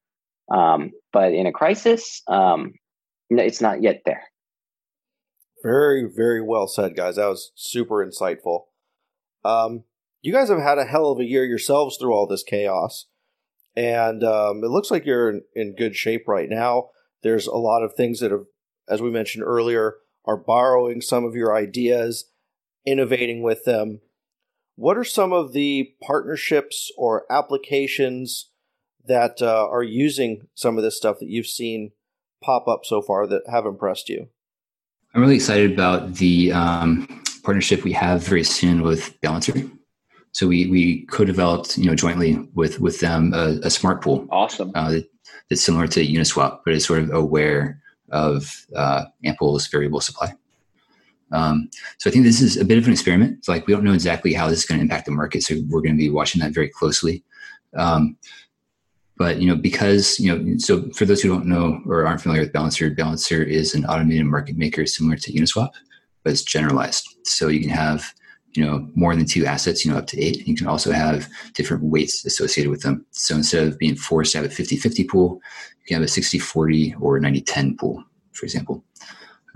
Um, 0.52 0.90
but 1.12 1.32
in 1.32 1.46
a 1.46 1.52
crisis, 1.52 2.20
um, 2.28 2.74
it's 3.30 3.60
not 3.60 3.82
yet 3.82 4.02
there. 4.04 4.22
Very, 5.64 6.04
very 6.04 6.42
well 6.42 6.68
said, 6.68 6.94
guys. 6.94 7.16
That 7.16 7.26
was 7.26 7.50
super 7.54 8.04
insightful. 8.04 8.64
Um, 9.46 9.84
you 10.20 10.30
guys 10.30 10.50
have 10.50 10.60
had 10.60 10.76
a 10.76 10.84
hell 10.84 11.10
of 11.10 11.20
a 11.20 11.24
year 11.24 11.42
yourselves 11.42 11.96
through 11.96 12.12
all 12.12 12.26
this 12.26 12.42
chaos, 12.42 13.06
and 13.74 14.22
um, 14.22 14.62
it 14.62 14.68
looks 14.68 14.90
like 14.90 15.06
you're 15.06 15.30
in, 15.30 15.42
in 15.54 15.74
good 15.74 15.96
shape 15.96 16.28
right 16.28 16.50
now. 16.50 16.90
There's 17.22 17.46
a 17.46 17.56
lot 17.56 17.82
of 17.82 17.94
things 17.94 18.20
that 18.20 18.30
have, 18.30 18.44
as 18.90 19.00
we 19.00 19.10
mentioned 19.10 19.42
earlier, 19.44 19.94
are 20.26 20.36
borrowing 20.36 21.00
some 21.00 21.24
of 21.24 21.34
your 21.34 21.56
ideas, 21.56 22.26
innovating 22.84 23.42
with 23.42 23.64
them. 23.64 24.02
What 24.76 24.98
are 24.98 25.04
some 25.04 25.32
of 25.32 25.54
the 25.54 25.94
partnerships 26.02 26.92
or 26.98 27.24
applications 27.30 28.50
that 29.02 29.40
uh, 29.40 29.66
are 29.66 29.82
using 29.82 30.48
some 30.54 30.76
of 30.76 30.84
this 30.84 30.96
stuff 30.98 31.20
that 31.20 31.30
you've 31.30 31.46
seen 31.46 31.92
pop 32.42 32.68
up 32.68 32.84
so 32.84 33.00
far 33.00 33.26
that 33.26 33.44
have 33.50 33.64
impressed 33.64 34.10
you? 34.10 34.28
I'm 35.14 35.20
really 35.20 35.36
excited 35.36 35.72
about 35.72 36.14
the 36.14 36.50
um, 36.50 37.22
partnership 37.44 37.84
we 37.84 37.92
have 37.92 38.26
very 38.26 38.42
soon 38.42 38.82
with 38.82 39.18
Balancer. 39.20 39.54
So 40.32 40.48
we 40.48 40.66
we 40.66 41.06
co-developed, 41.06 41.78
you 41.78 41.86
know, 41.86 41.94
jointly 41.94 42.36
with 42.54 42.80
with 42.80 42.98
them 42.98 43.32
a, 43.32 43.60
a 43.62 43.70
smart 43.70 44.02
pool. 44.02 44.26
Awesome. 44.30 44.72
Uh, 44.74 44.90
that, 44.90 45.08
that's 45.48 45.62
similar 45.62 45.86
to 45.86 46.04
Uniswap, 46.04 46.60
but 46.64 46.74
is 46.74 46.84
sort 46.84 46.98
of 46.98 47.12
aware 47.12 47.80
of 48.10 48.66
uh, 48.74 49.04
Ample's 49.24 49.68
variable 49.68 50.00
supply. 50.00 50.34
Um, 51.30 51.70
so 51.98 52.10
I 52.10 52.12
think 52.12 52.24
this 52.24 52.40
is 52.40 52.56
a 52.56 52.64
bit 52.64 52.78
of 52.78 52.86
an 52.86 52.92
experiment. 52.92 53.38
It's 53.38 53.48
like 53.48 53.68
we 53.68 53.72
don't 53.72 53.84
know 53.84 53.92
exactly 53.92 54.32
how 54.32 54.48
this 54.48 54.60
is 54.60 54.66
going 54.66 54.78
to 54.80 54.82
impact 54.82 55.06
the 55.06 55.12
market, 55.12 55.44
so 55.44 55.54
we're 55.68 55.80
going 55.80 55.94
to 55.94 55.98
be 55.98 56.10
watching 56.10 56.40
that 56.40 56.52
very 56.52 56.68
closely. 56.68 57.22
Um, 57.76 58.16
but 59.16 59.40
you 59.40 59.48
know, 59.48 59.56
because 59.56 60.18
you 60.18 60.34
know, 60.34 60.58
so 60.58 60.88
for 60.90 61.04
those 61.04 61.22
who 61.22 61.28
don't 61.28 61.46
know 61.46 61.80
or 61.86 62.06
aren't 62.06 62.20
familiar 62.20 62.42
with 62.42 62.52
Balancer, 62.52 62.90
Balancer 62.90 63.42
is 63.42 63.74
an 63.74 63.84
automated 63.86 64.26
market 64.26 64.56
maker 64.56 64.86
similar 64.86 65.16
to 65.16 65.32
Uniswap, 65.32 65.70
but 66.22 66.32
it's 66.32 66.42
generalized. 66.42 67.08
So 67.24 67.48
you 67.48 67.60
can 67.60 67.70
have 67.70 68.12
you 68.54 68.64
know 68.64 68.88
more 68.94 69.14
than 69.14 69.26
two 69.26 69.46
assets, 69.46 69.84
you 69.84 69.90
know, 69.90 69.98
up 69.98 70.06
to 70.08 70.20
eight. 70.20 70.46
You 70.46 70.56
can 70.56 70.66
also 70.66 70.90
have 70.92 71.28
different 71.52 71.84
weights 71.84 72.24
associated 72.24 72.70
with 72.70 72.82
them. 72.82 73.04
So 73.12 73.36
instead 73.36 73.66
of 73.66 73.78
being 73.78 73.96
forced 73.96 74.32
to 74.32 74.38
have 74.38 74.46
a 74.46 74.54
50-50 74.54 75.08
pool, 75.08 75.40
you 75.80 75.88
can 75.88 76.02
have 76.02 76.08
a 76.08 76.12
60-40 76.12 77.00
or 77.00 77.18
90-10 77.20 77.78
pool, 77.78 78.02
for 78.32 78.44
example. 78.44 78.84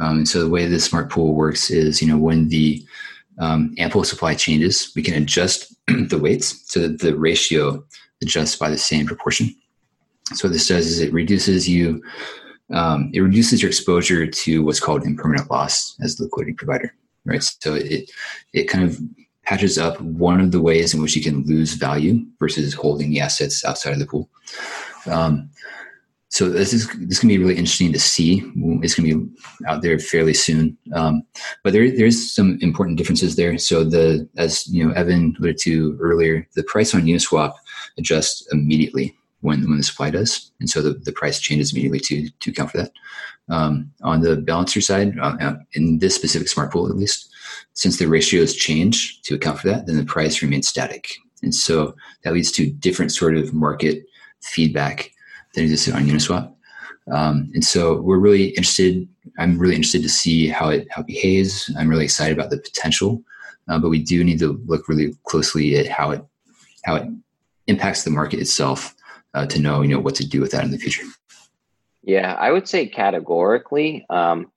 Um, 0.00 0.18
and 0.18 0.28
so 0.28 0.40
the 0.40 0.50
way 0.50 0.66
this 0.66 0.84
smart 0.84 1.10
pool 1.10 1.34
works 1.34 1.70
is, 1.70 2.00
you 2.00 2.08
know, 2.08 2.18
when 2.18 2.48
the 2.48 2.84
um, 3.38 3.74
ample 3.78 4.04
supply 4.04 4.34
changes, 4.34 4.92
we 4.94 5.02
can 5.02 5.14
adjust 5.14 5.74
the 5.86 6.18
weights 6.18 6.64
so 6.72 6.80
that 6.80 7.00
the 7.00 7.16
ratio 7.16 7.84
adjusts 8.22 8.56
by 8.56 8.70
the 8.70 8.78
same 8.78 9.06
proportion. 9.06 9.54
So 10.34 10.48
what 10.48 10.52
this 10.52 10.68
does 10.68 10.86
is 10.86 11.00
it 11.00 11.12
reduces 11.12 11.68
you, 11.68 12.02
um, 12.72 13.10
it 13.14 13.20
reduces 13.20 13.62
your 13.62 13.70
exposure 13.70 14.26
to 14.26 14.64
what's 14.64 14.80
called 14.80 15.04
impermanent 15.04 15.50
loss 15.50 15.96
as 16.02 16.18
a 16.18 16.24
liquidity 16.24 16.52
provider, 16.52 16.94
right? 17.24 17.42
So 17.42 17.74
it 17.74 18.10
it 18.52 18.64
kind 18.64 18.84
of 18.84 19.00
patches 19.44 19.78
up 19.78 19.98
one 20.02 20.40
of 20.40 20.52
the 20.52 20.60
ways 20.60 20.92
in 20.92 21.00
which 21.00 21.16
you 21.16 21.22
can 21.22 21.42
lose 21.46 21.72
value 21.72 22.22
versus 22.38 22.74
holding 22.74 23.10
the 23.10 23.20
assets 23.20 23.64
outside 23.64 23.94
of 23.94 23.98
the 23.98 24.06
pool. 24.06 24.28
Um, 25.06 25.48
so 26.30 26.50
this 26.50 26.74
is 26.74 26.86
this 27.08 27.18
can 27.18 27.30
be 27.30 27.38
really 27.38 27.56
interesting 27.56 27.90
to 27.92 27.98
see. 27.98 28.42
It's 28.82 28.94
going 28.94 29.08
to 29.08 29.24
be 29.24 29.66
out 29.66 29.80
there 29.80 29.98
fairly 29.98 30.34
soon, 30.34 30.76
um, 30.92 31.22
but 31.64 31.72
there 31.72 31.90
there's 31.90 32.34
some 32.34 32.58
important 32.60 32.98
differences 32.98 33.36
there. 33.36 33.56
So 33.56 33.82
the 33.82 34.28
as 34.36 34.66
you 34.66 34.86
know 34.86 34.92
Evan 34.92 35.34
alluded 35.38 35.58
to 35.62 35.98
earlier, 36.00 36.46
the 36.54 36.64
price 36.64 36.94
on 36.94 37.02
Uniswap 37.02 37.54
adjusts 37.98 38.46
immediately 38.52 39.16
when 39.40 39.68
when 39.68 39.78
the 39.78 39.84
supply 39.84 40.10
does, 40.10 40.50
and 40.60 40.68
so 40.68 40.82
the, 40.82 40.94
the 40.94 41.12
price 41.12 41.38
changes 41.40 41.72
immediately 41.72 42.00
to 42.00 42.28
to 42.40 42.50
account 42.50 42.70
for 42.70 42.78
that. 42.78 42.92
Um, 43.50 43.90
on 44.02 44.20
the 44.20 44.36
balancer 44.36 44.80
side, 44.80 45.18
uh, 45.18 45.36
uh 45.40 45.56
in 45.72 45.98
this 45.98 46.14
specific 46.14 46.48
smart 46.48 46.72
pool 46.72 46.88
at 46.88 46.96
least, 46.96 47.30
since 47.72 47.98
the 47.98 48.08
ratios 48.08 48.54
change 48.54 49.22
to 49.22 49.34
account 49.34 49.60
for 49.60 49.68
that, 49.68 49.86
then 49.86 49.96
the 49.96 50.04
price 50.04 50.42
remains 50.42 50.68
static, 50.68 51.12
and 51.42 51.54
so 51.54 51.94
that 52.22 52.32
leads 52.32 52.52
to 52.52 52.70
different 52.70 53.12
sort 53.12 53.36
of 53.36 53.54
market 53.54 54.04
feedback 54.42 55.10
than 55.54 55.64
existed 55.64 55.94
on 55.94 56.06
Uniswap. 56.06 56.54
Um, 57.12 57.50
and 57.54 57.64
so 57.64 58.00
we're 58.00 58.18
really 58.18 58.48
interested. 58.48 59.08
I'm 59.38 59.58
really 59.58 59.74
interested 59.74 60.02
to 60.02 60.08
see 60.08 60.48
how 60.48 60.68
it 60.68 60.88
how 60.90 61.02
it 61.02 61.06
behaves. 61.06 61.72
I'm 61.78 61.88
really 61.88 62.04
excited 62.04 62.36
about 62.36 62.50
the 62.50 62.58
potential, 62.58 63.22
uh, 63.68 63.78
but 63.78 63.88
we 63.88 64.02
do 64.02 64.24
need 64.24 64.40
to 64.40 64.60
look 64.66 64.88
really 64.88 65.14
closely 65.24 65.76
at 65.76 65.86
how 65.86 66.10
it 66.10 66.24
how 66.84 66.96
it 66.96 67.08
impacts 67.68 68.02
the 68.02 68.10
market 68.10 68.40
itself 68.40 68.94
uh, 69.34 69.46
to 69.46 69.60
know 69.60 69.82
you 69.82 69.88
know 69.88 70.00
what 70.00 70.16
to 70.16 70.26
do 70.26 70.40
with 70.40 70.50
that 70.50 70.64
in 70.64 70.70
the 70.70 70.78
future. 70.78 71.04
Yeah, 72.02 72.34
I 72.34 72.50
would 72.50 72.66
say 72.66 72.86
categorically, 72.86 74.06
um, 74.08 74.50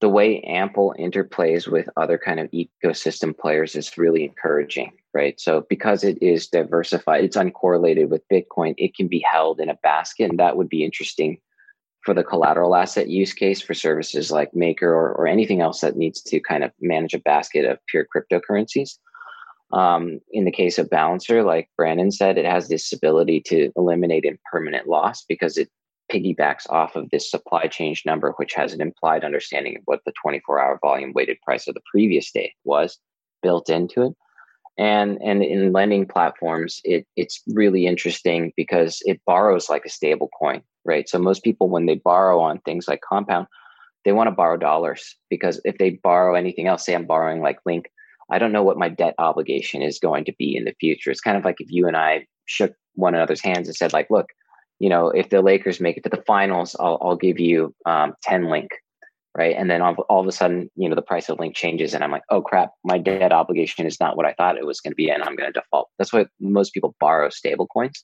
the 0.00 0.08
way 0.08 0.40
Ample 0.40 0.94
interplays 0.98 1.68
with 1.68 1.88
other 1.96 2.18
kind 2.18 2.40
of 2.40 2.50
ecosystem 2.50 3.36
players 3.36 3.76
is 3.76 3.96
really 3.96 4.24
encouraging, 4.24 4.92
right? 5.12 5.38
So 5.38 5.66
because 5.68 6.04
it 6.04 6.20
is 6.22 6.48
diversified, 6.48 7.24
it's 7.24 7.36
uncorrelated 7.36 8.08
with 8.08 8.28
Bitcoin, 8.28 8.74
it 8.78 8.96
can 8.96 9.08
be 9.08 9.24
held 9.30 9.60
in 9.60 9.68
a 9.68 9.78
basket, 9.82 10.30
and 10.30 10.38
that 10.38 10.56
would 10.56 10.68
be 10.68 10.84
interesting 10.84 11.38
for 12.02 12.14
the 12.14 12.24
collateral 12.24 12.74
asset 12.74 13.08
use 13.08 13.34
case 13.34 13.60
for 13.60 13.74
services 13.74 14.30
like 14.30 14.54
Maker 14.54 14.90
or, 14.90 15.12
or 15.12 15.26
anything 15.26 15.60
else 15.60 15.82
that 15.82 15.96
needs 15.96 16.22
to 16.22 16.40
kind 16.40 16.64
of 16.64 16.72
manage 16.80 17.12
a 17.12 17.18
basket 17.18 17.66
of 17.66 17.78
pure 17.86 18.06
cryptocurrencies. 18.14 18.96
Um, 19.72 20.20
in 20.32 20.44
the 20.44 20.52
case 20.52 20.78
of 20.78 20.90
Balancer, 20.90 21.42
like 21.42 21.68
Brandon 21.76 22.10
said, 22.10 22.38
it 22.38 22.44
has 22.44 22.68
this 22.68 22.92
ability 22.92 23.42
to 23.46 23.70
eliminate 23.76 24.24
impermanent 24.24 24.88
loss 24.88 25.24
because 25.28 25.56
it 25.56 25.68
piggybacks 26.10 26.68
off 26.68 26.96
of 26.96 27.08
this 27.10 27.30
supply 27.30 27.66
change 27.66 28.02
number, 28.04 28.32
which 28.32 28.54
has 28.54 28.72
an 28.72 28.80
implied 28.80 29.24
understanding 29.24 29.76
of 29.76 29.82
what 29.84 30.00
the 30.04 30.12
24 30.20 30.60
hour 30.60 30.78
volume 30.82 31.12
weighted 31.14 31.40
price 31.42 31.68
of 31.68 31.74
the 31.74 31.80
previous 31.90 32.32
day 32.32 32.52
was 32.64 32.98
built 33.42 33.70
into 33.70 34.02
it. 34.02 34.12
And, 34.76 35.18
and 35.22 35.42
in 35.42 35.72
lending 35.72 36.06
platforms, 36.06 36.80
it, 36.84 37.06
it's 37.16 37.42
really 37.48 37.86
interesting 37.86 38.52
because 38.56 38.98
it 39.02 39.20
borrows 39.26 39.68
like 39.68 39.84
a 39.84 39.90
stable 39.90 40.30
coin, 40.38 40.62
right? 40.84 41.08
So 41.08 41.18
most 41.18 41.44
people, 41.44 41.68
when 41.68 41.86
they 41.86 41.96
borrow 41.96 42.40
on 42.40 42.60
things 42.60 42.88
like 42.88 43.02
Compound, 43.02 43.46
they 44.04 44.12
want 44.12 44.28
to 44.28 44.34
borrow 44.34 44.56
dollars 44.56 45.16
because 45.28 45.60
if 45.64 45.76
they 45.78 45.90
borrow 45.90 46.34
anything 46.34 46.66
else, 46.66 46.86
say 46.86 46.94
I'm 46.94 47.06
borrowing 47.06 47.42
like 47.42 47.58
Link, 47.66 47.90
I 48.30 48.38
don't 48.38 48.52
know 48.52 48.62
what 48.62 48.78
my 48.78 48.88
debt 48.88 49.14
obligation 49.18 49.82
is 49.82 49.98
going 49.98 50.24
to 50.26 50.34
be 50.38 50.56
in 50.56 50.64
the 50.64 50.74
future. 50.80 51.10
It's 51.10 51.20
kind 51.20 51.36
of 51.36 51.44
like 51.44 51.56
if 51.58 51.70
you 51.70 51.86
and 51.86 51.96
I 51.96 52.26
shook 52.46 52.72
one 52.94 53.14
another's 53.14 53.42
hands 53.42 53.68
and 53.68 53.76
said, 53.76 53.92
like, 53.92 54.08
look, 54.10 54.26
you 54.78 54.88
know, 54.88 55.10
if 55.10 55.28
the 55.28 55.42
Lakers 55.42 55.80
make 55.80 55.96
it 55.96 56.04
to 56.04 56.08
the 56.10 56.22
finals, 56.26 56.74
I'll, 56.78 56.98
I'll 57.02 57.16
give 57.16 57.38
you 57.38 57.74
um, 57.86 58.14
10 58.22 58.48
link, 58.48 58.70
right? 59.36 59.54
And 59.56 59.70
then 59.70 59.82
all, 59.82 59.94
all 60.08 60.20
of 60.20 60.26
a 60.26 60.32
sudden, 60.32 60.70
you 60.74 60.88
know, 60.88 60.94
the 60.94 61.02
price 61.02 61.28
of 61.28 61.38
link 61.38 61.54
changes 61.54 61.94
and 61.94 62.02
I'm 62.02 62.10
like, 62.10 62.22
oh 62.30 62.40
crap, 62.40 62.70
my 62.84 62.98
debt 62.98 63.32
obligation 63.32 63.86
is 63.86 64.00
not 64.00 64.16
what 64.16 64.26
I 64.26 64.32
thought 64.32 64.56
it 64.56 64.66
was 64.66 64.80
going 64.80 64.92
to 64.92 64.96
be 64.96 65.10
and 65.10 65.22
I'm 65.22 65.36
going 65.36 65.52
to 65.52 65.60
default. 65.60 65.88
That's 65.98 66.12
why 66.12 66.26
most 66.40 66.72
people 66.72 66.94
borrow 66.98 67.28
stable 67.28 67.66
coins. 67.66 68.02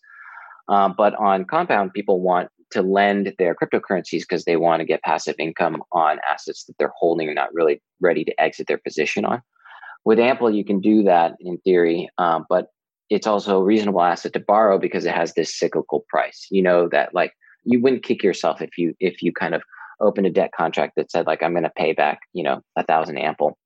Um, 0.69 0.95
but 0.97 1.15
on 1.15 1.45
Compound, 1.45 1.93
people 1.95 2.21
want 2.21 2.49
to 2.73 2.83
lend 2.83 3.33
their 3.39 3.55
cryptocurrencies 3.55 4.21
because 4.21 4.45
they 4.45 4.57
want 4.57 4.81
to 4.81 4.87
get 4.87 5.03
passive 5.03 5.37
income 5.39 5.83
on 5.93 6.19
assets 6.29 6.65
that 6.65 6.75
they're 6.79 6.93
holding 6.97 7.29
and 7.29 7.37
not 7.37 7.55
really 7.55 7.81
ready 8.01 8.25
to 8.25 8.41
exit 8.41 8.67
their 8.67 8.79
position 8.79 9.25
on. 9.25 9.41
With 10.07 10.21
Ample, 10.21 10.55
you 10.55 10.65
can 10.65 10.81
do 10.81 11.03
that 11.03 11.35
in 11.41 11.59
theory, 11.59 12.09
um, 12.17 12.47
but 12.49 12.69
it's 13.11 13.27
also 13.27 13.59
a 13.59 13.65
reasonable 13.65 14.03
asset 14.03 14.33
to 14.35 14.41
borrow 14.41 14.79
because 14.79 15.05
it 15.05 15.13
has 15.13 15.35
this 15.35 15.59
cyclical 15.59 16.05
price. 16.09 16.47
You 16.49 16.63
know 16.63 16.89
that 16.91 17.13
like 17.13 17.33
you 17.65 17.81
wouldn't 17.81 18.05
kick 18.05 18.23
yourself 18.23 18.63
if 18.63 18.79
you 18.79 18.95
if 19.01 19.21
you 19.21 19.33
kind 19.33 19.53
of 19.53 19.63
open 20.01 20.25
a 20.25 20.31
debt 20.31 20.53
contract 20.57 20.93
that 20.97 21.11
said 21.11 21.27
like 21.27 21.43
I'm 21.43 21.55
going 21.55 21.65
to 21.65 21.73
pay 21.77 21.93
back 21.93 22.21
you 22.33 22.45
know 22.45 22.63
a 22.77 22.85
thousand 22.85 23.19
ample 23.19 23.59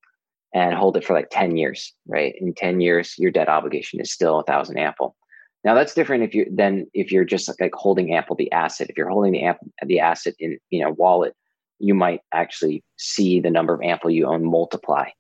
and 0.55 0.75
hold 0.75 0.97
it 0.97 1.05
for 1.05 1.13
like 1.13 1.29
10 1.31 1.59
years 1.59 1.93
right? 2.09 2.35
In 2.41 2.55
10 2.55 2.81
years 2.81 3.15
your 3.19 3.31
debt 3.31 3.51
obligation 3.51 4.01
is 4.01 4.11
still 4.11 4.41
a 4.41 4.45
thousand 4.45 4.79
ample 4.79 5.17
now 5.63 5.75
that's 5.75 5.93
different 5.93 6.25
if 6.25 6.35
you 6.35 6.47
then 6.51 6.87
if 6.95 7.13
you're 7.13 7.27
just 7.27 7.51
like 7.61 7.75
holding 7.75 8.15
ample 8.15 8.37
the 8.37 8.51
asset. 8.51 8.89
If 8.89 8.97
you're 8.97 9.11
holding 9.11 9.33
the 9.33 9.43
ample 9.43 9.69
the 9.87 10.01
asset 10.01 10.35
in 10.39 10.59
you 10.71 10.83
know 10.83 10.93
wallet 10.93 11.35
you 11.79 11.93
might 11.93 12.21
actually 12.33 12.83
see 12.97 13.41
the 13.41 13.51
number 13.51 13.75
of 13.75 13.83
ample 13.83 14.11
you 14.11 14.27
own 14.27 14.43
multiply 14.43 15.11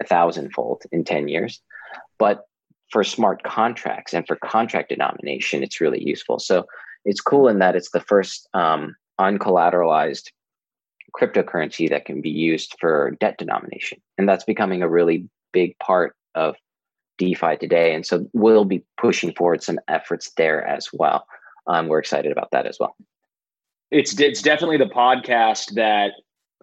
a 0.00 0.04
thousandfold 0.04 0.82
in 0.92 1.04
10 1.04 1.28
years 1.28 1.60
but 2.18 2.44
for 2.90 3.04
smart 3.04 3.42
contracts 3.42 4.12
and 4.12 4.26
for 4.26 4.36
contract 4.36 4.90
denomination, 4.90 5.62
it's 5.62 5.80
really 5.80 6.02
useful. 6.02 6.38
So 6.38 6.66
it's 7.04 7.20
cool 7.20 7.48
in 7.48 7.60
that 7.60 7.76
it's 7.76 7.90
the 7.90 8.00
first 8.00 8.48
um, 8.52 8.94
uncollateralized 9.18 10.28
cryptocurrency 11.18 11.88
that 11.88 12.04
can 12.04 12.20
be 12.20 12.30
used 12.30 12.76
for 12.80 13.16
debt 13.20 13.38
denomination. 13.38 14.00
And 14.18 14.28
that's 14.28 14.44
becoming 14.44 14.82
a 14.82 14.88
really 14.88 15.28
big 15.52 15.78
part 15.78 16.14
of 16.34 16.56
DeFi 17.18 17.56
today. 17.56 17.94
And 17.94 18.04
so 18.04 18.28
we'll 18.32 18.64
be 18.64 18.84
pushing 19.00 19.32
forward 19.34 19.62
some 19.62 19.78
efforts 19.88 20.30
there 20.36 20.64
as 20.64 20.88
well. 20.92 21.26
Um, 21.66 21.88
we're 21.88 21.98
excited 21.98 22.32
about 22.32 22.50
that 22.52 22.66
as 22.66 22.78
well. 22.78 22.96
It's 23.90 24.18
it's 24.20 24.40
definitely 24.40 24.76
the 24.76 24.86
podcast 24.86 25.74
that 25.74 26.12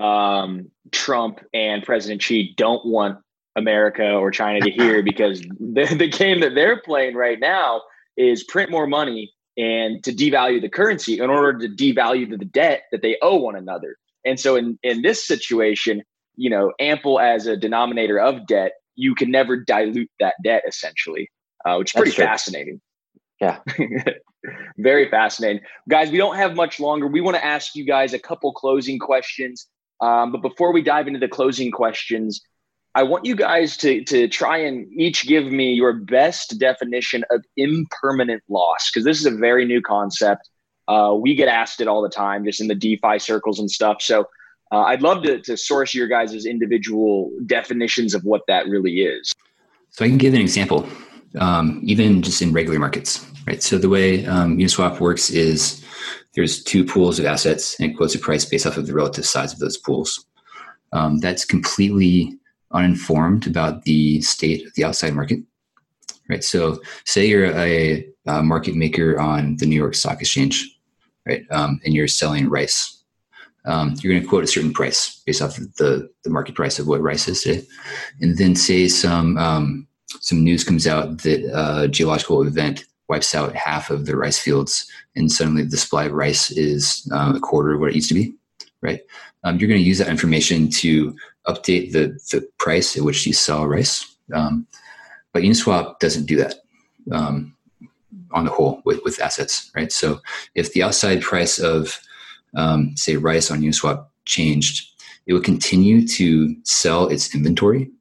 um, 0.03 0.71
Trump 0.91 1.41
and 1.53 1.83
President 1.83 2.21
Xi 2.21 2.53
don't 2.55 2.85
want 2.85 3.19
America 3.57 4.13
or 4.13 4.31
China 4.31 4.61
to 4.61 4.71
hear 4.71 5.03
because 5.11 5.41
the, 5.41 5.95
the 5.97 6.07
game 6.07 6.39
that 6.41 6.55
they're 6.55 6.81
playing 6.81 7.15
right 7.15 7.39
now 7.39 7.81
is 8.15 8.43
print 8.43 8.71
more 8.71 8.87
money 8.87 9.33
and 9.57 10.03
to 10.03 10.13
devalue 10.13 10.61
the 10.61 10.69
currency 10.69 11.19
in 11.19 11.29
order 11.29 11.67
to 11.67 11.67
devalue 11.67 12.29
the 12.29 12.45
debt 12.45 12.83
that 12.91 13.01
they 13.01 13.17
owe 13.21 13.37
one 13.37 13.55
another. 13.55 13.97
And 14.23 14.39
so 14.39 14.55
in, 14.55 14.77
in 14.83 15.01
this 15.01 15.25
situation, 15.25 16.03
you 16.35 16.49
know, 16.49 16.71
ample 16.79 17.19
as 17.19 17.47
a 17.47 17.57
denominator 17.57 18.19
of 18.19 18.45
debt, 18.45 18.73
you 18.95 19.15
can 19.15 19.31
never 19.31 19.57
dilute 19.57 20.11
that 20.19 20.35
debt 20.43 20.63
essentially, 20.67 21.29
uh, 21.65 21.77
which 21.77 21.89
is 21.89 21.99
pretty 21.99 22.11
fascinating. 22.11 22.79
Yeah. 23.41 23.59
Very 24.77 25.09
fascinating. 25.09 25.61
Guys, 25.89 26.11
we 26.11 26.17
don't 26.17 26.35
have 26.35 26.55
much 26.55 26.79
longer. 26.79 27.07
We 27.07 27.21
want 27.21 27.37
to 27.37 27.45
ask 27.45 27.75
you 27.75 27.85
guys 27.85 28.13
a 28.13 28.19
couple 28.19 28.53
closing 28.53 28.99
questions. 28.99 29.67
Um, 29.99 30.31
but 30.31 30.41
before 30.41 30.71
we 30.71 30.81
dive 30.81 31.07
into 31.07 31.19
the 31.19 31.27
closing 31.27 31.71
questions, 31.71 32.41
I 32.97 33.03
want 33.03 33.25
you 33.25 33.35
guys 33.35 33.77
to, 33.77 34.03
to 34.05 34.27
try 34.27 34.57
and 34.57 34.91
each 34.99 35.27
give 35.27 35.45
me 35.45 35.71
your 35.73 35.93
best 35.93 36.57
definition 36.57 37.23
of 37.29 37.45
impermanent 37.55 38.41
loss, 38.49 38.89
because 38.89 39.05
this 39.05 39.19
is 39.19 39.27
a 39.27 39.37
very 39.37 39.65
new 39.65 39.83
concept. 39.83 40.49
Uh, 40.87 41.13
we 41.15 41.35
get 41.35 41.47
asked 41.47 41.79
it 41.79 41.87
all 41.87 42.01
the 42.01 42.09
time, 42.09 42.43
just 42.43 42.59
in 42.59 42.67
the 42.67 42.73
DeFi 42.73 43.19
circles 43.19 43.59
and 43.59 43.69
stuff. 43.69 44.01
So 44.01 44.25
uh, 44.71 44.81
I'd 44.81 45.03
love 45.03 45.21
to, 45.23 45.39
to 45.41 45.55
source 45.55 45.93
your 45.93 46.07
guys' 46.07 46.47
individual 46.47 47.29
definitions 47.45 48.15
of 48.15 48.23
what 48.23 48.41
that 48.47 48.67
really 48.67 49.01
is. 49.01 49.31
So 49.91 50.03
I 50.03 50.07
can 50.07 50.17
give 50.17 50.33
an 50.33 50.41
example, 50.41 50.89
um, 51.37 51.79
even 51.83 52.23
just 52.23 52.41
in 52.41 52.51
regular 52.51 52.79
markets, 52.79 53.23
right? 53.45 53.61
So 53.61 53.77
the 53.77 53.89
way 53.89 54.25
um, 54.25 54.57
Uniswap 54.57 54.99
works 54.99 55.29
is 55.29 55.85
there's 56.33 56.63
two 56.63 56.83
pools 56.83 57.19
of 57.19 57.27
assets 57.27 57.79
and 57.79 57.91
it 57.91 57.93
quotes 57.95 58.15
a 58.15 58.19
price 58.19 58.43
based 58.43 58.65
off 58.65 58.75
of 58.75 58.87
the 58.87 58.93
relative 58.95 59.27
size 59.27 59.53
of 59.53 59.59
those 59.59 59.77
pools. 59.77 60.25
Um, 60.93 61.19
that's 61.19 61.45
completely 61.45 62.39
uninformed 62.71 63.47
about 63.47 63.83
the 63.83 64.21
state 64.21 64.65
of 64.65 64.73
the 64.73 64.83
outside 64.83 65.13
market, 65.13 65.39
right? 66.29 66.43
So 66.43 66.81
say 67.05 67.27
you're 67.27 67.45
a, 67.45 68.07
a 68.25 68.43
market 68.43 68.75
maker 68.75 69.19
on 69.19 69.57
the 69.57 69.65
New 69.65 69.75
York 69.75 69.95
Stock 69.95 70.19
Exchange, 70.21 70.77
right? 71.25 71.43
Um, 71.51 71.79
and 71.85 71.93
you're 71.93 72.07
selling 72.07 72.49
rice 72.49 72.97
um, 73.67 73.95
you're 73.99 74.13
going 74.13 74.23
to 74.23 74.29
quote 74.29 74.45
a 74.45 74.47
certain 74.47 74.73
price 74.73 75.21
based 75.25 75.41
off 75.41 75.57
of 75.57 75.75
the, 75.75 76.09
the 76.23 76.29
market 76.29 76.55
price 76.55 76.79
of 76.79 76.87
what 76.87 77.01
rice 77.01 77.27
is 77.27 77.43
today. 77.43 77.65
And 78.21 78.37
then 78.37 78.55
say 78.55 78.87
some, 78.87 79.37
um, 79.37 79.87
some 80.21 80.43
news 80.43 80.63
comes 80.63 80.87
out 80.87 81.19
that 81.23 81.51
a 81.53 81.87
geological 81.89 82.41
event 82.43 82.85
wipes 83.09 83.35
out 83.35 83.55
half 83.55 83.89
of 83.89 84.05
the 84.05 84.15
rice 84.15 84.39
fields 84.39 84.89
and 85.15 85.31
suddenly 85.31 85.63
the 85.63 85.77
supply 85.77 86.05
of 86.05 86.13
rice 86.13 86.49
is 86.51 87.07
uh, 87.13 87.33
a 87.35 87.39
quarter 87.39 87.73
of 87.73 87.81
what 87.81 87.89
it 87.89 87.95
used 87.95 88.07
to 88.09 88.13
be, 88.13 88.33
right? 88.81 89.01
Um, 89.43 89.59
you're 89.59 89.69
going 89.69 89.81
to 89.81 89.87
use 89.87 89.97
that 89.97 90.07
information 90.07 90.69
to 90.71 91.15
update 91.47 91.91
the, 91.91 92.19
the 92.31 92.47
price 92.57 92.97
at 92.97 93.03
which 93.03 93.25
you 93.25 93.33
sell 93.33 93.67
rice. 93.67 94.17
Um, 94.33 94.67
but 95.33 95.43
Uniswap 95.43 95.99
doesn't 95.99 96.25
do 96.25 96.35
that 96.37 96.55
um, 97.11 97.55
on 98.31 98.45
the 98.45 98.51
whole 98.51 98.81
with, 98.85 98.99
with 99.03 99.21
assets, 99.21 99.71
right? 99.75 99.91
So 99.91 100.19
if 100.55 100.73
the 100.73 100.83
outside 100.83 101.21
price 101.21 101.59
of 101.59 101.99
um, 102.55 102.95
say 102.97 103.15
rice 103.15 103.51
on 103.51 103.61
Uniswap 103.61 104.07
changed, 104.25 104.89
it 105.25 105.33
would 105.33 105.43
continue 105.43 106.07
to 106.07 106.55
sell 106.63 107.07
its 107.07 107.35
inventory 107.35 107.91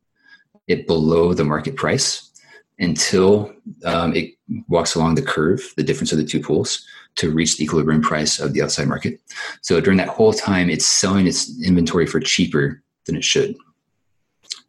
it 0.67 0.87
below 0.87 1.33
the 1.33 1.45
market 1.45 1.77
price 1.77 2.31
until 2.79 3.53
um, 3.85 4.15
it 4.15 4.35
walks 4.69 4.95
along 4.95 5.15
the 5.15 5.23
curve, 5.23 5.73
the 5.77 5.83
difference 5.83 6.13
of 6.13 6.19
the 6.19 6.25
two 6.25 6.41
pools, 6.41 6.85
to 7.17 7.31
reach 7.31 7.57
the 7.57 7.65
equilibrium 7.65 8.03
price 8.03 8.39
of 8.39 8.53
the 8.53 8.63
outside 8.63 8.89
market. 8.89 9.21
So 9.63 9.81
during 9.81 9.97
that 9.99 10.09
whole 10.09 10.33
time, 10.33 10.69
it's 10.69 10.85
selling 10.85 11.27
its 11.27 11.51
inventory 11.65 12.07
for 12.07 12.21
cheaper 12.21 12.83
than 13.07 13.17
it 13.17 13.25
should. 13.25 13.57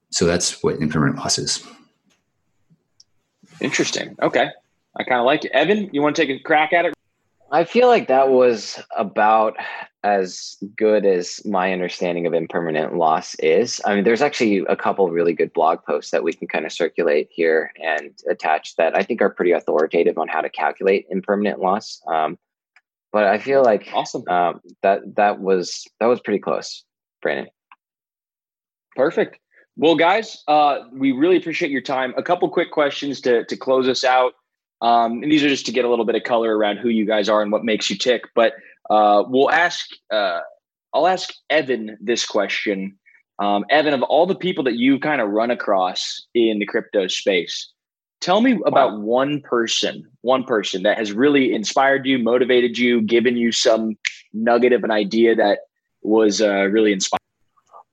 So 0.10 0.26
that's 0.26 0.64
what 0.64 0.80
impermanent 0.80 1.18
loss 1.18 1.38
is. 1.38 1.66
Interesting. 3.60 4.16
Okay. 4.22 4.50
I 5.00 5.04
kind 5.04 5.20
of 5.20 5.26
like 5.26 5.46
it. 5.46 5.52
Evan, 5.52 5.90
you 5.92 6.02
want 6.02 6.16
to 6.16 6.26
take 6.26 6.40
a 6.40 6.42
crack 6.42 6.74
at 6.74 6.86
it? 6.86 6.94
I 7.52 7.64
feel 7.64 7.88
like 7.88 8.08
that 8.08 8.30
was 8.30 8.82
about 8.98 9.56
as 10.04 10.58
good 10.76 11.06
as 11.06 11.44
my 11.46 11.72
understanding 11.72 12.28
of 12.28 12.34
impermanent 12.34 12.96
loss 12.96 13.36
is. 13.36 13.82
I 13.86 13.96
mean, 13.96 14.04
there's 14.04 14.22
actually 14.22 14.66
a 14.68 14.76
couple 14.76 15.10
really 15.10 15.34
good 15.34 15.54
blog 15.54 15.84
posts 15.84 16.12
that 16.12 16.24
we 16.24 16.34
can 16.34 16.48
kind 16.48 16.66
of 16.66 16.72
circulate 16.72 17.30
here 17.32 17.72
and 17.82 18.12
attach 18.30 18.76
that 18.76 18.98
I 18.98 19.04
think 19.04 19.22
are 19.22 19.30
pretty 19.30 19.52
authoritative 19.52 20.18
on 20.18 20.28
how 20.28 20.42
to 20.42 20.50
calculate 20.50 21.08
impermanent 21.10 21.60
loss. 21.60 22.02
Um, 22.08 22.38
but 23.12 23.26
I 23.26 23.38
feel 23.38 23.64
like 23.64 23.90
awesome 23.94 24.28
um, 24.28 24.60
that 24.84 25.16
that 25.16 25.40
was 25.40 25.86
that 26.00 26.08
was 26.08 26.20
pretty 26.20 26.40
close, 26.40 26.84
Brandon. 27.22 27.48
Perfect. 28.98 29.40
Well, 29.78 29.96
guys, 29.96 30.44
uh, 30.48 30.80
we 30.92 31.12
really 31.12 31.38
appreciate 31.38 31.70
your 31.70 31.82
time. 31.82 32.14
A 32.18 32.24
couple 32.24 32.50
quick 32.50 32.72
questions 32.72 33.22
to 33.22 33.46
to 33.46 33.56
close 33.56 33.88
us 33.88 34.04
out. 34.04 34.34
Um, 34.82 35.24
and 35.24 35.32
these 35.32 35.44
are 35.44 35.50
just 35.50 35.66
to 35.68 35.72
get 35.72 35.86
a 35.86 35.90
little 35.90 36.06
bit 36.06 36.16
of 36.16 36.24
color 36.24 36.58
around 36.58 36.78
who 36.78 36.90
you 36.90 37.06
guys 37.06 37.30
are 37.30 37.42
and 37.42 37.52
what 37.52 37.64
makes 37.64 37.90
you 37.90 37.98
tick. 37.98 38.24
But 38.36 38.54
uh, 38.90 39.24
we'll 39.28 39.52
ask, 39.52 39.88
uh, 40.12 40.40
I'll 40.94 41.08
ask 41.08 41.34
Evan 41.50 41.98
this 42.02 42.26
question. 42.26 42.98
Um, 43.40 43.66
Evan, 43.70 43.94
of 43.94 44.04
all 44.04 44.26
the 44.26 44.36
people 44.36 44.64
that 44.66 44.76
you 44.76 45.00
kind 45.00 45.22
of 45.22 45.30
run 45.30 45.52
across 45.52 46.26
in 46.34 46.60
the 46.60 46.66
crypto 46.66 47.08
space, 47.08 47.72
tell 48.22 48.42
me 48.42 48.60
about 48.66 49.00
one 49.00 49.42
person, 49.42 50.04
one 50.22 50.44
person 50.44 50.84
that 50.84 50.98
has 50.98 51.12
really 51.12 51.54
inspired 51.54 52.06
you, 52.06 52.18
motivated 52.20 52.78
you, 52.78 53.02
given 53.02 53.38
you 53.38 53.52
some 53.52 53.96
nugget 54.34 54.74
of 54.74 54.84
an 54.84 54.92
idea 54.92 55.36
that 55.36 55.60
was 56.02 56.42
uh, 56.42 56.66
really 56.66 56.94
inspiring. 56.94 57.27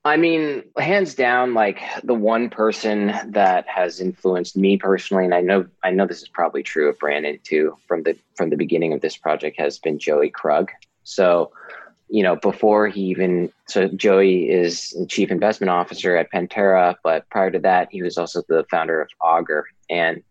I 0.06 0.18
mean, 0.18 0.64
hands 0.76 1.14
down, 1.14 1.54
like 1.54 1.80
the 2.02 2.14
one 2.14 2.50
person 2.50 3.14
that 3.28 3.66
has 3.66 4.00
influenced 4.00 4.54
me 4.54 4.76
personally, 4.76 5.24
and 5.24 5.34
I 5.34 5.40
know 5.40 5.66
I 5.82 5.92
know 5.92 6.06
this 6.06 6.20
is 6.20 6.28
probably 6.28 6.62
true 6.62 6.90
of 6.90 6.98
Brandon 6.98 7.38
too, 7.42 7.78
from 7.88 8.02
the 8.02 8.16
from 8.36 8.50
the 8.50 8.56
beginning 8.56 8.92
of 8.92 9.00
this 9.00 9.16
project 9.16 9.58
has 9.58 9.78
been 9.78 9.98
Joey 9.98 10.28
Krug. 10.28 10.70
So, 11.04 11.52
you 12.08 12.22
know, 12.22 12.36
before 12.36 12.86
he 12.88 13.00
even 13.02 13.50
so 13.66 13.88
Joey 13.88 14.50
is 14.50 14.94
chief 15.08 15.30
investment 15.30 15.70
officer 15.70 16.16
at 16.16 16.30
Pantera, 16.30 16.96
but 17.02 17.28
prior 17.30 17.50
to 17.50 17.58
that, 17.60 17.88
he 17.90 18.02
was 18.02 18.18
also 18.18 18.42
the 18.46 18.66
founder 18.70 19.00
of 19.00 19.08
Augur. 19.22 19.66
And 19.88 20.22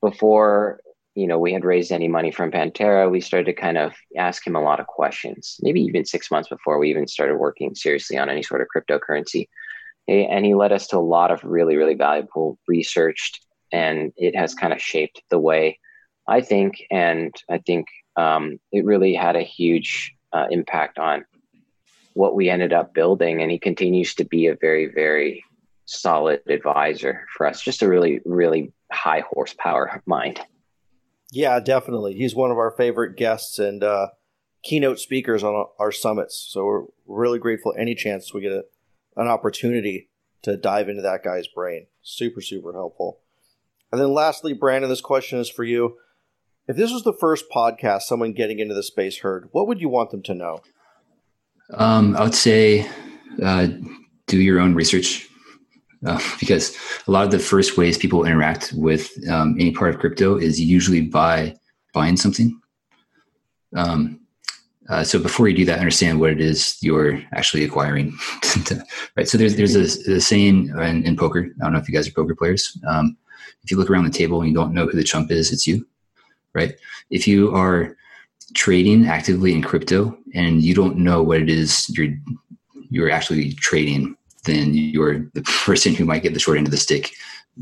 before 0.00 0.78
you 1.16 1.26
know 1.26 1.38
we 1.38 1.52
had 1.52 1.64
raised 1.64 1.90
any 1.90 2.08
money 2.08 2.30
from 2.30 2.50
Pantera, 2.52 3.10
we 3.10 3.20
started 3.20 3.46
to 3.46 3.60
kind 3.60 3.78
of 3.78 3.94
ask 4.18 4.46
him 4.46 4.54
a 4.54 4.62
lot 4.62 4.80
of 4.80 4.86
questions. 4.86 5.56
Maybe 5.62 5.80
even 5.80 6.04
six 6.04 6.30
months 6.30 6.50
before 6.50 6.78
we 6.78 6.90
even 6.90 7.08
started 7.08 7.38
working 7.38 7.74
seriously 7.74 8.18
on 8.18 8.28
any 8.28 8.42
sort 8.42 8.60
of 8.60 8.68
cryptocurrency, 8.74 9.48
and 10.06 10.44
he 10.44 10.54
led 10.54 10.72
us 10.72 10.86
to 10.88 10.98
a 10.98 11.10
lot 11.16 11.30
of 11.30 11.42
really 11.42 11.76
really 11.76 11.94
valuable 11.94 12.58
research, 12.68 13.40
and 13.72 14.12
it 14.16 14.36
has 14.36 14.54
kind 14.54 14.74
of 14.74 14.80
shaped 14.80 15.22
the 15.30 15.38
way 15.38 15.78
I 16.28 16.42
think, 16.42 16.74
and 16.90 17.34
I 17.48 17.58
think 17.58 17.86
um, 18.16 18.60
it 18.70 18.84
really 18.84 19.14
had 19.14 19.36
a 19.36 19.42
huge 19.42 20.14
uh, 20.34 20.46
impact 20.50 20.98
on 20.98 21.24
what 22.12 22.34
we 22.34 22.50
ended 22.50 22.74
up 22.74 22.92
building, 22.92 23.40
and 23.40 23.50
he 23.50 23.58
continues 23.58 24.14
to 24.16 24.24
be 24.24 24.48
a 24.48 24.56
very 24.56 24.86
very 24.86 25.42
solid 25.86 26.42
advisor 26.46 27.26
for 27.34 27.46
us. 27.46 27.62
Just 27.62 27.80
a 27.80 27.88
really 27.88 28.20
really 28.26 28.70
high 28.92 29.24
horsepower 29.30 30.02
mind. 30.04 30.40
Yeah, 31.30 31.58
definitely. 31.60 32.14
He's 32.14 32.34
one 32.34 32.50
of 32.50 32.58
our 32.58 32.70
favorite 32.70 33.16
guests 33.16 33.58
and 33.58 33.82
uh, 33.82 34.08
keynote 34.62 34.98
speakers 34.98 35.42
on 35.42 35.66
our 35.78 35.92
summits. 35.92 36.48
So 36.50 36.64
we're 36.64 36.84
really 37.06 37.38
grateful 37.38 37.74
any 37.76 37.94
chance 37.94 38.32
we 38.32 38.42
get 38.42 38.52
a, 38.52 38.64
an 39.16 39.28
opportunity 39.28 40.10
to 40.42 40.56
dive 40.56 40.88
into 40.88 41.02
that 41.02 41.24
guy's 41.24 41.48
brain. 41.48 41.86
Super, 42.02 42.40
super 42.40 42.72
helpful. 42.72 43.20
And 43.90 44.00
then 44.00 44.12
lastly, 44.12 44.52
Brandon, 44.52 44.90
this 44.90 45.00
question 45.00 45.38
is 45.38 45.48
for 45.48 45.64
you. 45.64 45.96
If 46.68 46.76
this 46.76 46.92
was 46.92 47.04
the 47.04 47.12
first 47.12 47.46
podcast 47.54 48.02
someone 48.02 48.32
getting 48.32 48.58
into 48.58 48.74
the 48.74 48.82
space 48.82 49.20
heard, 49.20 49.48
what 49.52 49.68
would 49.68 49.80
you 49.80 49.88
want 49.88 50.10
them 50.10 50.22
to 50.24 50.34
know? 50.34 50.60
Um, 51.72 52.16
I 52.16 52.22
would 52.24 52.34
say 52.34 52.88
uh, 53.42 53.68
do 54.26 54.40
your 54.40 54.60
own 54.60 54.74
research 54.74 55.28
uh, 56.04 56.20
because 56.38 56.76
a 57.06 57.10
lot 57.10 57.24
of 57.24 57.30
the 57.30 57.38
first 57.38 57.76
ways 57.76 57.96
people 57.96 58.24
interact 58.24 58.72
with 58.74 59.10
um, 59.28 59.56
any 59.58 59.72
part 59.72 59.94
of 59.94 60.00
crypto 60.00 60.36
is 60.36 60.60
usually 60.60 61.00
by 61.00 61.54
buying 61.94 62.16
something. 62.16 62.60
Um, 63.74 64.20
uh, 64.88 65.02
so 65.02 65.18
before 65.18 65.48
you 65.48 65.56
do 65.56 65.64
that, 65.64 65.78
understand 65.78 66.20
what 66.20 66.30
it 66.30 66.40
is 66.40 66.76
you're 66.80 67.20
actually 67.34 67.64
acquiring. 67.64 68.16
right. 69.16 69.28
So 69.28 69.36
there's 69.36 69.56
there's 69.56 69.74
a, 69.74 70.14
a 70.14 70.20
saying 70.20 70.68
in, 70.68 71.04
in, 71.04 71.16
poker. 71.16 71.48
I 71.60 71.64
don't 71.64 71.72
know 71.72 71.78
if 71.78 71.88
you 71.88 71.94
guys 71.94 72.06
are 72.06 72.12
poker 72.12 72.36
players. 72.36 72.78
Um, 72.86 73.16
if 73.64 73.70
you 73.70 73.76
look 73.76 73.90
around 73.90 74.04
the 74.04 74.10
table 74.10 74.40
and 74.40 74.48
you 74.48 74.54
don't 74.54 74.72
know 74.72 74.86
who 74.86 74.96
the 74.96 75.02
chump 75.02 75.32
is, 75.32 75.52
it's 75.52 75.66
you. 75.66 75.86
Right. 76.54 76.76
If 77.10 77.26
you 77.26 77.54
are 77.54 77.96
trading 78.54 79.06
actively 79.06 79.52
in 79.52 79.62
crypto 79.62 80.16
and 80.34 80.62
you 80.62 80.74
don't 80.74 80.96
know 80.96 81.22
what 81.22 81.40
it 81.40 81.48
is 81.48 81.88
you're 81.90 82.14
you're 82.90 83.10
actually 83.10 83.52
trading 83.54 84.16
then 84.46 84.74
you're 84.74 85.28
the 85.34 85.42
person 85.42 85.94
who 85.94 86.04
might 86.04 86.22
get 86.22 86.34
the 86.34 86.40
short 86.40 86.58
end 86.58 86.66
of 86.66 86.70
the 86.70 86.76
stick 86.76 87.12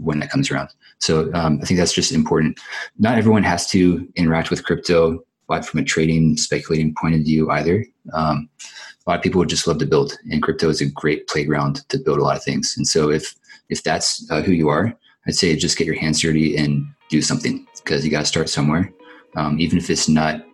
when 0.00 0.18
that 0.20 0.30
comes 0.30 0.50
around. 0.50 0.70
So 0.98 1.32
um, 1.34 1.58
I 1.62 1.66
think 1.66 1.78
that's 1.78 1.92
just 1.92 2.12
important. 2.12 2.58
Not 2.98 3.18
everyone 3.18 3.42
has 3.42 3.68
to 3.70 4.06
interact 4.16 4.50
with 4.50 4.64
crypto, 4.64 5.24
but 5.48 5.64
from 5.64 5.80
a 5.80 5.84
trading, 5.84 6.36
speculating 6.36 6.94
point 6.94 7.14
of 7.14 7.22
view 7.22 7.50
either. 7.50 7.84
Um, 8.12 8.48
a 9.06 9.10
lot 9.10 9.16
of 9.18 9.22
people 9.22 9.38
would 9.38 9.50
just 9.50 9.66
love 9.66 9.78
to 9.78 9.86
build, 9.86 10.16
and 10.30 10.42
crypto 10.42 10.68
is 10.68 10.80
a 10.80 10.86
great 10.86 11.28
playground 11.28 11.86
to 11.90 11.98
build 11.98 12.18
a 12.18 12.22
lot 12.22 12.36
of 12.36 12.42
things. 12.42 12.74
And 12.76 12.86
so 12.86 13.10
if 13.10 13.34
if 13.68 13.82
that's 13.82 14.26
uh, 14.30 14.42
who 14.42 14.52
you 14.52 14.68
are, 14.68 14.94
I'd 15.26 15.34
say 15.34 15.54
just 15.56 15.78
get 15.78 15.86
your 15.86 15.98
hands 15.98 16.20
dirty 16.20 16.56
and 16.56 16.86
do 17.08 17.22
something 17.22 17.66
because 17.82 18.04
you 18.04 18.10
got 18.10 18.20
to 18.20 18.26
start 18.26 18.48
somewhere. 18.48 18.92
Um, 19.36 19.58
even 19.58 19.78
if 19.78 19.90
it's 19.90 20.08
not, 20.08 20.44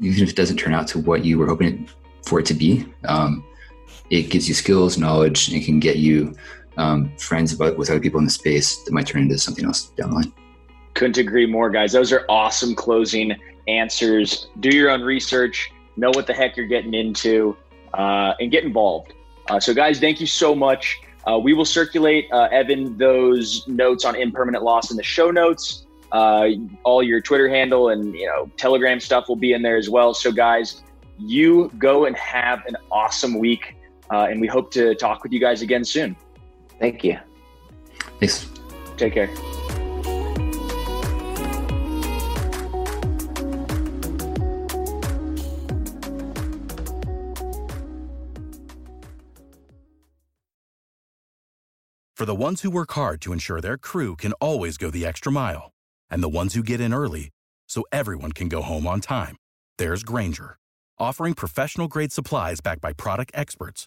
even 0.00 0.22
if 0.22 0.30
it 0.30 0.36
doesn't 0.36 0.58
turn 0.58 0.74
out 0.74 0.86
to 0.88 0.98
what 0.98 1.24
you 1.24 1.38
were 1.38 1.46
hoping 1.46 1.88
for 2.24 2.40
it 2.40 2.46
to 2.46 2.54
be, 2.54 2.86
um, 3.06 3.44
it 4.10 4.30
gives 4.30 4.48
you 4.48 4.54
skills, 4.54 4.98
knowledge, 4.98 5.48
and 5.52 5.64
can 5.64 5.80
get 5.80 5.96
you 5.96 6.34
um, 6.76 7.10
friends 7.18 7.56
with 7.56 7.90
other 7.90 8.00
people 8.00 8.18
in 8.18 8.24
the 8.24 8.30
space 8.30 8.82
that 8.84 8.92
might 8.92 9.06
turn 9.06 9.22
into 9.22 9.38
something 9.38 9.64
else 9.64 9.88
down 9.90 10.10
the 10.10 10.16
line. 10.16 10.32
Couldn't 10.94 11.18
agree 11.18 11.46
more, 11.46 11.70
guys. 11.70 11.92
Those 11.92 12.12
are 12.12 12.24
awesome 12.28 12.74
closing 12.74 13.36
answers. 13.66 14.48
Do 14.60 14.70
your 14.70 14.90
own 14.90 15.02
research, 15.02 15.70
know 15.96 16.10
what 16.10 16.26
the 16.26 16.32
heck 16.32 16.56
you're 16.56 16.66
getting 16.66 16.94
into, 16.94 17.56
uh, 17.94 18.34
and 18.40 18.50
get 18.50 18.64
involved. 18.64 19.12
Uh, 19.48 19.60
so, 19.60 19.74
guys, 19.74 20.00
thank 20.00 20.20
you 20.20 20.26
so 20.26 20.54
much. 20.54 20.98
Uh, 21.26 21.38
we 21.38 21.52
will 21.52 21.64
circulate, 21.64 22.30
uh, 22.32 22.48
Evan, 22.50 22.96
those 22.96 23.66
notes 23.68 24.04
on 24.04 24.14
impermanent 24.14 24.64
loss 24.64 24.90
in 24.90 24.96
the 24.96 25.02
show 25.02 25.30
notes. 25.30 25.86
Uh, 26.10 26.48
all 26.84 27.02
your 27.02 27.20
Twitter 27.20 27.50
handle 27.50 27.90
and 27.90 28.14
you 28.14 28.26
know 28.26 28.50
Telegram 28.56 28.98
stuff 28.98 29.28
will 29.28 29.36
be 29.36 29.52
in 29.52 29.60
there 29.60 29.76
as 29.76 29.90
well. 29.90 30.14
So, 30.14 30.32
guys, 30.32 30.82
you 31.18 31.70
go 31.78 32.06
and 32.06 32.16
have 32.16 32.64
an 32.66 32.76
awesome 32.90 33.38
week, 33.38 33.76
uh, 34.10 34.28
and 34.30 34.40
we 34.40 34.46
hope 34.46 34.70
to 34.72 34.94
talk 34.94 35.22
with 35.22 35.32
you 35.32 35.40
guys 35.40 35.62
again 35.62 35.84
soon. 35.84 36.16
Thank 36.78 37.04
you. 37.04 37.18
Thanks. 38.20 38.46
Take 38.96 39.14
care. 39.14 39.30
For 52.16 52.26
the 52.26 52.34
ones 52.34 52.62
who 52.62 52.70
work 52.70 52.90
hard 52.94 53.20
to 53.20 53.32
ensure 53.32 53.60
their 53.60 53.78
crew 53.78 54.16
can 54.16 54.32
always 54.34 54.76
go 54.76 54.90
the 54.90 55.06
extra 55.06 55.30
mile, 55.30 55.70
and 56.10 56.20
the 56.20 56.28
ones 56.28 56.54
who 56.54 56.64
get 56.64 56.80
in 56.80 56.92
early 56.92 57.30
so 57.68 57.84
everyone 57.92 58.32
can 58.32 58.48
go 58.48 58.60
home 58.60 58.88
on 58.88 59.00
time, 59.00 59.36
there's 59.78 60.02
Grainger, 60.02 60.56
offering 60.98 61.34
professional 61.34 61.86
grade 61.86 62.10
supplies 62.10 62.60
backed 62.60 62.80
by 62.80 62.92
product 62.92 63.30
experts 63.34 63.86